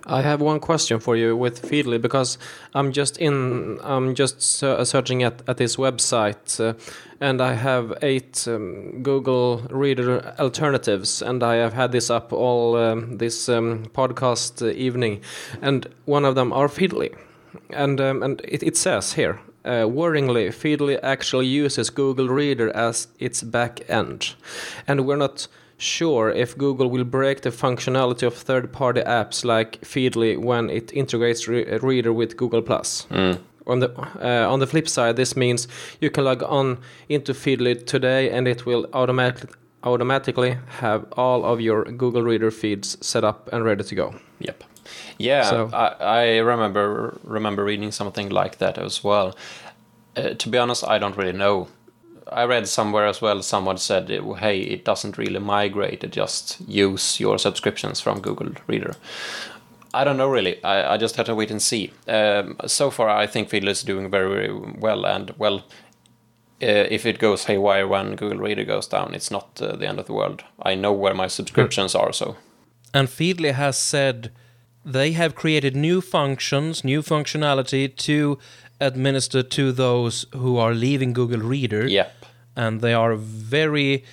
I 0.09 0.23
have 0.23 0.41
one 0.41 0.61
question 0.61 1.01
for 1.01 1.17
you 1.17 1.37
with 1.37 1.63
Feedly 1.63 2.01
because 2.01 2.39
I'm 2.75 2.93
just 2.93 3.19
in 3.19 3.81
I'm 3.83 4.15
just 4.15 4.41
searching 4.41 5.25
at, 5.25 5.43
at 5.49 5.57
this 5.57 5.77
website 5.77 6.61
uh, 6.61 6.75
and 7.21 7.41
I 7.41 7.55
have 7.55 7.93
eight 8.03 8.47
um, 8.47 9.03
Google 9.03 9.67
Reader 9.69 10.35
alternatives 10.39 11.23
and 11.23 11.43
I 11.43 11.57
have 11.57 11.73
had 11.73 11.91
this 11.91 12.09
up 12.09 12.33
all 12.33 12.77
um, 12.77 13.19
this 13.19 13.49
um, 13.49 13.87
podcast 13.95 14.63
uh, 14.63 14.71
evening 14.77 15.23
and 15.61 15.89
one 16.05 16.25
of 16.25 16.37
them 16.37 16.53
are 16.53 16.69
Feedly 16.69 17.13
and 17.71 18.01
um, 18.01 18.23
and 18.23 18.41
it, 18.45 18.63
it 18.63 18.77
says 18.77 19.15
here 19.15 19.41
uh, 19.67 19.87
worryingly 19.87 20.49
Feedly 20.49 20.99
actually 21.03 21.47
uses 21.47 21.91
Google 21.91 22.29
Reader 22.29 22.71
as 22.77 23.09
its 23.19 23.43
back 23.43 23.81
end 23.89 24.35
and 24.87 25.07
we're 25.07 25.17
not 25.17 25.49
sure 25.79 26.31
if 26.31 26.57
Google 26.57 26.89
will 26.89 27.05
break 27.05 27.43
the 27.43 27.51
functionality 27.51 28.27
of 28.27 28.35
third-party 28.35 29.03
apps 29.03 29.45
like 29.45 29.81
Feedly 29.83 30.39
when 30.39 30.71
it 30.71 30.93
integrates 30.93 31.49
re- 31.49 31.79
Reader 31.79 32.13
with 32.13 32.37
Google 32.37 32.63
Plus. 32.63 33.07
On 33.67 33.81
the 33.81 33.91
uh, 34.23 34.49
on 34.49 34.61
the 34.61 34.67
flip 34.67 34.89
side, 34.89 35.17
this 35.17 35.37
means 35.37 35.67
you 36.01 36.09
can 36.09 36.25
log 36.25 36.43
on 36.45 36.79
into 37.09 37.35
Feedly 37.35 37.85
today, 37.85 38.31
and 38.31 38.47
it 38.47 38.65
will 38.65 38.87
automatically 38.93 39.51
automatically 39.83 40.57
have 40.81 41.05
all 41.13 41.45
of 41.45 41.61
your 41.61 41.85
Google 41.85 42.23
Reader 42.23 42.51
feeds 42.51 42.97
set 43.05 43.25
up 43.25 43.49
and 43.53 43.65
ready 43.65 43.83
to 43.83 43.95
go. 43.95 44.15
Yep. 44.39 44.65
Yeah, 45.19 45.43
So- 45.51 45.71
I, 45.73 45.87
I 46.01 46.37
remember 46.39 47.19
remember 47.25 47.65
reading 47.65 47.93
something 47.93 48.29
like 48.29 48.59
that 48.59 48.79
as 48.79 49.05
well. 49.05 49.35
Uh, 50.17 50.31
to 50.35 50.49
be 50.49 50.59
honest, 50.59 50.85
I 50.85 50.99
don't 50.99 51.17
really 51.17 51.37
know. 51.39 51.69
I 52.33 52.45
read 52.45 52.67
somewhere 52.67 53.07
as 53.07 53.21
well. 53.23 53.43
Someone 53.43 53.79
said, 53.79 54.09
"Hey, 54.39 54.61
it 54.61 54.85
doesn't 54.85 55.19
really 55.19 55.39
migrate. 55.41 56.03
It 56.05 56.13
just 56.17 56.57
use 56.67 57.21
your 57.21 57.39
subscriptions 57.39 58.01
from 58.01 58.21
Google 58.21 58.53
Reader." 58.67 58.95
I 59.95 60.05
don't 60.05 60.17
know 60.17 60.29
really. 60.29 60.63
I, 60.65 60.95
I 60.95 60.97
just 60.99 61.17
have 61.17 61.27
to 61.27 61.35
wait 61.35 61.51
and 61.51 61.63
see. 61.63 61.91
Um, 62.09 62.57
so 62.67 62.91
far, 62.91 63.09
I 63.09 63.27
think 63.27 63.49
Feedly 63.49 63.69
is 63.71 63.83
doing 63.83 64.11
very, 64.11 64.29
very 64.29 64.53
well. 64.81 65.07
And 65.07 65.31
well, 65.39 65.57
uh, 66.63 66.87
if 66.91 67.07
it 67.07 67.19
goes 67.19 67.45
haywire 67.45 67.87
when 67.89 68.17
Google 68.17 68.39
Reader 68.39 68.65
goes 68.65 68.87
down, 68.89 69.15
it's 69.15 69.31
not 69.31 69.61
uh, 69.63 69.77
the 69.77 69.87
end 69.89 69.99
of 69.99 70.07
the 70.07 70.13
world. 70.13 70.43
I 70.63 70.75
know 70.75 70.93
where 70.93 71.15
my 71.15 71.29
subscriptions 71.29 71.95
are, 71.95 72.13
so 72.13 72.37
And 72.93 73.09
Feedly 73.09 73.53
has 73.53 73.79
said 73.79 74.31
they 74.87 75.13
have 75.13 75.35
created 75.35 75.75
new 75.75 76.01
functions, 76.01 76.85
new 76.85 77.03
functionality 77.03 77.95
to 77.97 78.39
administer 78.81 79.43
to 79.43 79.73
those 79.73 80.27
who 80.33 80.57
are 80.57 80.73
leaving 80.73 81.13
Google 81.13 81.41
Reader. 81.41 81.89
yep. 81.89 82.15
And 82.55 82.81
they 82.81 82.95
are 82.95 83.17
very 83.17 84.05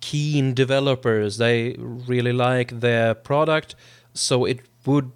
keen 0.00 0.54
developers. 0.54 1.38
They 1.38 1.74
really 1.78 2.32
like 2.32 2.80
their 2.80 3.14
product. 3.14 3.74
So 4.14 4.44
it 4.44 4.60
would 4.84 5.10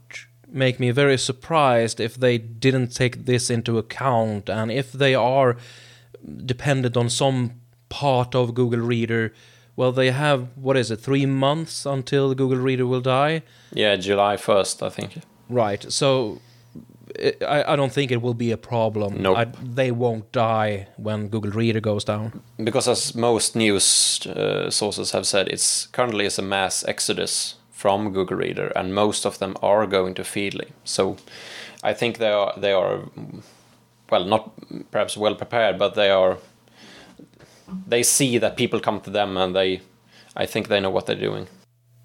make 0.49 0.81
me 0.81 0.91
very 0.91 1.19
surprised 1.19 2.01
if 2.01 2.15
they 2.17 2.39
didn't 2.39 2.89
take 2.89 3.27
this 3.27 3.51
into 3.51 3.79
account 3.79 4.49
and 4.49 4.73
if 4.73 4.91
they 4.91 5.15
are 5.15 5.57
dependent 6.45 6.97
on 6.97 7.11
some 7.11 7.61
part 7.89 8.35
of 8.35 8.55
Google 8.55 8.81
Reader 8.81 9.33
well, 9.77 9.93
they 9.93 10.11
have 10.11 10.49
what 10.57 10.77
is 10.77 10.91
it, 10.91 10.97
three 10.97 11.27
months 11.27 11.87
until 11.87 12.35
Google 12.35 12.59
Reader 12.59 12.87
will 12.87 13.03
die. 13.03 13.43
Yeah, 13.73 13.97
July 13.97 14.37
1st, 14.37 14.87
I 14.87 14.89
think. 14.91 15.21
Right. 15.49 15.91
So 15.93 16.41
it, 17.15 17.43
I, 17.43 17.73
I 17.73 17.77
don't 17.77 17.93
think 17.93 18.11
it 18.11 18.23
will 18.23 18.35
be 18.35 18.51
a 18.51 18.57
problem. 18.57 19.23
Nope. 19.23 19.37
I, 19.37 19.45
they 19.63 19.91
won't 19.91 20.33
die 20.33 20.89
when 20.97 21.29
Google 21.29 21.53
Reader 21.53 21.81
goes 21.81 22.05
down. 22.05 22.43
Because 22.63 22.89
as 22.89 23.15
most 23.15 23.55
news 23.57 24.27
uh, 24.27 24.71
sources 24.71 25.13
have 25.13 25.27
said, 25.27 25.49
it's 25.49 25.87
currently 25.87 26.27
is 26.27 26.39
a 26.39 26.43
mass 26.43 26.85
exodus 26.89 27.57
from 27.71 28.13
Google 28.13 28.39
Reader, 28.39 28.73
and 28.75 28.95
most 28.95 29.27
of 29.27 29.39
them 29.39 29.55
are 29.63 29.87
going 29.87 30.15
to 30.15 30.23
Feedly. 30.23 30.71
So 30.85 31.19
I 31.83 31.93
think 31.93 32.19
they 32.19 32.31
are 32.31 32.55
they 32.57 32.73
are 32.73 33.03
well 34.11 34.25
not 34.25 34.51
perhaps 34.91 35.17
well 35.17 35.35
prepared, 35.35 35.79
but 35.79 35.95
they 35.95 36.11
are 36.11 36.39
they 37.87 38.03
see 38.03 38.39
that 38.39 38.57
people 38.57 38.81
come 38.81 39.01
to 39.03 39.11
them, 39.11 39.37
and 39.37 39.55
they 39.55 39.81
I 40.37 40.47
think 40.47 40.69
they 40.69 40.81
know 40.81 40.91
what 40.91 41.07
they're 41.07 41.17
doing. 41.31 41.49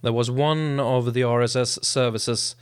There 0.01 0.14
was 0.14 0.32
one 0.32 0.80
of 0.80 1.14
the 1.14 1.22
RSS 1.22 1.84
services. 1.84 2.55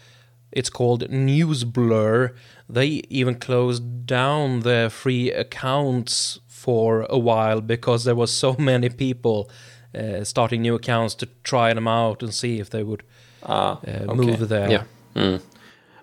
It's 0.52 0.70
called 0.70 1.08
NewsBlur. 1.10 2.34
They 2.68 3.02
even 3.10 3.36
closed 3.36 4.06
down 4.06 4.62
their 4.62 4.90
free 4.90 5.32
accounts 5.32 6.40
for 6.48 7.06
a 7.10 7.18
while 7.18 7.62
because 7.62 8.04
there 8.04 8.16
was 8.16 8.32
so 8.34 8.56
many 8.60 8.90
people 8.90 9.50
uh, 9.96 10.24
starting 10.24 10.62
new 10.62 10.76
accounts 10.76 11.16
to 11.16 11.28
try 11.44 11.74
them 11.74 11.88
out 11.88 12.24
and 12.24 12.34
see 12.34 12.60
if 12.60 12.70
they 12.70 12.84
would 12.84 13.04
Ah, 13.44 13.80
uh, 13.88 13.92
okay. 13.92 14.14
move 14.16 14.50
there. 14.50 14.70
Yeah. 14.70 14.84
Mm. 15.16 15.42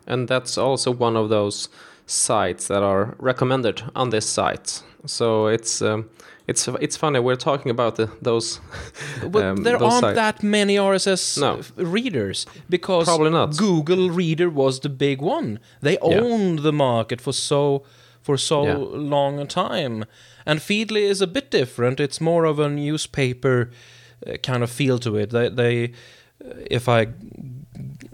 and 0.06 0.26
that's 0.28 0.56
also 0.58 0.90
one 0.90 1.16
of 1.16 1.28
those 1.28 1.68
sites 2.06 2.66
that 2.68 2.82
are 2.82 3.14
recommended 3.18 3.82
on 3.94 4.10
this 4.10 4.26
site. 4.26 4.82
So 5.06 5.46
it's 5.46 5.82
um, 5.82 6.08
it's 6.46 6.68
it's 6.80 6.96
funny 6.96 7.18
we're 7.20 7.36
talking 7.36 7.70
about 7.70 7.96
the, 7.96 8.08
those. 8.22 8.60
But 9.30 9.44
um, 9.44 9.56
there 9.64 9.78
those 9.78 9.92
aren't 9.92 10.00
sites. 10.04 10.16
that 10.16 10.42
many 10.42 10.76
RSS 10.76 11.38
No. 11.40 11.60
readers 11.76 12.46
because 12.68 13.04
Probably 13.06 13.30
not. 13.30 13.56
Google 13.56 14.10
Reader 14.10 14.48
was 14.50 14.80
the 14.80 14.88
big 14.88 15.20
one. 15.22 15.58
They 15.80 15.92
Yeah. 16.02 16.20
owned 16.20 16.60
the 16.60 16.72
market 16.72 17.20
for 17.20 17.32
so 17.32 17.82
for 18.22 18.36
so 18.38 18.64
Yeah. 18.64 18.76
long 18.78 19.40
a 19.40 19.44
time. 19.46 20.04
And 20.46 20.60
Feedly 20.60 21.02
is 21.10 21.20
a 21.20 21.26
bit 21.26 21.50
different. 21.50 22.00
It's 22.00 22.20
more 22.20 22.44
of 22.44 22.58
a 22.60 22.68
newspaper 22.68 23.70
uh, 24.26 24.36
kind 24.42 24.62
of 24.62 24.70
feel 24.70 24.98
to 24.98 25.16
it. 25.16 25.30
They, 25.30 25.48
they 25.48 25.84
uh, 26.44 26.54
if 26.70 26.88
I 26.88 27.06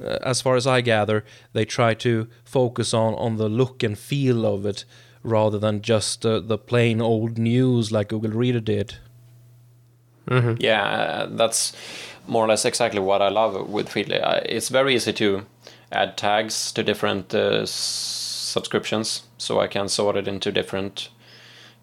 uh, 0.04 0.18
as 0.22 0.40
far 0.42 0.56
as 0.56 0.66
I 0.66 0.80
gather, 0.82 1.24
they 1.52 1.64
try 1.64 1.94
to 1.94 2.26
focus 2.44 2.94
on 2.94 3.14
on 3.14 3.36
the 3.36 3.48
look 3.48 3.82
and 3.82 3.96
feel 3.98 4.44
of 4.46 4.66
it 4.66 4.84
rather 5.22 5.58
than 5.58 5.82
just 5.82 6.26
uh, 6.26 6.40
the 6.40 6.58
plain 6.58 7.00
old 7.00 7.38
news 7.38 7.92
like 7.92 8.08
Google 8.08 8.30
Reader 8.30 8.60
did. 8.60 8.96
Mhm. 10.28 10.56
Yeah, 10.60 10.82
uh, 10.84 11.26
that's 11.30 11.72
more 12.26 12.44
or 12.44 12.48
less 12.48 12.64
exactly 12.64 13.00
what 13.00 13.22
I 13.22 13.28
love 13.28 13.68
with 13.68 13.88
Feedly. 13.88 14.20
It's 14.46 14.68
very 14.68 14.94
easy 14.94 15.12
to 15.14 15.46
add 15.90 16.16
tags 16.16 16.72
to 16.72 16.82
different 16.82 17.34
uh, 17.34 17.66
subscriptions, 17.66 19.22
so 19.38 19.60
I 19.60 19.66
can 19.66 19.88
sort 19.88 20.16
it 20.16 20.28
into 20.28 20.52
different 20.52 21.10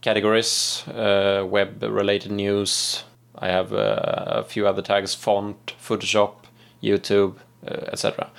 categories, 0.01 0.83
uh, 0.87 1.45
web-related 1.45 2.31
news. 2.31 3.03
I 3.37 3.47
have 3.49 3.73
uh, 3.73 4.41
a 4.41 4.43
few 4.43 4.67
other 4.67 4.81
tags: 4.81 5.13
font, 5.15 5.73
Photoshop, 5.81 6.33
YouTube, 6.81 7.35
uh, 7.67 7.91
etc. 7.91 8.29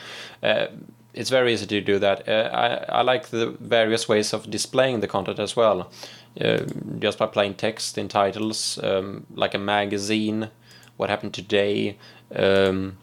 It's 1.20 1.28
very 1.28 1.52
easy 1.52 1.66
to 1.66 1.82
do 1.82 1.98
that. 1.98 2.26
Uh, 2.26 2.48
I, 2.50 3.00
I 3.00 3.02
like 3.02 3.28
the 3.28 3.50
various 3.60 4.08
ways 4.08 4.32
of 4.32 4.50
displaying 4.50 5.00
the 5.00 5.06
content 5.06 5.38
as 5.38 5.54
well. 5.54 5.92
Uh, 6.40 6.60
just 6.98 7.18
by 7.18 7.26
plain 7.26 7.52
text 7.52 7.98
in 7.98 8.08
titles, 8.08 8.80
um, 8.82 9.26
like 9.34 9.52
a 9.52 9.58
magazine, 9.58 10.48
what 10.96 11.10
happened 11.10 11.34
today, 11.34 11.98
um, 12.34 12.96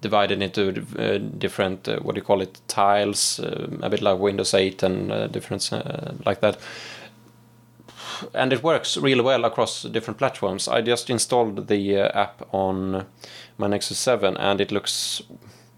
divided 0.00 0.40
into 0.40 0.86
uh, 0.98 1.18
different, 1.18 1.86
uh, 1.86 1.98
what 1.98 2.14
do 2.14 2.20
you 2.20 2.24
call 2.24 2.40
it, 2.40 2.58
tiles, 2.68 3.38
uh, 3.38 3.68
a 3.82 3.90
bit 3.90 4.00
like 4.00 4.18
Windows 4.18 4.54
8 4.54 4.82
and 4.82 5.12
uh, 5.12 5.26
different 5.26 5.70
like 6.24 6.40
that. 6.40 6.56
And 8.32 8.50
it 8.50 8.62
works 8.62 8.96
really 8.96 9.20
well 9.20 9.44
across 9.44 9.82
different 9.82 10.16
platforms. 10.16 10.68
I 10.68 10.80
just 10.80 11.10
installed 11.10 11.68
the 11.68 11.98
app 11.98 12.48
on 12.54 13.04
my 13.58 13.66
Nexus 13.66 13.98
7 13.98 14.38
and 14.38 14.58
it 14.58 14.72
looks, 14.72 15.20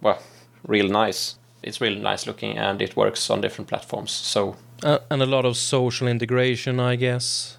well, 0.00 0.22
real 0.66 0.88
nice. 0.88 1.36
It's 1.62 1.80
really 1.80 2.00
nice 2.00 2.26
looking 2.26 2.58
and 2.58 2.80
it 2.82 2.96
works 2.96 3.30
on 3.30 3.40
different 3.40 3.68
platforms. 3.68 4.12
So 4.12 4.54
Uh, 4.84 4.98
and 5.10 5.22
a 5.22 5.26
lot 5.26 5.44
of 5.44 5.56
social 5.56 6.08
integration, 6.08 6.80
I 6.80 6.96
guess. 6.96 7.56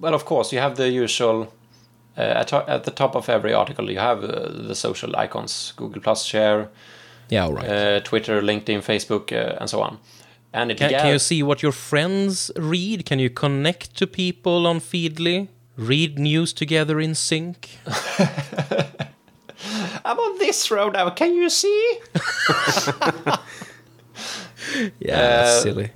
Well, 0.00 0.14
of 0.14 0.24
course, 0.24 0.52
you 0.56 0.60
have 0.62 0.74
the 0.76 0.88
usual. 1.04 1.46
Uh, 2.18 2.22
at, 2.42 2.52
at 2.52 2.82
the 2.84 2.90
top 2.90 3.14
of 3.16 3.28
every 3.28 3.54
article, 3.54 3.90
you 3.90 4.00
have 4.00 4.24
uh, 4.24 4.66
the 4.68 4.74
social 4.74 5.14
icons: 5.24 5.72
Google 5.76 6.02
Plus 6.02 6.24
Share, 6.26 6.68
Yeah, 7.30 7.44
all 7.46 7.54
right. 7.54 7.68
uh, 7.70 8.00
Twitter, 8.00 8.42
LinkedIn, 8.42 8.82
Facebook, 8.82 9.30
uh, 9.32 9.56
and 9.60 9.70
so 9.70 9.80
on. 9.80 9.98
And 10.52 10.70
it 10.70 10.78
can, 10.78 10.90
can 10.90 11.12
you 11.12 11.18
see 11.18 11.42
what 11.44 11.62
your 11.62 11.72
friends 11.72 12.50
read? 12.56 13.04
Can 13.06 13.20
you 13.20 13.30
connect 13.30 13.94
to 13.98 14.06
people 14.06 14.66
on 14.66 14.80
Feedly? 14.80 15.46
Read 15.76 16.18
news 16.18 16.52
together 16.52 17.00
in 17.00 17.14
sync? 17.14 17.78
I'm 20.04 20.18
on 20.18 20.38
this 20.38 20.70
road 20.70 20.92
now. 20.94 21.10
Can 21.10 21.34
you 21.34 21.48
see? 21.50 21.98
Yeah, 25.00 25.16
that's 25.16 25.50
Uh, 25.50 25.62
silly. 25.62 25.90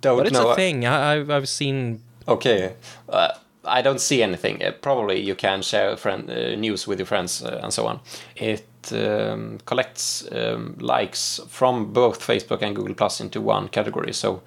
Don't 0.00 0.18
But 0.18 0.26
it's 0.26 0.38
know. 0.38 0.50
a 0.50 0.54
thing. 0.56 0.84
I, 0.86 1.14
I've, 1.14 1.30
I've 1.30 1.48
seen. 1.48 2.00
Okay. 2.28 2.74
Uh, 3.08 3.30
I 3.64 3.82
don't 3.82 4.00
see 4.00 4.22
anything. 4.22 4.62
Uh, 4.62 4.72
probably 4.80 5.20
you 5.20 5.34
can 5.34 5.62
share 5.62 5.96
friend, 5.96 6.28
uh, 6.30 6.54
news 6.56 6.86
with 6.86 6.98
your 6.98 7.06
friends 7.06 7.42
uh, 7.42 7.60
and 7.62 7.72
so 7.72 7.86
on. 7.86 8.00
It 8.36 8.66
um, 8.92 9.58
collects 9.64 10.24
um, 10.32 10.76
likes 10.80 11.40
from 11.48 11.92
both 11.92 12.20
Facebook 12.20 12.62
and 12.62 12.76
Google 12.76 12.94
Plus 12.94 13.20
into 13.20 13.40
one 13.40 13.68
category. 13.68 14.12
So 14.12 14.42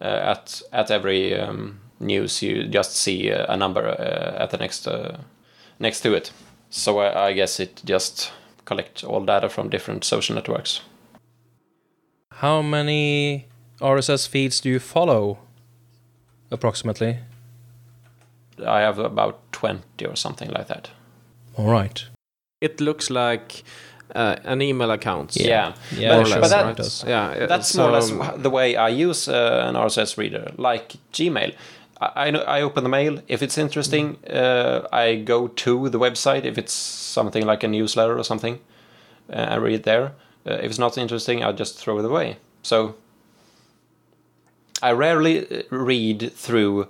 uh, 0.00 0.04
at 0.34 0.62
at 0.72 0.90
every 0.90 1.34
um, 1.38 1.78
news, 2.00 2.42
you 2.42 2.64
just 2.68 2.96
see 2.96 3.32
uh, 3.32 3.46
a 3.52 3.56
number 3.56 3.86
uh, 3.86 4.42
at 4.42 4.50
the 4.50 4.56
next 4.58 4.86
uh, 4.88 5.18
next 5.78 6.00
to 6.02 6.14
it. 6.14 6.32
So 6.70 6.98
I, 6.98 7.28
I 7.28 7.32
guess 7.32 7.60
it 7.60 7.80
just 7.84 8.32
collects 8.64 9.02
all 9.04 9.24
data 9.24 9.48
from 9.48 9.68
different 9.70 10.04
social 10.04 10.34
networks. 10.34 10.80
How 12.32 12.62
many 12.62 13.46
RSS 13.80 14.28
feeds 14.28 14.60
do 14.60 14.68
you 14.68 14.78
follow? 14.78 15.38
Approximately. 16.50 17.18
I 18.66 18.80
have 18.80 18.98
about 18.98 19.52
twenty 19.52 20.06
or 20.06 20.16
something 20.16 20.50
like 20.50 20.68
that. 20.68 20.90
All 21.56 21.70
right. 21.70 22.04
It 22.60 22.80
looks 22.80 23.10
like 23.10 23.62
uh, 24.14 24.36
an 24.44 24.62
email 24.62 24.90
account. 24.90 25.36
Yeah. 25.36 25.74
Yeah, 25.96 26.14
more 26.14 26.22
but- 26.24 26.30
less, 26.30 26.40
but 26.40 26.48
that- 26.48 27.02
right? 27.04 27.04
Yeah, 27.40 27.46
That's 27.46 27.68
so, 27.68 27.82
more 27.82 27.90
or 27.90 27.92
less 28.00 28.42
the 28.42 28.50
way 28.50 28.76
I 28.76 28.88
use 28.88 29.28
uh, 29.28 29.64
an 29.68 29.74
RSS 29.74 30.16
reader, 30.16 30.52
like 30.56 30.94
Gmail. 31.12 31.54
I, 32.00 32.30
I, 32.30 32.60
open 32.60 32.84
the 32.84 32.88
mail. 32.88 33.20
If 33.26 33.42
it's 33.42 33.58
interesting, 33.58 34.18
uh, 34.26 34.86
I 34.92 35.16
go 35.16 35.48
to 35.48 35.88
the 35.88 35.98
website. 35.98 36.44
If 36.44 36.56
it's 36.56 36.72
something 36.72 37.44
like 37.44 37.64
a 37.64 37.68
newsletter 37.68 38.16
or 38.16 38.22
something, 38.22 38.60
uh, 39.32 39.36
I 39.50 39.56
read 39.56 39.82
there. 39.82 40.12
Uh, 40.46 40.54
if 40.54 40.66
it's 40.66 40.78
not 40.78 40.96
interesting, 40.96 41.42
I 41.42 41.52
just 41.52 41.76
throw 41.76 41.98
it 41.98 42.04
away. 42.04 42.36
So 42.62 42.94
I 44.80 44.92
rarely 44.92 45.40
uh, 45.40 45.62
read 45.70 46.32
through 46.34 46.86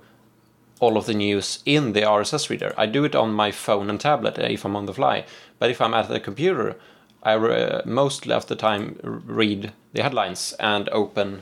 all 0.79 0.95
of 0.95 1.07
the 1.07 1.15
news 1.15 1.63
in 1.65 1.93
the 1.93 2.01
RSS 2.01 2.49
reader. 2.49 2.73
I 2.77 2.85
do 2.85 3.03
it 3.03 3.15
on 3.15 3.33
my 3.33 3.51
phone 3.51 3.89
and 3.89 3.99
tablet 3.99 4.37
uh, 4.37 4.43
if 4.43 4.63
I'm 4.63 4.75
on 4.75 4.85
the 4.85 4.93
fly. 4.93 5.25
But 5.57 5.71
if 5.71 5.81
I'm 5.81 5.95
at 5.95 6.07
the 6.07 6.19
computer, 6.19 6.75
I 7.23 7.33
uh, 7.33 7.81
mostly 7.83 8.33
of 8.33 8.45
the 8.45 8.55
time 8.55 8.99
read 9.03 9.73
the 9.93 10.03
headlines 10.03 10.53
and 10.59 10.87
open 10.89 11.41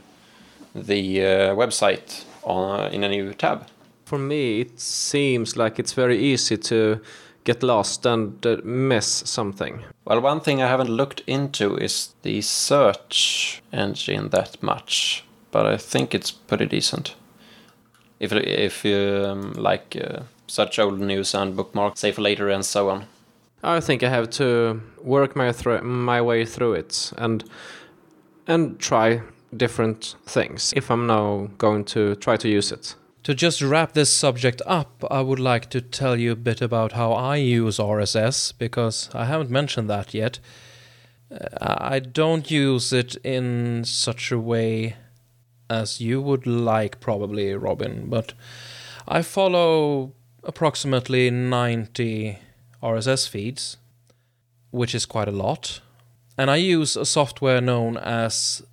the 0.74 1.18
website 1.56 2.24
on, 2.48 2.92
in 2.94 3.04
a 3.04 3.10
new 3.10 3.34
tab. 3.34 3.68
For 4.06 4.18
me, 4.18 4.62
it 4.62 4.80
seems 4.80 5.58
like 5.58 5.80
it's 5.80 5.94
very 5.94 6.18
easy 6.18 6.58
to 6.58 7.02
get 7.44 7.64
lost 7.64 8.06
and 8.06 8.46
uh, 8.46 8.58
miss 8.64 9.06
something. 9.06 9.84
Well, 10.06 10.22
one 10.22 10.42
thing 10.42 10.62
I 10.62 10.68
haven't 10.68 10.90
looked 10.90 11.22
into 11.28 11.78
is 11.78 12.14
the 12.22 12.42
search 12.42 13.62
engine 13.72 14.30
that 14.30 14.62
much, 14.62 15.24
but 15.52 15.66
I 15.66 15.78
think 15.78 16.14
it's 16.14 16.32
pretty 16.32 16.66
decent. 16.66 17.16
If 18.20 18.32
if 18.34 18.86
you 18.86 19.26
um, 19.28 19.54
like 19.54 19.96
uh, 19.96 20.24
search 20.48 20.80
old 20.80 21.00
news 21.00 21.36
and 21.36 21.56
bookmark, 21.56 21.98
save 21.98 22.16
for 22.16 22.22
later, 22.22 22.50
and 22.50 22.66
so 22.66 22.90
on. 22.90 23.06
I 23.64 23.80
think 23.80 24.04
I 24.04 24.10
have 24.10 24.30
to 24.32 24.82
work 25.04 25.36
my 25.36 25.52
my 25.82 26.22
way 26.22 26.46
through 26.46 26.74
it 26.74 27.14
and 27.18 27.44
and 28.48 28.80
try 28.80 29.22
different 29.56 30.16
things 30.26 30.74
if 30.76 30.92
I'm 30.92 31.08
now 31.08 31.50
going 31.58 31.86
to 31.86 32.16
try 32.16 32.38
to 32.38 32.50
use 32.50 32.72
it. 32.72 32.96
To 33.24 33.36
just 33.36 33.62
wrap 33.62 33.94
this 33.94 34.14
subject 34.14 34.62
up, 34.66 35.04
I 35.12 35.22
would 35.22 35.40
like 35.40 35.70
to 35.72 35.82
tell 35.82 36.16
you 36.16 36.32
a 36.32 36.36
bit 36.36 36.62
about 36.62 36.94
how 36.94 37.12
I 37.12 37.36
use 37.36 37.78
RSS 37.78 38.54
because 38.58 39.10
I 39.14 39.26
haven't 39.26 39.50
mentioned 39.50 39.90
that 39.90 40.14
yet. 40.14 40.40
Uh, 41.30 41.76
I 41.78 42.00
don't 42.00 42.50
use 42.50 42.94
it 42.94 43.16
in 43.26 43.84
such 43.84 44.32
a 44.32 44.40
way 44.40 44.96
as 45.70 46.00
you 46.00 46.22
would 46.22 46.48
like, 46.48 47.00
probably, 47.00 47.54
Robin, 47.54 48.06
but 48.10 48.34
I 49.08 49.22
follow 49.22 50.14
approximately 50.44 51.30
90 51.30 52.40
RSS 52.82 53.28
feeds, 53.28 53.78
which 54.72 54.96
is 54.96 55.06
quite 55.06 55.28
a 55.28 55.32
lot. 55.32 55.82
And 56.38 56.50
I 56.50 56.58
use 56.58 56.96
a 56.96 57.06
software 57.06 57.60
known 57.60 57.98
as 57.98 58.64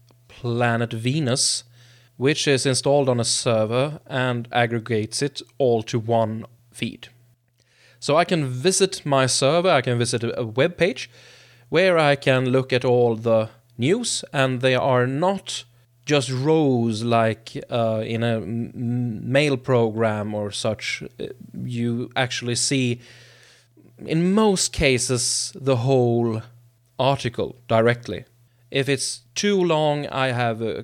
Planet 0.45 0.93
Venus, 0.93 1.65
which 2.19 2.47
is 2.47 2.67
installed 2.67 3.09
on 3.09 3.19
a 3.19 3.25
server 3.25 3.99
and 4.07 4.47
aggregates 4.53 5.23
it 5.23 5.41
all 5.57 5.83
to 5.83 5.99
one 5.99 6.45
feed. 6.71 7.09
So 7.99 8.17
I 8.17 8.27
can 8.27 8.47
visit 8.47 9.07
my 9.07 9.25
server, 9.25 9.71
I 9.71 9.81
can 9.81 9.97
visit 9.97 10.23
a 10.23 10.45
web 10.45 10.77
page 10.77 11.09
where 11.71 11.97
I 11.97 12.15
can 12.15 12.51
look 12.51 12.75
at 12.75 12.85
all 12.85 13.17
the 13.17 13.49
news, 13.79 14.23
and 14.35 14.61
they 14.61 14.75
are 14.75 15.07
not 15.07 15.65
just 16.05 16.31
rows 16.31 17.03
like 17.03 17.57
uh, 17.71 18.03
in 18.05 18.23
a 18.23 18.41
mail 18.41 19.57
program 19.57 20.35
or 20.35 20.51
such. 20.51 21.03
You 21.55 22.11
actually 22.17 22.57
see, 22.57 23.01
in 24.05 24.35
most 24.35 24.75
cases, 24.75 25.53
the 25.59 25.77
whole 25.77 26.43
article 26.99 27.57
directly. 27.67 28.27
If 28.75 28.89
it's 28.89 29.21
too 29.37 29.63
long, 29.63 30.09
I 30.09 30.33
have 30.33 30.61
uh, 30.61 30.83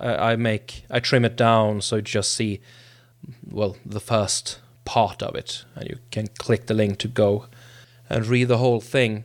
I 0.00 0.34
make 0.34 0.82
I 0.90 0.98
trim 0.98 1.24
it 1.24 1.36
down 1.36 1.80
so 1.80 1.96
you 1.96 2.02
just 2.02 2.32
see 2.32 2.60
well 3.48 3.76
the 3.86 4.00
first 4.00 4.58
part 4.84 5.22
of 5.22 5.36
it, 5.36 5.64
and 5.76 5.88
you 5.88 5.98
can 6.10 6.26
click 6.38 6.66
the 6.66 6.74
link 6.74 6.98
to 6.98 7.06
go 7.08 7.46
and 8.10 8.26
read 8.26 8.48
the 8.48 8.58
whole 8.58 8.80
thing. 8.80 9.24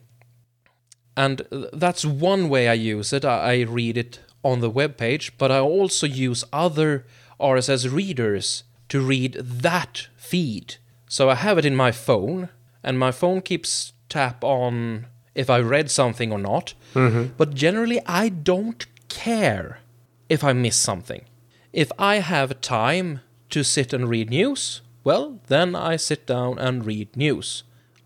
And 1.17 1.41
that's 1.73 2.05
one 2.05 2.49
way 2.49 2.67
I 2.67 2.73
use 2.73 3.13
it. 3.13 3.25
I 3.25 3.61
read 3.61 3.97
it 3.97 4.19
on 4.43 4.59
the 4.59 4.69
web 4.69 4.95
page, 4.95 5.35
but 5.39 5.51
I 5.51 5.59
also 5.59 6.05
use 6.05 6.43
other 6.53 7.07
RSS 7.39 7.91
readers 7.91 8.63
to 8.89 9.01
read 9.01 9.33
that 9.33 10.07
feed. 10.15 10.75
So 11.07 11.31
I 11.31 11.35
have 11.35 11.57
it 11.57 11.65
in 11.65 11.75
my 11.75 11.91
phone, 11.91 12.49
and 12.83 12.99
my 12.99 13.11
phone 13.11 13.41
keeps 13.41 13.93
tap 14.07 14.43
on 14.43 15.07
if 15.35 15.49
I 15.49 15.59
read 15.59 15.89
something 15.91 16.31
or 16.31 16.39
not. 16.39 16.73
Mm-hmm. 16.93 17.33
But 17.37 17.53
generally, 17.53 17.99
I 18.05 18.29
don't 18.29 18.85
care 19.09 19.79
if 20.29 20.43
I 20.43 20.53
miss 20.53 20.75
something. 20.75 21.23
If 21.71 21.91
I 21.97 22.15
have 22.19 22.61
time 22.61 23.21
to 23.49 23.63
sit 23.63 23.93
and 23.93 24.07
read 24.09 24.29
news, 24.29 24.81
well, 25.03 25.39
then 25.47 25.75
I 25.75 25.95
sit 25.97 26.25
down 26.25 26.59
and 26.59 26.85
read 26.85 27.15
news. 27.15 27.63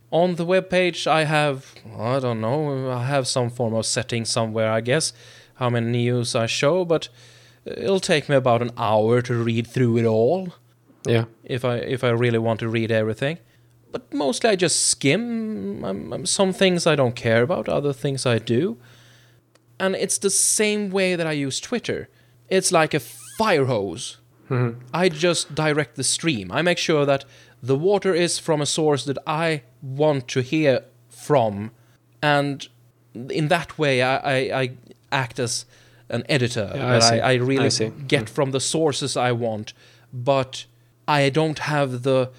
On 0.10 0.36
the 0.36 0.46
web 0.46 0.70
page, 0.70 1.06
I 1.06 1.26
have, 1.26 1.74
I 1.98 2.20
don't 2.20 2.40
know, 2.40 2.90
I 2.90 3.04
have 3.06 3.28
some 3.28 3.50
form 3.50 3.74
of 3.74 3.86
setting 3.86 4.24
somewhere, 4.26 4.72
I 4.72 4.80
guess, 4.82 5.12
how 5.56 5.70
many 5.70 5.92
news 5.92 6.34
I 6.34 6.46
show, 6.46 6.86
but 6.86 7.10
it'll 7.66 8.00
take 8.00 8.30
me 8.30 8.36
about 8.38 8.62
an 8.62 8.72
hour 8.78 9.22
to 9.24 9.34
read 9.44 9.68
through 9.68 9.98
it 9.98 10.06
all 10.06 10.54
Yeah. 11.06 11.26
if 11.44 11.66
I 11.66 11.76
if 11.78 12.04
I 12.04 12.10
really 12.10 12.38
want 12.40 12.60
to 12.62 12.70
read 12.70 12.92
everything. 12.92 13.38
But 13.92 14.14
mostly 14.14 14.50
I 14.50 14.56
just 14.56 14.88
skim. 14.88 15.84
Um, 15.84 16.14
um, 16.14 16.26
some 16.26 16.54
things 16.54 16.86
I 16.86 16.96
don't 16.96 17.16
care 17.16 17.44
about, 17.44 17.70
other 17.70 17.94
things 17.94 18.26
I 18.26 18.40
do. 18.40 18.78
And 19.80 19.96
it's 19.96 20.18
the 20.18 20.30
same 20.30 20.90
way 20.90 21.16
that 21.16 21.28
I 21.28 21.32
use 21.32 21.60
Twitter. 21.60 22.10
It's 22.50 22.72
like 22.72 22.94
a 22.94 23.00
fire 23.00 23.66
hose. 23.66 24.18
I 24.94 25.10
just 25.10 25.56
direct 25.56 25.96
the 25.96 26.04
stream. 26.04 26.52
I 26.52 26.62
make 26.62 26.78
sure 26.78 27.06
that 27.06 27.26
the 27.62 27.76
water 27.76 28.14
is 28.14 28.40
from 28.40 28.62
a 28.62 28.66
source 28.66 29.04
that 29.06 29.18
I 29.28 29.64
want 29.82 30.28
to 30.30 30.42
hear 30.42 30.84
from, 31.10 31.72
and 32.22 32.68
in 33.30 33.48
that 33.50 33.78
way 33.78 34.02
I, 34.02 34.18
I, 34.18 34.62
I 34.62 34.72
act 35.12 35.40
as 35.40 35.66
an 36.10 36.24
editor. 36.30 36.72
Yeah, 36.74 37.00
I. 37.02 37.20
I, 37.20 37.34
really 37.34 37.70
get 38.08 38.30
from 38.30 38.52
the 38.52 38.60
sources 38.60 39.18
I 39.18 39.32
want, 39.32 39.74
but 40.14 40.66
I 41.08 41.30
don't 41.30 41.60
have 41.60 42.04
the 42.04 42.30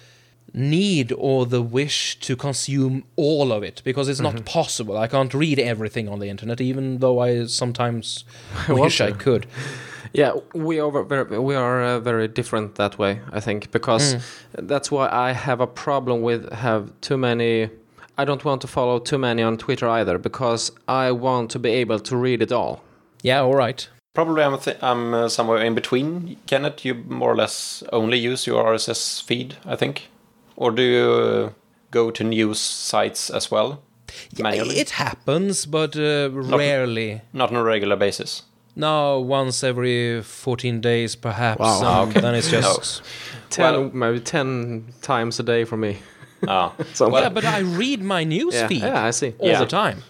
need 0.53 1.11
or 1.17 1.45
the 1.45 1.61
wish 1.61 2.19
to 2.21 2.35
consume 2.35 3.03
all 3.15 3.51
of 3.51 3.63
it 3.63 3.81
because 3.83 4.07
it's 4.09 4.19
Mm-hmm. 4.21 4.35
not 4.37 4.45
possible. 4.45 4.97
I 4.97 5.07
can't 5.07 5.33
read 5.33 5.59
everything 5.59 6.09
on 6.09 6.19
the 6.19 6.29
internet, 6.29 6.59
even 6.61 6.99
though 6.99 7.19
I 7.19 7.45
sometimes 7.45 8.25
Want 8.67 8.81
wish 8.81 9.01
I 9.01 9.11
could. 9.11 9.45
Yeah, 10.13 10.33
we 10.55 10.79
are 10.79 11.03
very, 11.03 11.39
we 11.39 11.53
are 11.55 11.83
uh, 11.83 11.99
very 11.99 12.27
different 12.27 12.75
that 12.75 12.97
way. 12.97 13.21
I 13.31 13.39
think 13.39 13.69
because 13.71 14.15
that's 14.53 14.89
why 14.91 15.07
I 15.11 15.33
have 15.33 15.61
a 15.61 15.67
problem 15.67 16.21
with 16.23 16.51
have 16.51 16.91
too 17.01 17.17
many. 17.17 17.69
I 18.17 18.25
don't 18.25 18.43
want 18.43 18.61
to 18.61 18.67
follow 18.67 18.99
too 18.99 19.17
many 19.19 19.43
on 19.43 19.57
Twitter 19.57 19.87
either 19.87 20.17
because 20.17 20.71
I 20.87 21.11
want 21.11 21.51
to 21.51 21.59
be 21.59 21.69
able 21.69 21.99
to 21.99 22.17
read 22.17 22.41
it 22.41 22.51
all. 22.51 22.81
Yeah, 23.21 23.41
all 23.41 23.53
right. 23.53 23.87
Probably 24.15 24.43
I'm, 24.43 24.57
th- 24.59 24.77
I'm 24.81 25.13
uh, 25.13 25.29
somewhere 25.29 25.63
in 25.63 25.75
between. 25.75 26.37
Kenneth, 26.47 26.83
you 26.83 26.95
more 26.95 27.31
or 27.31 27.35
less 27.35 27.83
only 27.93 28.17
use 28.17 28.47
your 28.47 28.63
RSS 28.63 29.21
feed, 29.21 29.55
I 29.65 29.75
think. 29.75 30.09
Or 30.59 30.71
do 30.71 30.81
you 30.81 31.09
uh, 31.11 31.49
go 31.91 32.11
to 32.11 32.23
news 32.23 32.59
sites 32.59 33.29
as 33.29 33.49
well? 33.51 33.81
Manually? 34.37 34.75
It 34.77 34.89
happens, 34.91 35.65
but 35.65 35.95
uh, 35.95 36.29
rarely. 36.31 37.21
Not 37.31 37.49
on 37.51 37.55
a 37.55 37.63
regular 37.63 37.95
basis. 37.95 38.43
No, 38.75 39.19
once 39.19 39.63
every 39.63 40.21
14 40.21 40.81
days, 40.81 41.15
perhaps. 41.15 41.59
Wow. 41.59 41.77
and 41.79 41.85
Ah, 41.87 42.01
okay. 42.09 42.19
Then 42.21 42.35
it's 42.35 42.49
just. 42.51 43.01
Ten, 43.49 43.73
Well- 43.73 43.91
maybe 43.93 44.19
ten 44.19 44.83
times 45.01 45.39
a 45.39 45.43
day 45.43 45.63
for 45.65 45.77
me. 45.77 45.97
Ah. 46.47 46.73
So 46.93 47.07
yeah, 47.19 47.29
but 47.29 47.45
I 47.45 47.59
read 47.59 48.01
my 48.03 48.23
news 48.25 48.53
yeah, 48.53 48.67
feed 48.67 48.81
yeah, 48.83 49.07
I 49.07 49.11
see. 49.11 49.33
all 49.39 49.47
Yeah. 49.49 49.59
the 49.59 49.65
time. 49.65 50.03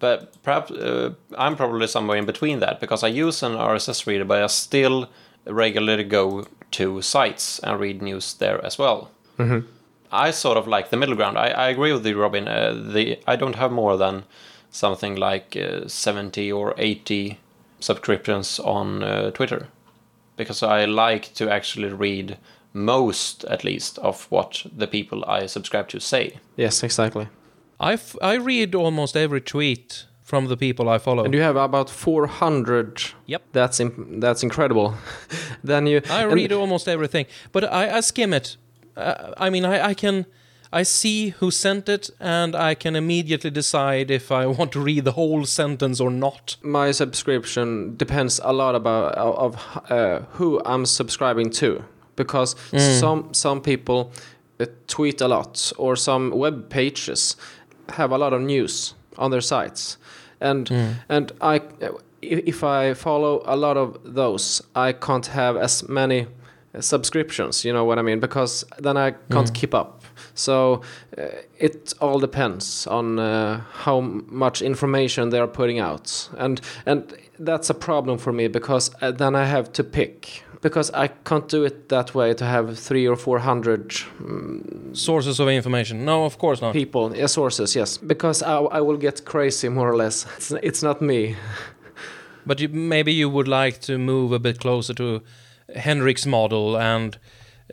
But 0.00 0.42
perhaps 0.42 0.70
uh, 0.70 1.14
I'm 1.38 1.56
probably 1.56 1.86
somewhere 1.86 2.18
in 2.18 2.26
between 2.26 2.60
that 2.60 2.80
because 2.80 3.02
I 3.06 3.08
use 3.08 3.42
an 3.46 3.52
RSS 3.52 4.06
reader, 4.06 4.24
but 4.24 4.42
I 4.42 4.46
still 4.48 5.08
regularly 5.46 6.04
go 6.04 6.46
to 6.74 7.02
sites 7.02 7.58
and 7.60 7.80
read 7.80 8.02
news 8.02 8.34
there 8.34 8.64
as 8.64 8.78
well. 8.78 9.10
I 10.12 10.30
sort 10.30 10.56
of 10.56 10.68
like 10.68 10.90
the 10.90 10.96
middle 10.96 11.16
ground. 11.16 11.36
I, 11.36 11.48
I 11.48 11.68
agree 11.70 11.92
with 11.92 12.06
you, 12.06 12.20
Robin. 12.20 12.46
Uh, 12.48 12.72
the 12.72 13.18
I 13.26 13.36
don't 13.36 13.56
have 13.56 13.72
more 13.72 13.96
than 13.96 14.24
something 14.70 15.16
like 15.16 15.56
uh, 15.56 15.88
70 15.88 16.52
or 16.52 16.74
80 16.78 17.38
subscriptions 17.80 18.60
on 18.60 19.02
uh, 19.02 19.30
Twitter 19.30 19.68
because 20.36 20.62
I 20.62 20.84
like 20.84 21.34
to 21.34 21.48
actually 21.50 21.92
read 21.92 22.38
most, 22.72 23.44
at 23.44 23.64
least, 23.64 23.98
of 23.98 24.26
what 24.30 24.66
the 24.76 24.86
people 24.86 25.24
I 25.26 25.46
subscribe 25.46 25.88
to 25.88 26.00
say. 26.00 26.38
Yes, 26.56 26.82
exactly. 26.82 27.28
I, 27.78 27.92
f- 27.94 28.16
I 28.22 28.34
read 28.34 28.74
almost 28.74 29.16
every 29.16 29.40
tweet 29.40 30.06
from 30.24 30.46
the 30.48 30.56
people 30.56 30.88
I 30.88 30.98
follow. 30.98 31.24
And 31.24 31.34
you 31.34 31.42
have 31.42 31.56
about 31.56 31.90
400. 31.90 33.12
Yep. 33.26 33.42
That's 33.52 33.78
im- 33.78 34.20
that's 34.20 34.42
incredible. 34.42 34.94
then 35.64 35.86
you 35.86 36.00
I 36.10 36.24
read 36.24 36.50
almost 36.52 36.88
everything, 36.88 37.26
but 37.52 37.64
I, 37.64 37.98
I 37.98 38.00
skim 38.00 38.32
it. 38.32 38.56
Uh, 38.96 39.32
I 39.36 39.50
mean, 39.50 39.64
I, 39.64 39.90
I 39.90 39.94
can, 39.94 40.24
I 40.72 40.82
see 40.84 41.30
who 41.40 41.50
sent 41.50 41.88
it, 41.88 42.10
and 42.20 42.54
I 42.56 42.74
can 42.74 42.96
immediately 42.96 43.50
decide 43.50 44.10
if 44.10 44.30
I 44.32 44.46
want 44.46 44.72
to 44.72 44.80
read 44.80 45.04
the 45.04 45.12
whole 45.12 45.44
sentence 45.44 46.00
or 46.00 46.10
not. 46.10 46.56
my 46.62 46.92
subscription 46.92 47.96
depends 47.96 48.40
a 48.42 48.52
lot 48.52 48.74
about 48.74 49.14
of 49.16 49.56
uh, 49.90 50.20
who 50.38 50.60
I'm 50.64 50.86
subscribing 50.86 51.50
to 51.60 51.84
because 52.16 52.56
some 52.76 53.34
some 53.34 53.60
people 53.60 54.12
uh, 54.60 54.66
tweet 54.86 55.20
a 55.20 55.28
lot 55.28 55.72
or 55.76 55.96
some 55.96 56.30
web 56.30 56.68
pages 56.70 57.36
have 57.88 58.14
a 58.14 58.18
lot 58.18 58.32
of 58.32 58.40
news 58.40 58.94
on 59.16 59.30
their 59.30 59.40
sites. 59.40 59.98
And 60.40 60.70
and 61.08 61.32
I 61.40 61.60
if 62.22 62.64
I 62.64 62.94
follow 62.94 63.42
a 63.44 63.56
lot 63.56 63.76
of 63.76 63.98
those 64.04 64.62
I 64.74 64.92
can't 64.92 65.26
have 65.26 65.56
as 65.56 65.88
many 65.88 66.26
subscriptions 66.80 67.64
you 67.64 67.72
know 67.72 67.84
what 67.84 67.98
I 67.98 68.02
mean? 68.02 68.20
Because 68.20 68.64
then 68.78 68.96
I 68.96 69.12
can't 69.30 69.52
keep 69.54 69.74
up. 69.74 70.02
So 70.34 70.82
uh, 71.18 71.26
it 71.58 71.92
all 72.00 72.18
depends 72.18 72.86
on 72.86 73.18
uh, 73.18 73.60
how 73.72 74.00
much 74.00 74.62
information 74.62 75.30
they 75.30 75.38
are 75.38 75.46
putting 75.48 75.78
out, 75.80 76.28
and 76.36 76.60
and 76.86 77.14
that's 77.38 77.70
a 77.70 77.74
problem 77.74 78.18
for 78.18 78.32
me 78.32 78.48
because 78.48 78.90
uh, 79.00 79.12
then 79.12 79.34
I 79.34 79.44
have 79.44 79.72
to 79.72 79.84
pick 79.84 80.44
because 80.64 80.90
I 80.94 81.08
can't 81.08 81.46
do 81.46 81.64
it 81.64 81.88
that 81.90 82.14
way 82.14 82.32
to 82.34 82.44
have 82.44 82.78
three 82.78 83.06
or 83.06 83.16
four 83.16 83.38
hundred 83.38 83.92
Sources 84.94 85.38
of 85.38 85.48
information? 85.48 86.04
No, 86.04 86.24
of 86.24 86.38
course 86.38 86.62
not. 86.62 86.72
people, 86.72 87.14
yeah, 87.14 87.26
sources, 87.26 87.76
yes, 87.76 87.98
because 87.98 88.42
I, 88.42 88.56
I 88.78 88.80
will 88.80 88.96
get 88.96 89.24
crazy 89.24 89.68
more 89.68 89.90
or 89.90 89.96
less. 89.96 90.26
It's, 90.36 90.50
it's 90.62 90.82
not 90.82 91.00
me. 91.00 91.36
But 92.46 92.60
you, 92.60 92.68
maybe 92.68 93.10
you 93.10 93.30
would 93.30 93.48
like 93.48 93.80
to 93.80 93.96
move 93.96 94.30
a 94.34 94.38
bit 94.38 94.58
closer 94.60 94.92
to 94.94 95.22
Henrik's 95.74 96.26
model 96.26 96.76
and 96.76 97.18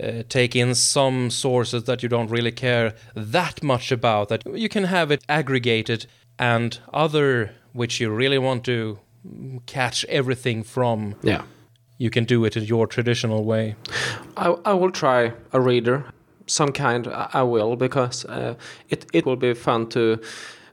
uh, 0.01 0.23
take 0.29 0.55
in 0.55 0.75
some 0.75 1.29
sources 1.29 1.83
that 1.83 2.01
you 2.01 2.07
don't 2.09 2.31
really 2.31 2.53
care 2.53 2.93
that 3.13 3.61
much 3.61 3.91
about. 3.91 4.29
That 4.29 4.43
you 4.45 4.69
can 4.69 4.85
have 4.85 5.11
it 5.11 5.25
aggregated, 5.27 6.05
and 6.39 6.79
other 6.93 7.51
which 7.73 7.99
you 7.99 8.15
really 8.17 8.37
want 8.37 8.63
to 8.63 8.99
catch 9.65 10.05
everything 10.05 10.63
from. 10.63 11.15
Yeah. 11.21 11.41
You 12.03 12.09
can 12.09 12.25
do 12.25 12.45
it 12.45 12.55
in 12.57 12.63
your 12.63 12.87
traditional 12.87 13.43
way. 13.43 13.75
I, 14.37 14.47
I 14.65 14.73
will 14.73 14.91
try 14.91 15.33
a 15.53 15.59
reader, 15.61 16.03
some 16.47 16.71
kind. 16.71 17.07
I, 17.07 17.29
I 17.33 17.43
will 17.43 17.75
because 17.75 18.25
uh, 18.25 18.53
it 18.89 19.05
it 19.13 19.25
will 19.25 19.35
be 19.37 19.53
fun 19.53 19.87
to, 19.89 20.17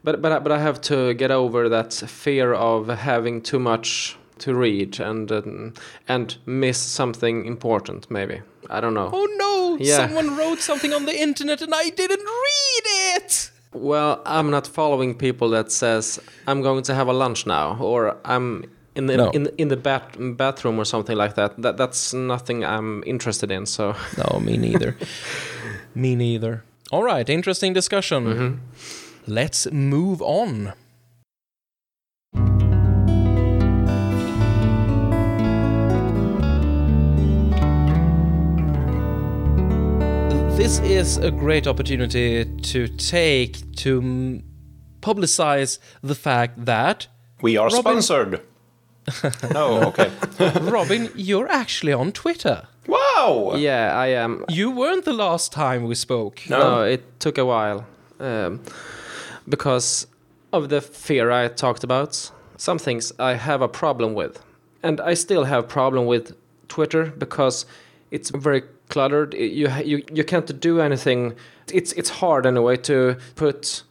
but 0.03 0.21
but 0.21 0.31
I- 0.31 0.39
but 0.39 0.51
I 0.51 0.59
have 0.59 0.79
to 0.81 1.13
get 1.13 1.31
over 1.31 1.69
that 1.69 1.93
fear 1.93 2.53
of 2.53 2.87
having 2.87 3.41
too 3.43 3.59
much 3.59 4.17
to 4.39 4.53
read 4.55 4.99
and 4.99 5.31
um, 5.31 5.73
and 6.07 6.37
miss 6.45 6.77
something 6.77 7.45
important. 7.45 8.09
Maybe 8.09 8.41
I 8.69 8.79
don't 8.81 8.93
know. 8.93 9.09
Oh 9.13 9.27
no! 9.37 9.77
Yeah. 9.79 9.97
Someone 10.07 10.37
wrote 10.37 10.61
something 10.61 10.93
on 10.93 11.05
the 11.05 11.13
internet 11.21 11.61
and 11.61 11.73
I 11.75 11.89
didn't 11.91 12.25
read 12.25 12.85
it! 13.15 13.51
Well, 13.73 14.21
I'm 14.25 14.49
not 14.49 14.67
following 14.67 15.15
people 15.17 15.49
that 15.49 15.71
says 15.71 16.19
I'm 16.47 16.61
going 16.63 16.83
to 16.85 16.93
have 16.95 17.09
a 17.09 17.13
lunch 17.13 17.45
now 17.45 17.77
or 17.79 18.15
I'm 18.25 18.63
in 18.99 19.05
the 19.07 19.15
No. 19.17 19.29
in 19.37 19.47
in 19.57 19.67
the 19.69 19.77
bat- 19.77 20.15
bathroom 20.37 20.77
or 20.79 20.85
something 20.85 21.17
like 21.23 21.33
that. 21.35 21.51
That 21.63 21.75
that's 21.77 22.13
nothing 22.13 22.63
I'm 22.63 23.03
interested 23.05 23.49
in. 23.51 23.65
So 23.65 23.83
No, 24.21 24.39
me 24.39 24.57
neither. 24.57 24.91
me 25.95 26.15
neither. 26.15 26.63
All 26.91 27.03
right, 27.13 27.29
interesting 27.29 27.73
discussion. 27.73 28.21
Let's 29.27 29.67
move 29.71 30.21
on. 30.21 30.73
This 40.57 40.79
is 40.79 41.17
a 41.17 41.31
great 41.31 41.67
opportunity 41.67 42.43
to 42.43 42.87
take 42.89 43.53
to 43.77 44.01
mm, 44.01 44.43
publicize 45.01 45.79
the 46.03 46.15
fact 46.15 46.65
that 46.65 47.07
We 47.41 47.55
are 47.57 47.67
Robin- 47.69 48.01
sponsored. 48.01 48.41
No, 49.53 49.83
okay. 49.87 50.11
Robin, 50.61 51.09
you're 51.15 51.49
actually 51.51 51.93
on 51.93 52.11
Twitter. 52.11 52.67
wow! 52.87 53.53
yeah, 53.57 53.93
I 53.95 54.07
am. 54.07 54.45
You 54.49 54.71
weren't 54.71 55.05
the 55.05 55.13
last 55.13 55.51
time 55.51 55.83
we 55.85 55.95
spoke. 55.95 56.41
No. 56.49 56.59
No, 56.59 56.81
it 56.83 57.19
took 57.19 57.37
a 57.37 57.45
while 57.45 57.85
um, 58.19 58.61
because 59.47 60.07
of 60.51 60.69
the 60.69 60.81
fear 60.81 61.31
I 61.31 61.47
talked 61.47 61.83
about. 61.83 62.31
Some 62.57 62.79
things 62.79 63.13
I 63.19 63.35
have 63.35 63.61
a 63.61 63.67
problem 63.67 64.13
with, 64.13 64.43
and 64.83 64.99
I 64.99 65.13
still 65.13 65.45
have 65.45 65.63
a 65.63 65.67
problem 65.67 66.05
with 66.07 66.35
Twitter 66.67 67.05
because 67.17 67.65
it's 68.11 68.29
very 68.31 68.63
cluttered. 68.89 69.33
You 69.33 69.69
you 69.83 70.03
you 70.11 70.23
can't 70.23 70.59
do 70.59 70.81
anything. 70.81 71.35
It's 71.71 71.93
it's 71.93 72.09
hard 72.09 72.45
anyway 72.45 72.77
to 72.77 73.15
put 73.35 73.83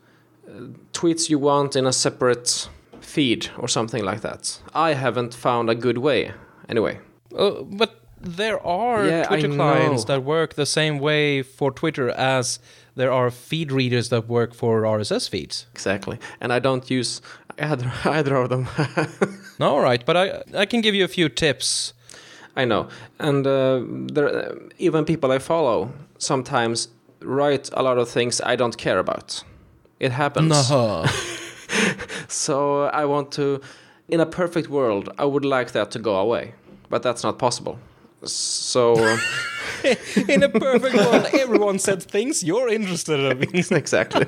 uh, 0.47 0.69
tweets 0.93 1.31
you 1.31 1.39
want 1.39 1.77
in 1.77 1.87
a 1.87 1.93
separate 1.93 2.69
feed 3.09 3.51
or 3.59 3.69
something 3.69 4.05
like 4.05 4.21
that. 4.21 4.61
I 4.75 4.95
haven't 4.95 5.35
found 5.35 5.71
a 5.71 5.75
good 5.75 5.99
way 5.99 6.33
anyway. 6.69 6.99
Uh, 7.37 7.63
but 7.63 7.91
there 8.21 8.59
are 8.67 9.07
Yeah, 9.07 9.27
I 9.31 9.41
Twitter 9.41 9.55
clients 9.55 10.03
know. 10.09 10.15
that 10.15 10.25
work 10.25 10.55
the 10.55 10.67
same 10.67 10.99
way 10.99 11.43
for 11.43 11.71
Twitter 11.73 12.11
as 12.11 12.59
there 12.97 13.13
are 13.13 13.31
feed 13.31 13.71
readers 13.73 14.09
that 14.09 14.29
work 14.29 14.55
for 14.55 14.83
RSS 14.83 15.29
feeds. 15.31 15.67
Exactly, 15.73 16.19
and 16.41 16.53
I 16.53 16.59
don't 16.61 16.91
use 16.91 17.21
either 17.59 17.93
either 18.19 18.37
of 18.37 18.49
them. 18.49 18.67
All 19.61 19.81
right, 19.81 20.05
but 20.07 20.17
I 20.17 20.43
I 20.63 20.67
can 20.67 20.81
give 20.83 20.95
you 20.97 21.05
a 21.05 21.09
few 21.09 21.29
tips. 21.29 21.95
I 22.57 22.65
know, 22.65 22.89
and 23.19 23.47
uh, 23.47 23.83
there, 24.15 24.55
even 24.79 25.05
people 25.05 25.31
I 25.37 25.39
follow 25.39 25.91
sometimes 26.19 26.89
write 27.23 27.71
a 27.73 27.83
lot 27.83 27.99
of 27.99 28.09
things 28.13 28.41
I 28.41 28.57
don't 28.57 28.77
care 28.77 28.99
about. 28.99 29.45
It 30.01 30.13
happens. 30.13 30.71
No. 30.71 31.05
So 32.29 32.85
I 32.85 33.05
want 33.07 33.33
to, 33.33 33.61
in 34.09 34.21
a 34.21 34.27
perfect 34.27 34.69
world, 34.69 35.09
I 35.19 35.25
would 35.25 35.45
like 35.45 35.73
that 35.73 35.91
to 35.93 35.99
go 35.99 36.17
away, 36.17 36.55
but 36.91 37.03
that's 37.03 37.23
not 37.25 37.39
possible. 37.39 37.79
So 38.25 38.95
In 40.29 40.43
a 40.43 40.49
perfect 40.49 40.95
world, 40.97 41.27
everyone 41.35 41.79
said 41.79 42.03
things 42.03 42.43
you're 42.43 42.69
interested 42.69 43.21
in. 43.21 43.43
exactly, 43.77 44.27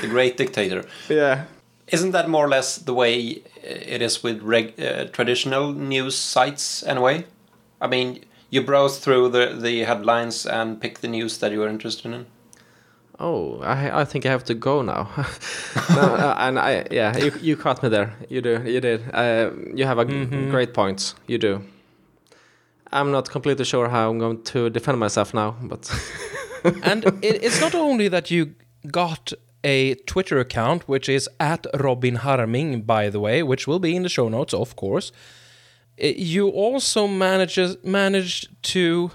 The 0.00 0.08
great 0.08 0.36
dictator. 0.36 0.84
yeah. 1.08 1.44
Isn't 1.88 2.12
that 2.12 2.28
more 2.28 2.46
or 2.46 2.48
less 2.48 2.78
the 2.78 2.94
way 2.94 3.42
uh, 3.64 3.94
it 3.94 4.00
is 4.02 4.22
with 4.22 4.40
reg- 4.42 4.80
uh, 4.80 5.06
traditional 5.06 5.72
news 5.72 6.14
sites 6.16 6.82
anyway? 6.84 7.26
I 7.82 7.86
mean, 7.86 8.24
you 8.50 8.62
browse 8.62 8.98
through 8.98 9.28
the, 9.30 9.58
the 9.60 9.80
headlines 9.84 10.46
and 10.46 10.80
pick 10.80 11.00
the 11.00 11.08
news 11.08 11.38
that 11.38 11.52
you're 11.52 11.68
interested 11.68 12.12
in. 12.12 12.26
Oh, 13.24 13.60
I 13.62 14.00
I 14.02 14.04
think 14.04 14.26
I 14.26 14.30
have 14.30 14.44
to 14.44 14.54
go 14.54 14.82
now. 14.82 15.08
no, 15.94 16.02
uh, 16.02 16.34
and 16.38 16.58
I 16.58 16.86
yeah, 16.90 17.16
you 17.16 17.32
you 17.40 17.56
caught 17.56 17.82
me 17.82 17.88
there. 17.88 18.10
You 18.28 18.42
do, 18.42 18.62
you 18.66 18.80
did. 18.80 19.00
Uh, 19.14 19.50
you 19.76 19.86
have 19.86 19.98
a 20.00 20.04
g- 20.04 20.50
great 20.50 20.74
point. 20.74 21.14
You 21.28 21.38
do. 21.38 21.60
I'm 22.92 23.10
not 23.10 23.30
completely 23.30 23.64
sure 23.64 23.88
how 23.88 24.10
I'm 24.10 24.18
going 24.18 24.42
to 24.42 24.70
defend 24.70 24.98
myself 24.98 25.32
now, 25.34 25.54
but 25.62 25.90
and 26.82 27.04
it, 27.22 27.44
it's 27.44 27.60
not 27.60 27.74
only 27.74 28.08
that 28.08 28.30
you 28.30 28.54
got 28.90 29.32
a 29.64 29.94
Twitter 30.06 30.40
account, 30.40 30.88
which 30.88 31.08
is 31.08 31.28
at 31.38 31.66
Robin 31.80 32.16
Harming, 32.16 32.82
by 32.82 33.10
the 33.10 33.20
way, 33.20 33.42
which 33.42 33.66
will 33.68 33.78
be 33.78 33.94
in 33.96 34.02
the 34.02 34.08
show 34.08 34.28
notes, 34.28 34.52
of 34.54 34.74
course. 34.76 35.12
You 35.96 36.48
also 36.48 37.06
manages 37.06 37.76
managed 37.84 38.48
to. 38.74 39.10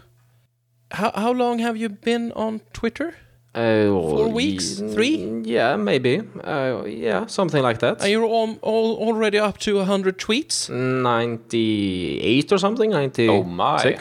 How 0.92 1.12
how 1.14 1.34
long 1.34 1.60
have 1.60 1.76
you 1.78 1.90
been 1.90 2.32
on 2.36 2.62
Twitter? 2.72 3.14
Uh, 3.58 3.90
Four 3.90 4.30
weeks? 4.30 4.80
ye- 4.80 4.94
Three? 4.94 5.16
Yeah, 5.56 5.76
maybe. 5.78 6.22
Uh, 6.44 6.84
yeah, 6.86 7.26
something 7.28 7.64
like 7.64 7.80
that. 7.80 8.02
Are 8.02 8.08
you 8.10 8.24
all, 8.26 8.58
all 8.62 8.98
already 9.08 9.40
up 9.40 9.58
to 9.60 9.84
hundred 9.84 10.18
tweets? 10.20 10.70
Ninety-eight 10.70 12.52
or 12.52 12.58
something. 12.60 12.90
Ninety-six. 12.92 13.30
Oh 13.30 13.44
my. 13.44 13.98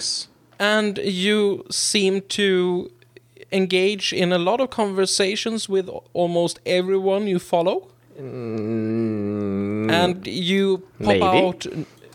and 0.59 0.99
you 0.99 1.65
seem 1.71 2.21
to 2.39 2.91
engage 3.53 4.13
in 4.13 4.33
a 4.33 4.39
lot 4.39 4.61
of 4.61 4.69
conversations 4.71 5.69
with 5.69 5.89
almost 6.15 6.61
everyone 6.67 7.27
you 7.29 7.39
follow 7.39 7.89
Mm, 8.19 9.91
and 9.91 10.27
you 10.27 10.79
pop 10.99 11.07
maybe. 11.09 11.23
out 11.23 11.67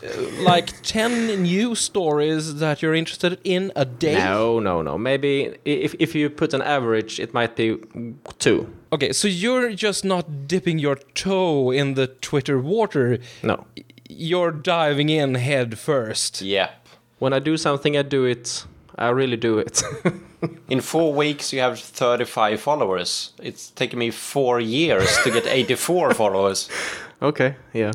Uh, 0.02 0.42
like 0.52 0.72
10 0.82 1.42
news 1.42 1.78
stories 1.78 2.56
that 2.56 2.82
you're 2.82 2.94
interested 2.94 3.38
in 3.44 3.70
a 3.76 3.84
day 3.84 4.14
no, 4.14 4.58
no, 4.60 4.82
no. 4.82 4.98
Maybe 4.98 5.54
if 5.64 5.94
if 5.98 6.14
you 6.14 6.28
put 6.30 6.52
an 6.54 6.62
average, 6.62 7.20
it 7.20 7.32
might 7.32 7.54
be 7.56 7.76
two. 8.38 8.66
okay 8.92 9.12
so 9.12 9.28
you're 9.28 9.72
just 9.74 10.04
not 10.04 10.24
dipping 10.48 10.78
your 10.80 10.96
toe 11.14 11.70
in 11.72 11.94
the 11.94 12.06
twitter 12.20 12.58
water 12.58 13.18
No. 13.42 13.56
you're 14.08 14.50
diving 14.52 15.08
in 15.08 15.34
head 15.36 15.78
first 15.78 16.42
Yep. 16.42 16.70
When 17.20 17.32
I 17.32 17.38
do 17.40 17.56
something, 17.56 17.96
I 17.96 18.02
do 18.02 18.24
it. 18.24 18.66
I 18.98 19.10
really 19.10 19.36
do 19.36 19.58
it. 19.58 19.82
In 20.68 20.80
four 20.80 21.14
weeks, 21.14 21.52
you 21.52 21.60
have 21.62 21.78
35 21.78 22.60
followers. 22.60 23.32
It's 23.40 23.70
taken 23.70 23.98
me 23.98 24.10
four 24.10 24.58
years 24.60 25.18
to 25.24 25.30
get 25.30 25.46
84 25.46 26.14
followers. 26.14 26.68
okay. 27.22 27.54
Yeah. 27.72 27.92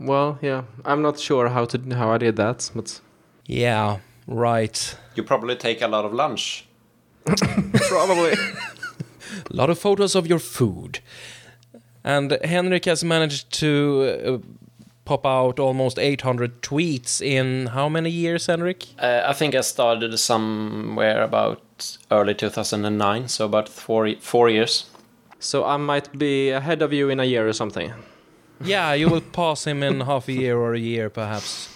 Well, 0.00 0.38
yeah. 0.42 0.62
I'm 0.84 1.02
not 1.02 1.18
sure 1.18 1.48
how 1.48 1.64
to 1.66 1.78
how 1.94 2.10
I 2.14 2.18
did 2.18 2.36
that, 2.36 2.70
but 2.74 3.00
yeah 3.46 3.98
right 4.26 4.96
You 5.14 5.22
probably 5.24 5.56
take 5.56 5.80
a 5.82 5.88
lot 5.88 6.04
of 6.04 6.12
lunch. 6.12 6.66
probably. 7.24 8.32
a 8.32 8.36
lot 9.50 9.70
of 9.70 9.78
photos 9.78 10.14
of 10.14 10.26
your 10.26 10.38
food. 10.38 11.00
And 12.04 12.38
Henrik 12.44 12.84
has 12.86 13.02
managed 13.04 13.52
to 13.60 13.72
uh, 14.26 14.38
pop 15.04 15.26
out 15.26 15.58
almost 15.58 15.98
800 15.98 16.62
tweets 16.62 17.20
in 17.20 17.66
how 17.66 17.88
many 17.88 18.10
years, 18.10 18.46
Henrik? 18.46 18.86
Uh, 18.98 19.22
I 19.26 19.32
think 19.32 19.54
I 19.54 19.62
started 19.62 20.16
somewhere 20.18 21.22
about 21.22 21.98
early 22.10 22.34
2009, 22.34 23.28
so 23.28 23.44
about 23.44 23.68
four, 23.68 24.14
four 24.20 24.48
years. 24.50 24.84
so 25.40 25.64
I 25.64 25.76
might 25.76 26.18
be 26.18 26.50
ahead 26.50 26.82
of 26.82 26.92
you 26.92 27.10
in 27.10 27.20
a 27.20 27.24
year 27.24 27.48
or 27.48 27.52
something. 27.52 27.92
Yeah, 28.64 28.92
you 28.92 29.08
will 29.08 29.20
pass 29.20 29.64
him 29.66 29.82
in 29.82 30.00
half 30.00 30.28
a 30.28 30.32
year 30.32 30.56
or 30.56 30.74
a 30.74 30.78
year, 30.78 31.10
perhaps. 31.10 31.68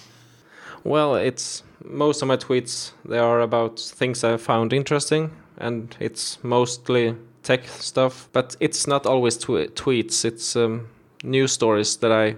Well, 0.85 1.15
it's 1.15 1.63
most 1.85 2.23
of 2.23 2.29
my 2.29 2.37
tweets. 2.37 2.93
They 3.05 3.19
are 3.19 3.41
about 3.41 3.79
things 3.79 4.25
I 4.25 4.37
found 4.37 4.73
interesting, 4.73 5.31
and 5.57 5.95
it's 6.01 6.43
mostly 6.43 7.15
tech 7.43 7.67
stuff. 7.69 8.29
But 8.33 8.57
it's 8.59 8.87
not 8.87 9.07
always 9.07 9.37
tw- 9.37 9.75
tweets. 9.75 10.25
It's 10.25 10.57
um, 10.57 10.89
news 11.23 11.53
stories 11.53 11.97
that 11.99 12.11
I 12.11 12.37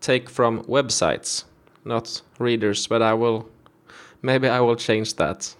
take 0.00 0.28
from 0.28 0.64
websites, 0.64 1.44
not 1.84 2.22
readers. 2.38 2.86
But 2.86 3.02
I 3.02 3.14
will, 3.14 3.48
maybe 4.22 4.48
I 4.48 4.60
will 4.60 4.76
change 4.76 5.14
that. 5.16 5.54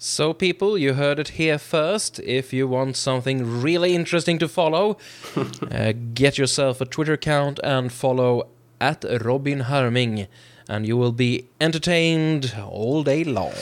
So, 0.00 0.32
people, 0.32 0.78
you 0.78 0.94
heard 0.94 1.18
it 1.18 1.30
here 1.30 1.58
first. 1.58 2.20
If 2.20 2.52
you 2.52 2.68
want 2.68 2.96
something 2.96 3.60
really 3.60 3.96
interesting 3.96 4.38
to 4.38 4.46
follow, 4.46 4.96
uh, 5.72 5.92
get 6.14 6.38
yourself 6.38 6.80
a 6.80 6.84
Twitter 6.84 7.14
account 7.14 7.58
and 7.64 7.92
follow 7.92 8.46
at 8.80 9.04
Robin 9.24 9.58
Harming, 9.58 10.28
and 10.68 10.86
you 10.86 10.96
will 10.96 11.10
be 11.10 11.48
entertained 11.60 12.54
all 12.64 13.02
day 13.02 13.24
long. 13.24 13.54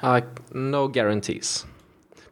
Uh, 0.00 0.20
no 0.54 0.86
guarantees. 0.86 1.66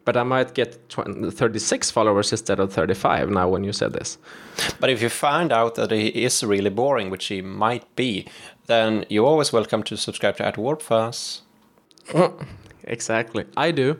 But 0.05 0.15
I 0.15 0.23
might 0.23 0.53
get 0.53 0.87
tw- 0.87 1.33
36 1.33 1.91
followers 1.91 2.31
instead 2.31 2.61
of 2.61 2.71
35 2.71 3.29
now 3.29 3.49
when 3.49 3.65
you 3.65 3.73
said 3.73 3.91
this. 3.91 4.17
But 4.79 4.89
if 4.89 5.01
you 5.01 5.09
find 5.09 5.51
out 5.51 5.75
that 5.75 5.91
he 5.91 6.07
is 6.07 6.45
really 6.45 6.69
boring, 6.69 7.09
which 7.09 7.25
he 7.25 7.41
might 7.41 7.93
be, 7.97 8.25
then 8.67 9.03
you're 9.09 9.27
always 9.27 9.51
welcome 9.51 9.83
to 9.83 9.97
subscribe 9.97 10.37
to 10.37 10.45
At 10.45 10.57
Warp 10.57 10.81
Fuzz. 10.81 11.41
Exactly. 12.89 13.45
I 13.55 13.71
do. 13.71 13.99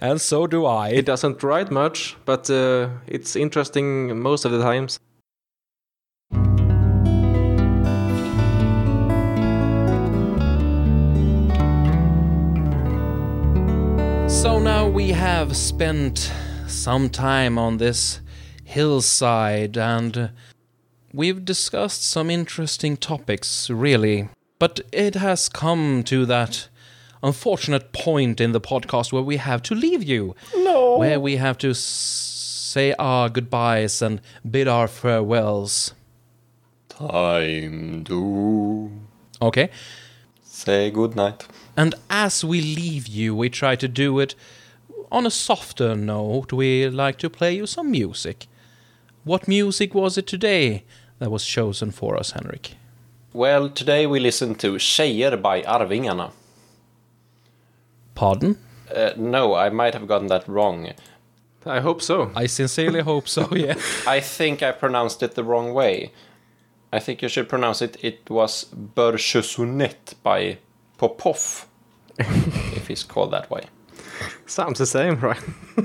And 0.00 0.20
so 0.20 0.46
do 0.46 0.66
I. 0.66 0.90
It 0.90 1.06
doesn't 1.06 1.42
write 1.42 1.70
much, 1.70 2.16
but 2.24 2.50
uh, 2.50 2.88
it's 3.06 3.36
interesting 3.36 4.20
most 4.20 4.44
of 4.44 4.52
the 4.52 4.60
times. 4.60 4.98
So 14.28 14.58
now 14.58 14.88
we 14.88 15.10
have 15.10 15.56
spent 15.56 16.32
some 16.66 17.08
time 17.08 17.56
on 17.56 17.78
this 17.78 18.20
hillside 18.64 19.78
and 19.78 20.30
we've 21.14 21.44
discussed 21.44 22.04
some 22.04 22.30
interesting 22.30 22.96
topics, 22.96 23.70
really. 23.70 24.28
But 24.58 24.80
it 24.92 25.14
has 25.14 25.48
come 25.48 26.02
to 26.04 26.26
that 26.26 26.68
unfortunate 27.22 27.92
point 27.92 28.40
in 28.40 28.52
the 28.52 28.60
podcast 28.60 29.12
where 29.12 29.22
we 29.22 29.36
have 29.36 29.62
to 29.64 29.74
leave 29.74 30.02
you. 30.02 30.34
No. 30.56 30.96
Where 30.98 31.18
we 31.20 31.36
have 31.36 31.58
to 31.58 31.74
say 31.74 32.94
our 32.98 33.28
goodbyes 33.28 34.00
and 34.02 34.20
bid 34.48 34.68
our 34.68 34.88
farewells. 34.88 35.94
Time 36.88 38.04
to 38.04 38.90
Okay? 39.40 39.70
say 40.42 40.90
good 40.90 41.14
night. 41.14 41.46
And 41.76 41.94
as 42.10 42.44
we 42.44 42.60
leave 42.60 43.06
you, 43.06 43.34
we 43.36 43.48
try 43.48 43.76
to 43.76 43.86
do 43.86 44.18
it 44.18 44.34
on 45.12 45.24
a 45.24 45.30
softer 45.30 45.94
note. 45.94 46.52
We 46.52 46.88
like 46.88 47.18
to 47.18 47.30
play 47.30 47.54
you 47.54 47.66
some 47.66 47.90
music. 47.92 48.46
What 49.24 49.46
music 49.46 49.94
was 49.94 50.18
it 50.18 50.26
today 50.26 50.82
that 51.20 51.30
was 51.30 51.46
chosen 51.46 51.92
for 51.92 52.16
us, 52.16 52.32
Henrik? 52.32 52.72
Well, 53.32 53.68
today 53.70 54.06
we 54.06 54.18
listen 54.18 54.56
to 54.56 54.72
Tjejer 54.72 55.40
by 55.40 55.62
Arvingarna. 55.62 56.32
Pardon? 58.18 58.56
Uh, 58.92 59.12
no, 59.16 59.54
I 59.54 59.68
might 59.70 59.94
have 59.94 60.08
gotten 60.08 60.26
that 60.26 60.48
wrong. 60.48 60.92
I 61.64 61.78
hope 61.78 62.02
so. 62.02 62.32
I 62.34 62.46
sincerely 62.46 63.00
hope 63.00 63.28
so, 63.28 63.48
yeah. 63.54 63.74
I 64.08 64.18
think 64.18 64.60
I 64.60 64.72
pronounced 64.72 65.22
it 65.22 65.36
the 65.36 65.44
wrong 65.44 65.72
way. 65.72 66.10
I 66.92 66.98
think 66.98 67.22
you 67.22 67.28
should 67.28 67.48
pronounce 67.48 67.80
it. 67.80 67.96
It 68.02 68.28
was 68.28 68.66
Börschesunet 68.74 70.14
by 70.24 70.58
Popov, 70.96 71.66
if 72.18 72.88
he's 72.88 73.04
called 73.04 73.30
that 73.30 73.48
way. 73.50 73.62
Sounds 74.46 74.80
the 74.80 74.86
same, 74.86 75.20
right? 75.20 75.42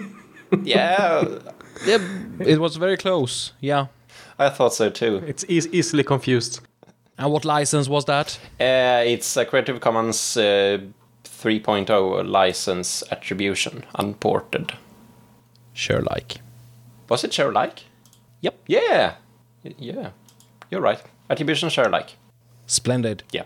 Yeah, 0.63 1.39
yeah. 1.86 1.97
It 2.39 2.59
was 2.59 2.75
very 2.75 2.95
close, 2.95 3.53
yeah. 3.59 3.88
I 4.38 4.49
thought 4.49 4.73
so 4.75 4.91
too. 4.91 5.23
It's 5.25 5.43
eas 5.47 5.67
easily 5.67 6.03
confused. 6.03 6.59
And 7.17 7.31
what 7.31 7.43
license 7.43 7.89
was 7.89 8.05
that? 8.05 8.39
Uh, 8.59 9.03
it's 9.03 9.36
a 9.36 9.45
Creative 9.45 9.79
Commons 9.79 10.38
uh, 10.38 10.77
3.0 11.43 12.29
license 12.29 13.03
attribution, 13.11 13.83
unported. 13.95 14.73
Sure, 15.73 16.01
like. 16.01 16.37
Was 17.09 17.25
it 17.25 17.33
share 17.33 17.51
like? 17.51 17.83
Yep. 18.41 18.55
Yeah, 18.67 19.15
yeah, 19.77 20.11
you're 20.71 20.79
right. 20.81 21.01
Attribution 21.29 21.69
share 21.69 21.89
like. 21.89 22.11
Splendid. 22.65 23.23
Yeah. 23.31 23.43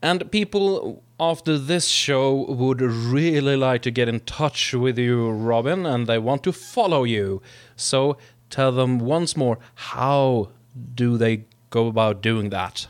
And 0.00 0.30
people 0.30 1.02
after 1.18 1.58
this 1.58 1.88
show 1.88 2.46
would 2.48 2.80
really 2.80 3.56
like 3.56 3.82
to 3.82 3.90
get 3.90 4.08
in 4.08 4.20
touch 4.20 4.72
with 4.72 4.96
you, 4.96 5.30
Robin, 5.30 5.84
and 5.84 6.06
they 6.06 6.18
want 6.18 6.44
to 6.44 6.52
follow 6.52 7.02
you. 7.02 7.42
So 7.74 8.16
tell 8.50 8.70
them 8.70 9.00
once 9.00 9.36
more 9.36 9.58
how 9.74 10.50
do 10.94 11.18
they 11.18 11.44
go 11.70 11.88
about 11.88 12.22
doing 12.22 12.50
that? 12.50 12.86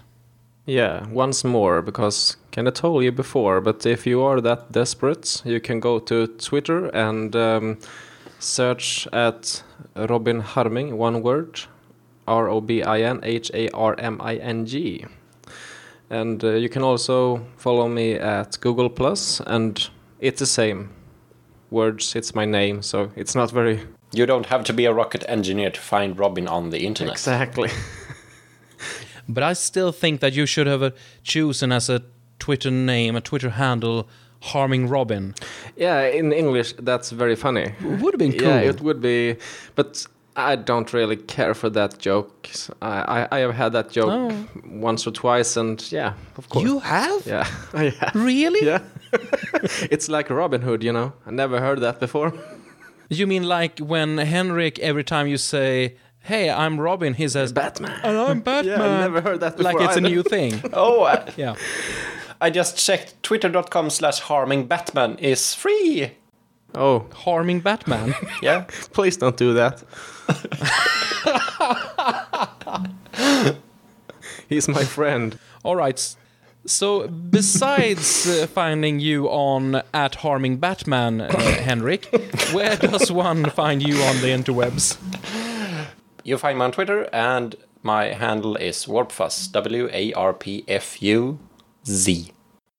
Yeah, 0.66 1.06
once 1.08 1.42
more, 1.42 1.80
because 1.82 2.36
kinda 2.50 2.70
told 2.70 3.04
you 3.04 3.12
before, 3.12 3.60
but 3.60 3.86
if 3.86 4.06
you 4.06 4.22
are 4.22 4.40
that 4.40 4.72
desperate, 4.72 5.42
you 5.44 5.60
can 5.60 5.80
go 5.80 5.98
to 5.98 6.26
Twitter 6.26 6.86
and 6.86 7.34
um, 7.36 7.78
search 8.38 9.06
at 9.12 9.62
Robin 9.96 10.40
Harming, 10.40 10.96
one 10.96 11.22
word, 11.22 11.60
R 12.26 12.48
O 12.48 12.60
B 12.60 12.82
I 12.82 13.02
N 13.02 13.20
H 13.22 13.50
A 13.54 13.68
R 13.70 13.94
M 13.98 14.20
I 14.20 14.36
N 14.36 14.66
G. 14.66 15.04
And 16.10 16.42
uh, 16.42 16.54
you 16.54 16.68
can 16.68 16.82
also 16.82 17.40
follow 17.56 17.88
me 17.88 18.14
at 18.14 18.58
Google 18.60 18.90
Plus, 18.90 19.40
and 19.46 19.88
it's 20.18 20.40
the 20.40 20.46
same 20.46 20.90
words. 21.70 22.16
It's 22.16 22.34
my 22.34 22.44
name, 22.44 22.82
so 22.82 23.10
it's 23.16 23.34
not 23.34 23.50
very 23.52 23.80
You 24.12 24.26
don't 24.26 24.46
have 24.46 24.64
to 24.64 24.72
be 24.72 24.86
a 24.86 24.92
rocket 24.92 25.24
engineer 25.28 25.70
to 25.70 25.80
find 25.80 26.18
Robin 26.18 26.48
on 26.48 26.70
the 26.70 26.84
internet. 26.84 27.12
exactly. 27.14 27.70
But 29.28 29.44
I 29.44 29.52
still 29.52 29.92
think 29.92 30.20
that 30.20 30.32
you 30.32 30.44
should 30.46 30.66
have 30.66 30.82
uh, 30.82 30.90
chosen 31.22 31.70
as 31.70 31.88
a 31.88 32.02
Twitter 32.40 32.70
name, 32.72 33.16
a 33.16 33.20
Twitter 33.20 33.50
handle, 33.50 34.08
Harming 34.42 34.88
Robin. 34.88 35.34
yeah, 35.76 36.02
in 36.18 36.32
English, 36.32 36.74
that's 36.78 37.10
very 37.12 37.36
funny. 37.36 37.72
Would 37.82 38.14
have 38.14 38.18
been 38.18 38.32
cool. 38.32 38.48
Yeah, 38.48 38.70
it 38.70 38.80
would 38.80 39.00
be, 39.00 39.36
but 39.76 40.06
I 40.36 40.56
don't 40.56 40.92
really 40.92 41.16
care 41.16 41.54
for 41.54 41.70
that 41.70 41.98
joke. 41.98 42.48
I 42.80 43.26
I, 43.30 43.36
I 43.36 43.38
have 43.40 43.54
had 43.54 43.72
that 43.72 43.90
joke 43.96 44.10
Oh. 44.10 44.32
once 44.82 45.06
or 45.06 45.12
twice, 45.12 45.60
and 45.60 45.80
yeah, 45.92 46.12
of 46.38 46.48
course. 46.48 46.64
you 46.64 46.78
have? 46.80 47.26
Yeah, 47.26 47.46
oh, 47.74 47.82
yeah, 47.82 48.10
Really? 48.14 48.66
yeah. 48.66 48.80
it's 49.90 50.08
like 50.08 50.30
Robin 50.34 50.62
Hood, 50.62 50.82
you 50.82 50.92
know. 50.92 51.12
I 51.26 51.30
never 51.30 51.60
heard 51.60 51.80
that 51.80 52.00
before. 52.00 52.32
You 53.12 53.26
mean 53.26 53.42
like 53.42 53.80
when 53.80 54.18
Henrik, 54.18 54.78
every 54.78 55.02
time 55.02 55.26
you 55.30 55.36
say, 55.36 55.96
Hey, 56.20 56.48
I'm 56.48 56.78
Robin, 56.80 57.14
he 57.14 57.28
says, 57.28 57.52
Batman. 57.52 57.98
And 58.04 58.16
I'm 58.16 58.40
Batman. 58.40 58.78
Yeah, 58.78 58.84
I 58.98 59.00
never 59.00 59.20
heard 59.20 59.40
that 59.40 59.56
before. 59.56 59.72
like 59.72 59.82
it's 59.88 59.96
a 59.96 60.00
new 60.00 60.22
thing. 60.22 60.60
Oh, 60.72 61.02
I, 61.02 61.14
Yeah. 61.36 61.54
I 62.40 62.50
just 62.50 62.78
checked. 62.78 63.22
Twitter.com 63.22 63.90
slash 63.90 64.20
harming 64.20 64.66
Batman 64.66 65.16
is 65.18 65.54
free. 65.54 66.12
Oh, 66.74 67.06
Harming 67.12 67.60
Batman. 67.60 68.14
Yeah. 68.42 68.60
please 68.92 69.16
don't 69.16 69.36
do 69.36 69.52
that. 69.54 69.82
He's 74.48 74.68
my 74.68 74.84
friend. 74.84 75.38
All 75.62 75.76
right. 75.76 76.16
So, 76.66 77.08
besides 77.08 78.28
uh, 78.28 78.46
finding 78.46 79.00
you 79.00 79.28
on 79.28 79.82
at 79.94 80.16
Harming 80.16 80.58
Batman, 80.58 81.20
uh, 81.22 81.38
Henrik, 81.38 82.06
where 82.52 82.76
does 82.76 83.10
one 83.10 83.44
find 83.50 83.82
you 83.82 83.96
on 84.02 84.16
the 84.20 84.28
interwebs? 84.28 84.96
You 86.24 86.38
find 86.38 86.58
me 86.58 86.64
on 86.64 86.72
Twitter, 86.72 87.08
and 87.12 87.56
my 87.82 88.06
handle 88.12 88.56
is 88.56 88.86
Warpfuzz. 88.86 89.50
W 89.52 89.88
A 89.92 90.12
R 90.12 90.32
P 90.34 90.64
F 90.68 91.02
U 91.02 91.38
Z. 91.86 92.32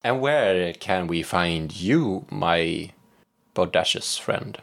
And 0.03 0.19
where 0.19 0.73
can 0.73 1.07
we 1.07 1.21
find 1.21 1.75
you, 1.75 2.25
my 2.31 2.91
bodacious 3.55 4.19
friend? 4.19 4.57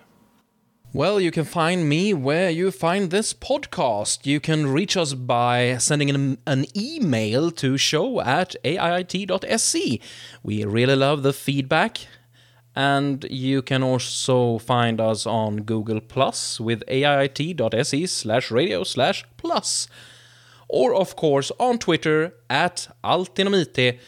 Well, 0.93 1.21
you 1.21 1.31
can 1.31 1.45
find 1.45 1.87
me 1.87 2.15
where 2.15 2.49
you 2.49 2.71
find 2.71 3.11
this 3.11 3.35
podcast. 3.35 4.25
You 4.25 4.41
can 4.41 4.67
reach 4.67 4.97
us 4.97 5.13
by 5.13 5.77
sending 5.77 6.09
an, 6.09 6.39
an 6.47 6.65
email 6.75 7.51
to 7.53 7.77
show 7.77 8.23
at 8.23 8.57
aiit.se. 8.65 10.01
We 10.43 10.65
really 10.65 10.97
love 10.97 11.23
the 11.23 11.35
feedback. 11.35 12.07
And 12.75 13.27
you 13.29 13.61
can 13.61 13.83
also 13.83 14.59
find 14.59 14.99
us 15.01 15.27
on 15.27 15.63
Google 15.63 16.01
Plus 16.01 16.59
with 16.59 16.83
aiit.se 16.87 18.07
slash 18.07 18.51
radio 18.51 18.83
slash 18.83 19.25
plus. 19.37 19.89
Or, 20.69 20.95
of 20.95 21.17
course, 21.17 21.53
on 21.59 21.79
Twitter 21.79 22.35
at 22.49 22.89
Alltinomit, 23.05 23.99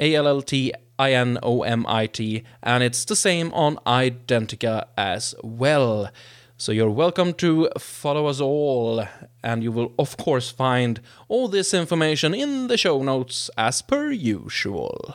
A 0.00 0.14
L 0.14 0.26
L 0.26 0.42
T 0.42 0.72
I 0.98 1.12
N 1.12 1.38
O 1.42 1.62
M 1.62 1.84
I 1.86 2.06
T, 2.06 2.42
and 2.62 2.82
it's 2.82 3.04
the 3.04 3.16
same 3.16 3.52
on 3.52 3.76
Identi.ca 3.86 4.86
as 4.96 5.34
well. 5.42 6.10
So 6.56 6.72
you're 6.72 6.90
welcome 6.90 7.32
to 7.34 7.70
follow 7.78 8.26
us 8.26 8.40
all, 8.40 9.04
and 9.42 9.62
you 9.62 9.72
will, 9.72 9.92
of 9.98 10.16
course, 10.18 10.50
find 10.50 11.00
all 11.28 11.48
this 11.48 11.72
information 11.72 12.34
in 12.34 12.66
the 12.68 12.76
show 12.76 13.02
notes 13.02 13.50
as 13.56 13.80
per 13.80 14.10
usual. 14.10 15.14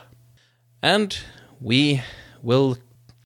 And 0.81 1.15
we 1.61 2.01
will 2.41 2.77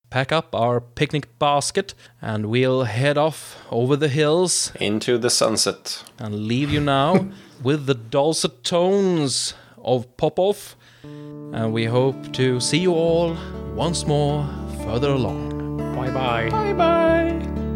pack 0.09 0.31
up 0.31 0.53
our 0.55 0.81
picnic 0.81 1.37
basket 1.39 1.93
and 2.21 2.47
we'll 2.47 2.83
head 2.85 3.17
off 3.17 3.57
over 3.69 3.95
the 3.95 4.07
hills 4.07 4.71
Into 4.79 5.17
the 5.17 5.29
sunset. 5.29 6.03
and 6.17 6.47
leave 6.47 6.71
you 6.71 6.79
now 6.81 7.29
with 7.63 7.85
the 7.85 7.93
dulcet 7.93 8.63
tones 8.63 9.53
of 9.77 10.17
Popov. 10.17 10.75
And 11.51 11.73
we 11.73 11.85
hope 11.85 12.31
to 12.33 12.59
see 12.59 12.77
you 12.79 12.93
all 12.93 13.35
once 13.75 14.05
more 14.05 14.47
further 14.83 15.09
along. 15.11 15.77
Bye 15.95 16.11
bye. 16.11 16.49
Bye 16.49 16.73
bye. 16.73 17.68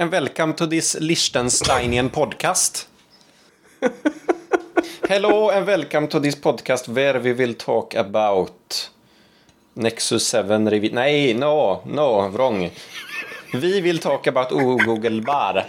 And 0.00 0.10
welcome 0.12 0.54
to 0.54 0.66
this 0.66 0.94
Liechtensteinian 0.94 2.08
podcast. 2.08 2.86
Hello, 5.06 5.50
and 5.50 5.66
welcome 5.66 6.08
to 6.08 6.18
this 6.18 6.34
podcast 6.34 6.88
where 6.88 7.20
we 7.20 7.34
will 7.34 7.52
talk 7.52 7.94
about 7.94 8.88
Nexus 9.76 10.26
7 10.26 10.70
Revi... 10.70 10.90
Nej, 10.90 11.34
no, 11.34 11.82
no, 11.84 12.28
wrong. 12.28 12.70
Vi 13.52 13.80
vill 13.82 13.98
talk 13.98 14.26
about 14.26 14.48
Google 14.48 15.20
Bar. 15.20 15.66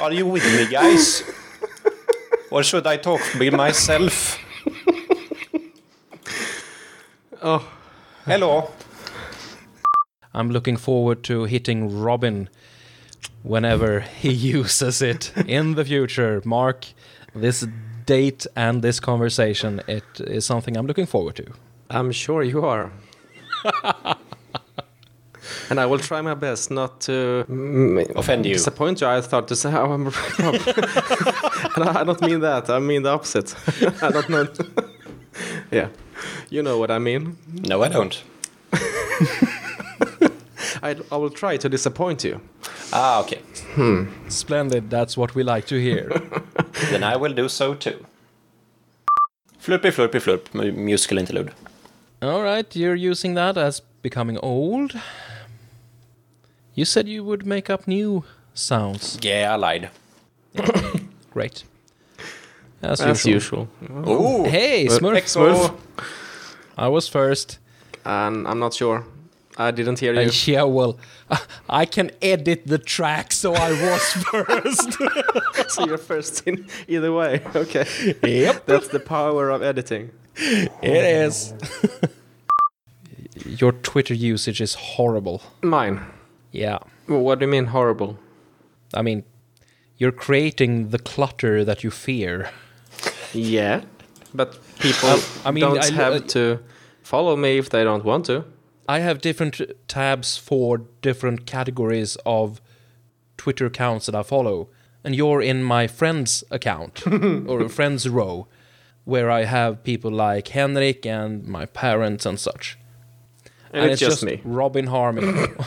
Are 0.00 0.12
you 0.12 0.26
with 0.26 0.44
me, 0.44 0.70
guys? 0.70 1.24
Or 2.52 2.62
should 2.62 2.86
I 2.86 2.98
talk 2.98 3.20
by 3.36 3.50
myself? 3.50 4.38
Oh, 7.42 7.68
Hello. 8.26 8.70
I'm 10.32 10.50
looking 10.50 10.76
forward 10.78 11.22
to 11.24 11.44
hitting 11.44 12.00
Robin 12.00 12.48
whenever 13.42 14.00
he 14.00 14.32
uses 14.58 15.02
it 15.02 15.32
in 15.46 15.74
the 15.74 15.84
future. 15.84 16.40
Mark 16.44 16.86
this 17.34 17.66
date 18.06 18.46
and 18.56 18.82
this 18.82 18.98
conversation. 19.00 19.82
It 19.86 20.04
is 20.20 20.46
something 20.46 20.76
I'm 20.76 20.86
looking 20.86 21.06
forward 21.06 21.36
to. 21.36 21.46
I'm 21.90 22.12
sure 22.12 22.42
you 22.42 22.64
are. 22.64 22.90
and 25.70 25.78
I 25.78 25.86
will 25.86 25.98
try 25.98 26.20
my 26.22 26.34
best 26.34 26.70
not 26.70 27.00
to 27.02 27.44
mm, 27.48 28.16
Offend 28.16 28.46
you. 28.46 28.54
disappoint 28.54 29.00
you. 29.02 29.06
I 29.06 29.20
thought 29.20 29.48
to 29.48 29.56
say 29.56 29.70
oh, 29.72 29.92
I'm 29.92 30.06
and 31.76 31.84
I 31.98 32.04
don't 32.04 32.20
mean 32.22 32.40
that. 32.40 32.70
I 32.70 32.78
mean 32.78 33.02
the 33.02 33.10
opposite. 33.10 33.54
I 34.02 34.10
don't 34.10 34.28
know. 34.30 34.46
yeah, 35.70 35.88
you 36.50 36.62
know 36.62 36.78
what 36.78 36.90
I 36.90 36.98
mean. 36.98 37.36
No, 37.68 37.82
I 37.82 37.88
don't. 37.88 38.22
I, 40.82 40.96
I 41.10 41.16
will 41.16 41.30
try 41.30 41.56
to 41.56 41.68
disappoint 41.68 42.24
you. 42.24 42.40
Ah, 42.92 43.20
okay. 43.22 43.40
Hmm. 43.74 44.04
Splendid. 44.28 44.90
That's 44.90 45.16
what 45.16 45.34
we 45.34 45.42
like 45.42 45.66
to 45.66 45.80
hear. 45.80 46.10
Then 46.90 47.02
I 47.02 47.16
will 47.16 47.32
do 47.32 47.48
so 47.48 47.74
too. 47.74 48.04
Flurpy, 49.60 49.90
flurpy, 49.92 50.20
flurp. 50.20 50.74
Musical 50.74 51.18
interlude. 51.18 51.52
All 52.20 52.42
right, 52.42 52.76
you're 52.76 52.94
using 52.94 53.34
that 53.34 53.56
as 53.56 53.80
becoming 54.02 54.38
old. 54.38 54.94
You 56.74 56.84
said 56.84 57.08
you 57.08 57.24
would 57.24 57.46
make 57.46 57.70
up 57.70 57.86
new 57.86 58.24
sounds. 58.52 59.18
Yeah, 59.22 59.52
I 59.52 59.56
lied. 59.56 59.90
Great. 61.30 61.64
As, 62.84 63.00
As 63.00 63.24
usual. 63.26 63.68
usual. 63.80 64.08
Ooh. 64.10 64.44
Hey, 64.44 64.86
But 64.88 65.00
Smurf. 65.02 65.22
Smurf. 65.24 65.74
I 66.76 66.88
was 66.88 67.08
first. 67.08 67.58
And 68.04 68.46
I'm 68.46 68.58
not 68.58 68.74
sure. 68.74 69.04
I 69.56 69.70
didn't 69.70 70.00
hear 70.00 70.14
Uh, 70.16 70.20
you. 70.22 70.30
yeah, 70.52 70.64
well, 70.64 70.98
I 71.68 71.86
can 71.86 72.10
edit 72.20 72.66
the 72.66 72.78
track, 72.78 73.32
so 73.32 73.54
I 73.54 73.70
was 73.70 74.02
first. 74.30 74.98
so 75.68 75.86
you're 75.86 75.98
first 75.98 76.42
in 76.46 76.66
either 76.88 77.12
way. 77.12 77.40
Okay. 77.54 77.86
yep, 78.22 78.66
That's 78.66 78.88
the 78.88 79.00
power 79.00 79.50
of 79.50 79.62
editing. 79.62 80.10
it 80.36 81.04
is. 81.26 81.54
Your 83.46 83.72
Twitter 83.72 84.14
usage 84.14 84.60
is 84.60 84.74
horrible. 84.74 85.40
Mine. 85.62 86.00
Yeah. 86.52 86.78
What 87.06 87.38
do 87.38 87.44
you 87.46 87.50
mean 87.50 87.66
horrible? 87.66 88.18
I 88.92 89.02
mean, 89.02 89.22
you're 89.98 90.12
creating 90.12 90.90
the 90.90 90.98
clutter 90.98 91.64
that 91.64 91.84
you 91.84 91.90
fear. 91.90 92.50
Yeah. 93.34 93.82
But 94.32 94.58
people 94.78 95.08
Um, 95.10 95.20
I 95.44 95.50
mean, 95.50 95.60
don't 95.62 95.78
I 95.78 95.88
lo- 95.88 96.12
have 96.12 96.26
to 96.28 96.58
follow 97.02 97.36
me 97.36 97.58
if 97.58 97.70
they 97.70 97.84
don't 97.84 98.04
want 98.04 98.26
to. 98.26 98.44
I 98.88 99.00
have 99.00 99.20
different 99.20 99.60
tabs 99.88 100.36
for 100.36 100.78
different 101.02 101.46
categories 101.46 102.16
of 102.26 102.60
Twitter 103.36 103.66
accounts 103.66 104.06
that 104.06 104.14
I 104.14 104.22
follow. 104.22 104.68
And 105.02 105.14
you're 105.14 105.42
in 105.42 105.62
my 105.62 105.86
friends 105.86 106.44
account 106.50 107.06
or 107.46 107.60
a 107.62 107.68
friends 107.68 108.08
row 108.08 108.46
where 109.04 109.30
I 109.30 109.44
have 109.44 109.82
people 109.84 110.10
like 110.10 110.48
Henrik 110.48 111.04
and 111.06 111.46
my 111.46 111.66
parents 111.66 112.26
and 112.26 112.40
such. 112.40 112.78
And, 113.72 113.90
it's, 113.90 114.00
just, 114.00 114.24
me. 114.24 114.40
Robin 114.44 114.86
Harming. 114.86 115.56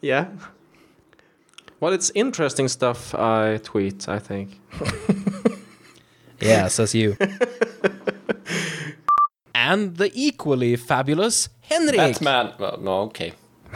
Yeah. 0.00 0.28
Well, 1.80 1.92
it's 1.94 2.10
interesting 2.14 2.68
stuff 2.68 3.14
I 3.14 3.58
tweet, 3.62 4.08
I 4.08 4.18
think. 4.18 4.60
yes, 6.40 6.78
as 6.78 6.94
you. 6.94 7.16
and 9.54 9.96
the 9.96 10.10
equally 10.14 10.76
fabulous 10.76 11.48
Henrik. 11.62 11.96
Batman. 11.96 12.52
Well, 12.58 12.78
no, 12.80 12.92
okay. 13.02 13.32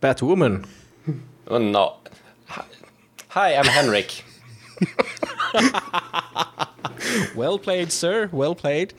Batwoman. 0.00 0.64
Oh, 1.48 1.58
no. 1.58 1.96
Hi- 2.46 2.64
Hi, 3.28 3.54
I'm 3.56 3.66
Henrik. 3.66 4.24
Well 7.36 7.58
played, 7.58 7.92
sir. 7.92 8.28
Well 8.32 8.54
played. 8.54 8.94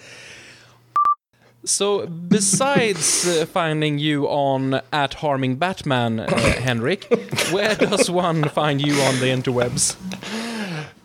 So, 1.66 2.06
besides 2.06 3.28
uh, 3.28 3.48
finding 3.48 3.98
you 3.98 4.28
on 4.28 4.82
at 4.94 5.16
harming 5.16 5.56
Batman, 5.56 6.20
uh, 6.20 6.28
Henrik, 6.62 7.06
where 7.52 7.74
does 7.74 8.10
one 8.10 8.44
find 8.50 8.80
you 8.80 8.94
on 9.02 9.20
the 9.20 9.26
interwebs? 9.26 9.96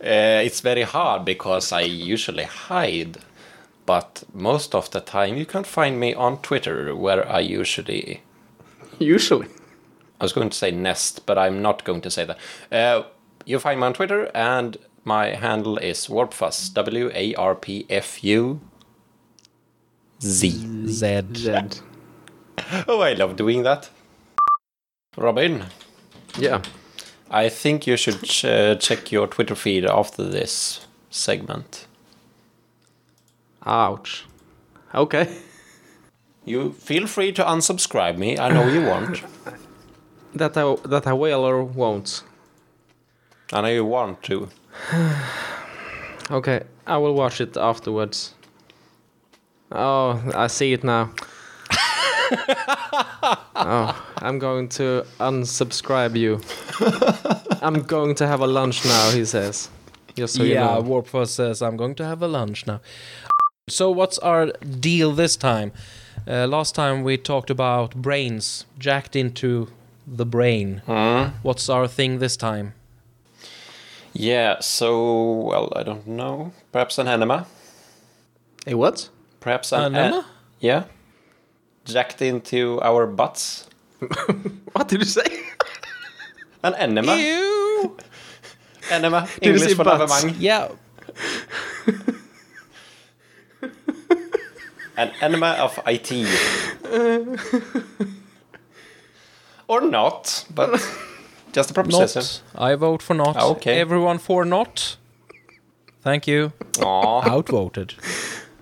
Uh, 0.03 0.45
it's 0.45 0.61
very 0.61 0.83
hard 0.83 1.25
because 1.25 1.73
I 1.73 1.81
usually 1.81 2.45
hide. 2.45 3.19
But 3.87 4.23
most 4.35 4.75
of 4.75 4.91
the 4.91 5.01
time, 5.01 5.37
you 5.37 5.47
can 5.47 5.65
find 5.65 5.99
me 5.99 6.15
on 6.15 6.43
Twitter, 6.43 6.95
where 6.95 7.27
I 7.27 7.41
usually. 7.41 8.21
Usually. 8.99 9.49
I 10.21 10.25
was 10.25 10.35
going 10.35 10.51
to 10.51 10.57
say 10.57 10.71
nest, 10.71 11.25
but 11.25 11.39
I'm 11.39 11.63
not 11.63 11.85
going 11.85 12.03
to 12.03 12.11
say 12.11 12.27
that. 12.27 12.39
Uh, 12.71 13.05
you 13.47 13.59
find 13.59 13.81
me 13.81 13.87
on 13.87 13.95
Twitter, 13.95 14.31
and 14.35 14.77
my 15.05 15.29
handle 15.29 15.79
is 15.79 16.07
Warpfuzz. 16.07 16.75
W 16.75 17.11
A 17.15 17.35
R 17.35 17.55
P 17.55 17.87
F 17.89 18.23
U 18.23 18.61
Z. 20.23 20.51
Z. 20.87 21.23
Z. 21.35 21.53
Oh, 22.89 23.01
I 23.01 23.15
love 23.15 23.37
doing 23.37 23.63
that. 23.63 23.89
Robin, 25.17 25.65
Yeah. 26.39 26.61
I 27.31 27.49
think 27.49 27.87
you 27.87 27.97
should 27.97 28.23
ch- 28.23 28.45
uh, 28.45 28.75
check 28.77 29.11
your 29.13 29.27
Twitter 29.29 29.55
feed 29.55 29.85
after 29.87 30.23
this 30.25 30.87
segment. 31.11 31.87
Ouch. 33.65 34.25
Okay. 34.95 35.27
You 36.45 36.73
feel 36.73 37.07
free 37.07 37.33
to 37.33 37.45
unsubscribe 37.45 38.19
me. 38.19 38.39
I 38.39 38.49
know 38.51 38.69
you 38.69 38.83
want. 38.87 39.23
That 40.35 40.57
I, 40.57 40.77
that 40.89 41.07
I 41.09 41.13
will 41.13 41.45
or 41.45 41.65
won't. 41.65 42.23
I 43.53 43.61
know 43.63 43.69
you 43.69 43.85
want 43.85 44.23
to. 44.25 44.49
Okay, 46.31 46.63
I 46.87 46.97
will 46.99 47.15
watch 47.15 47.41
it 47.41 47.57
afterwards. 47.57 48.35
Oh, 49.73 50.23
I 50.35 50.49
see 50.49 50.73
it 50.73 50.85
now. 50.85 51.13
oh, 53.57 54.07
I'm 54.19 54.39
going 54.39 54.69
to 54.71 55.07
unsubscribe 55.19 56.17
you. 56.17 56.41
I'm 57.63 57.83
going 57.83 58.15
to 58.17 58.27
have 58.27 58.41
a 58.41 58.47
lunch 58.47 58.85
now, 58.85 59.11
he 59.11 59.25
says. 59.25 59.69
Just 60.17 60.35
so 60.35 60.43
yeah, 60.43 60.77
you 60.77 60.83
know. 60.83 60.89
Warpfuzz 60.89 61.29
says, 61.29 61.63
I'm 61.63 61.77
going 61.77 61.95
to 61.97 62.05
have 62.05 62.23
a 62.23 62.29
lunch 62.29 62.67
now. 62.67 62.81
So, 63.69 63.91
what's 63.91 64.19
our 64.19 64.47
deal 64.63 65.13
this 65.13 65.37
time? 65.37 65.73
Uh, 66.27 66.47
last 66.47 66.75
time 66.75 67.03
we 67.05 67.17
talked 67.17 67.51
about 67.51 67.95
brains 67.95 68.67
jacked 68.79 69.15
into 69.15 69.69
the 70.07 70.27
brain. 70.27 70.83
Hmm? 70.87 71.37
What's 71.43 71.69
our 71.69 71.87
thing 71.87 72.19
this 72.19 72.37
time? 72.37 72.75
Yeah, 74.13 74.59
so, 74.61 75.33
well, 75.33 75.73
I 75.77 75.85
don't 75.85 76.07
know. 76.07 76.53
Perhaps 76.73 76.99
an 76.99 77.07
enema? 77.07 77.47
Hey, 78.67 78.75
what? 78.75 79.09
Perhaps 79.41 79.73
an. 79.73 79.95
Enema? 79.95 80.27
yeah. 80.61 80.85
Jacked 81.85 82.23
into 82.23 82.81
our 82.83 83.07
butts? 83.07 83.67
What 84.73 84.89
did 84.89 85.01
you 85.01 85.07
say? 85.07 85.25
An 86.63 86.75
enema? 86.75 87.17
Ew! 87.17 87.97
Enema? 88.91 89.27
English 89.41 89.75
for 89.75 89.85
lavemang. 89.85 90.35
Yeah, 90.39 90.69
An 94.97 95.11
enema 95.23 95.57
of 95.59 95.79
IT. 95.87 96.13
or 99.69 99.81
not, 99.81 100.45
but 100.55 100.71
just 101.53 101.71
a 101.71 101.75
proposition. 101.75 102.21
not. 102.21 102.43
I 102.73 102.75
vote 102.75 103.03
for 103.03 103.15
not. 103.15 103.37
Ah, 103.37 103.47
okay. 103.53 103.81
Everyone 103.81 104.19
for 104.19 104.45
not. 104.45 104.97
Thank 106.03 106.27
you. 106.27 106.53
Aw. 106.83 107.23
Outvoted. 107.31 107.95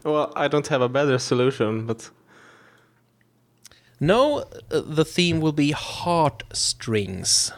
Well, 0.04 0.32
I 0.36 0.48
don't 0.48 0.66
have 0.68 0.80
a 0.82 0.88
better 0.88 1.18
solution, 1.18 1.86
but 1.86 2.10
No, 4.00 4.44
uh, 4.70 4.80
the 4.86 5.04
theme 5.04 5.40
will 5.40 5.52
be 5.52 5.72
heartstrings. 5.72 7.52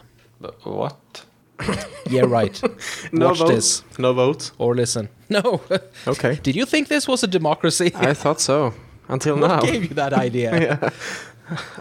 What? 0.63 1.25
Yeah, 2.09 2.25
right. 2.25 2.59
No 3.11 3.27
Watch 3.27 3.37
vote. 3.39 3.47
this 3.49 3.83
No 3.99 4.13
vote. 4.13 4.51
or 4.57 4.75
listen. 4.75 5.07
No. 5.29 5.61
Okay. 6.07 6.39
Did 6.43 6.55
you 6.55 6.65
think 6.65 6.87
this 6.87 7.07
was 7.07 7.23
a 7.23 7.27
democracy? 7.27 7.91
I 7.95 8.13
thought 8.13 8.41
so. 8.41 8.73
Until 9.07 9.35
what 9.39 9.47
now. 9.47 9.61
gave 9.61 9.83
you 9.83 9.95
that 9.95 10.13
idea? 10.13 10.51
yeah. 10.59 10.89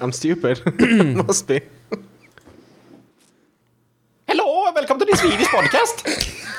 I'm 0.01 0.13
stupid. 0.13 0.61
Must 1.27 1.47
be. 1.49 1.61
Hello 4.29 4.67
and 4.67 4.75
welcome 4.77 4.99
to 4.99 5.05
the 5.05 5.17
Swedish 5.17 5.49
podcast. 5.49 6.57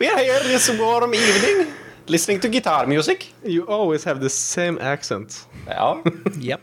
We 0.00 0.08
are 0.08 0.18
here 0.18 0.40
this 0.42 0.68
warm 0.78 1.14
evening 1.14 1.72
listening 2.06 2.40
to 2.40 2.48
guitar 2.48 2.86
music. 2.86 3.32
You 3.44 3.62
always 3.66 4.04
have 4.04 4.20
the 4.20 4.30
same 4.30 4.78
accent. 4.80 5.46
Ja. 5.66 6.02
Yep. 6.38 6.60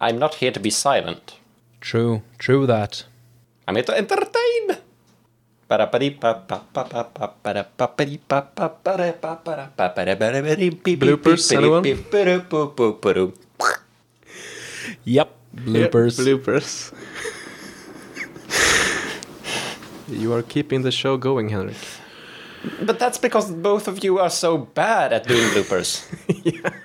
I'm 0.00 0.18
not 0.18 0.34
here 0.34 0.52
to 0.52 0.60
be 0.60 0.70
silent. 0.70 1.36
True. 1.80 2.22
True 2.38 2.66
that. 2.66 3.04
I'm 3.66 3.74
here 3.76 3.84
to 3.84 3.96
entertain. 3.96 4.76
Bloopers, 11.06 11.50
anyone? 11.52 11.82
Yep. 15.04 15.28
Bloopers. 15.56 16.18
bloopers. 16.20 16.92
You 20.08 20.32
are 20.32 20.42
keeping 20.42 20.82
the 20.82 20.90
show 20.90 21.16
going, 21.16 21.48
Henrik. 21.50 21.76
But 22.82 22.98
that's 22.98 23.18
because 23.18 23.50
both 23.52 23.86
of 23.88 24.02
you 24.02 24.18
are 24.18 24.30
so 24.30 24.58
bad 24.58 25.12
at 25.12 25.26
doing 25.26 25.48
bloopers. 25.50 26.04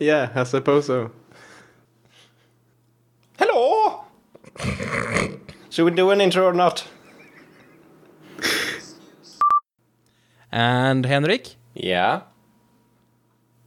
Yeah, 0.00 0.30
I 0.34 0.42
suppose 0.42 0.86
so. 0.86 1.12
Hello! 3.38 4.04
Should 5.70 5.84
we 5.84 5.92
do 5.92 6.10
an 6.10 6.20
intro 6.20 6.44
or 6.46 6.52
not? 6.52 6.88
and 10.50 11.06
Henrik, 11.06 11.54
Yeah. 11.74 12.22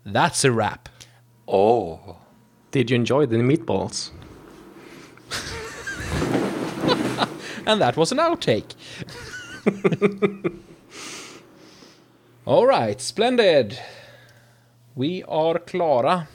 that's 0.06 0.44
a 0.44 0.52
wrap. 0.52 0.90
Oh. 1.48 2.18
Did 2.72 2.90
you 2.92 2.96
enjoy 2.96 3.26
the 3.26 3.38
meatballs? 3.38 4.12
And 7.66 7.82
that 7.82 7.98
was 7.98 8.12
an 8.12 8.20
outtake. 8.20 8.76
All 12.46 12.68
right, 12.68 13.02
splendid. 13.02 13.80
We 14.96 15.24
are 15.24 15.58
klara. 15.60 16.28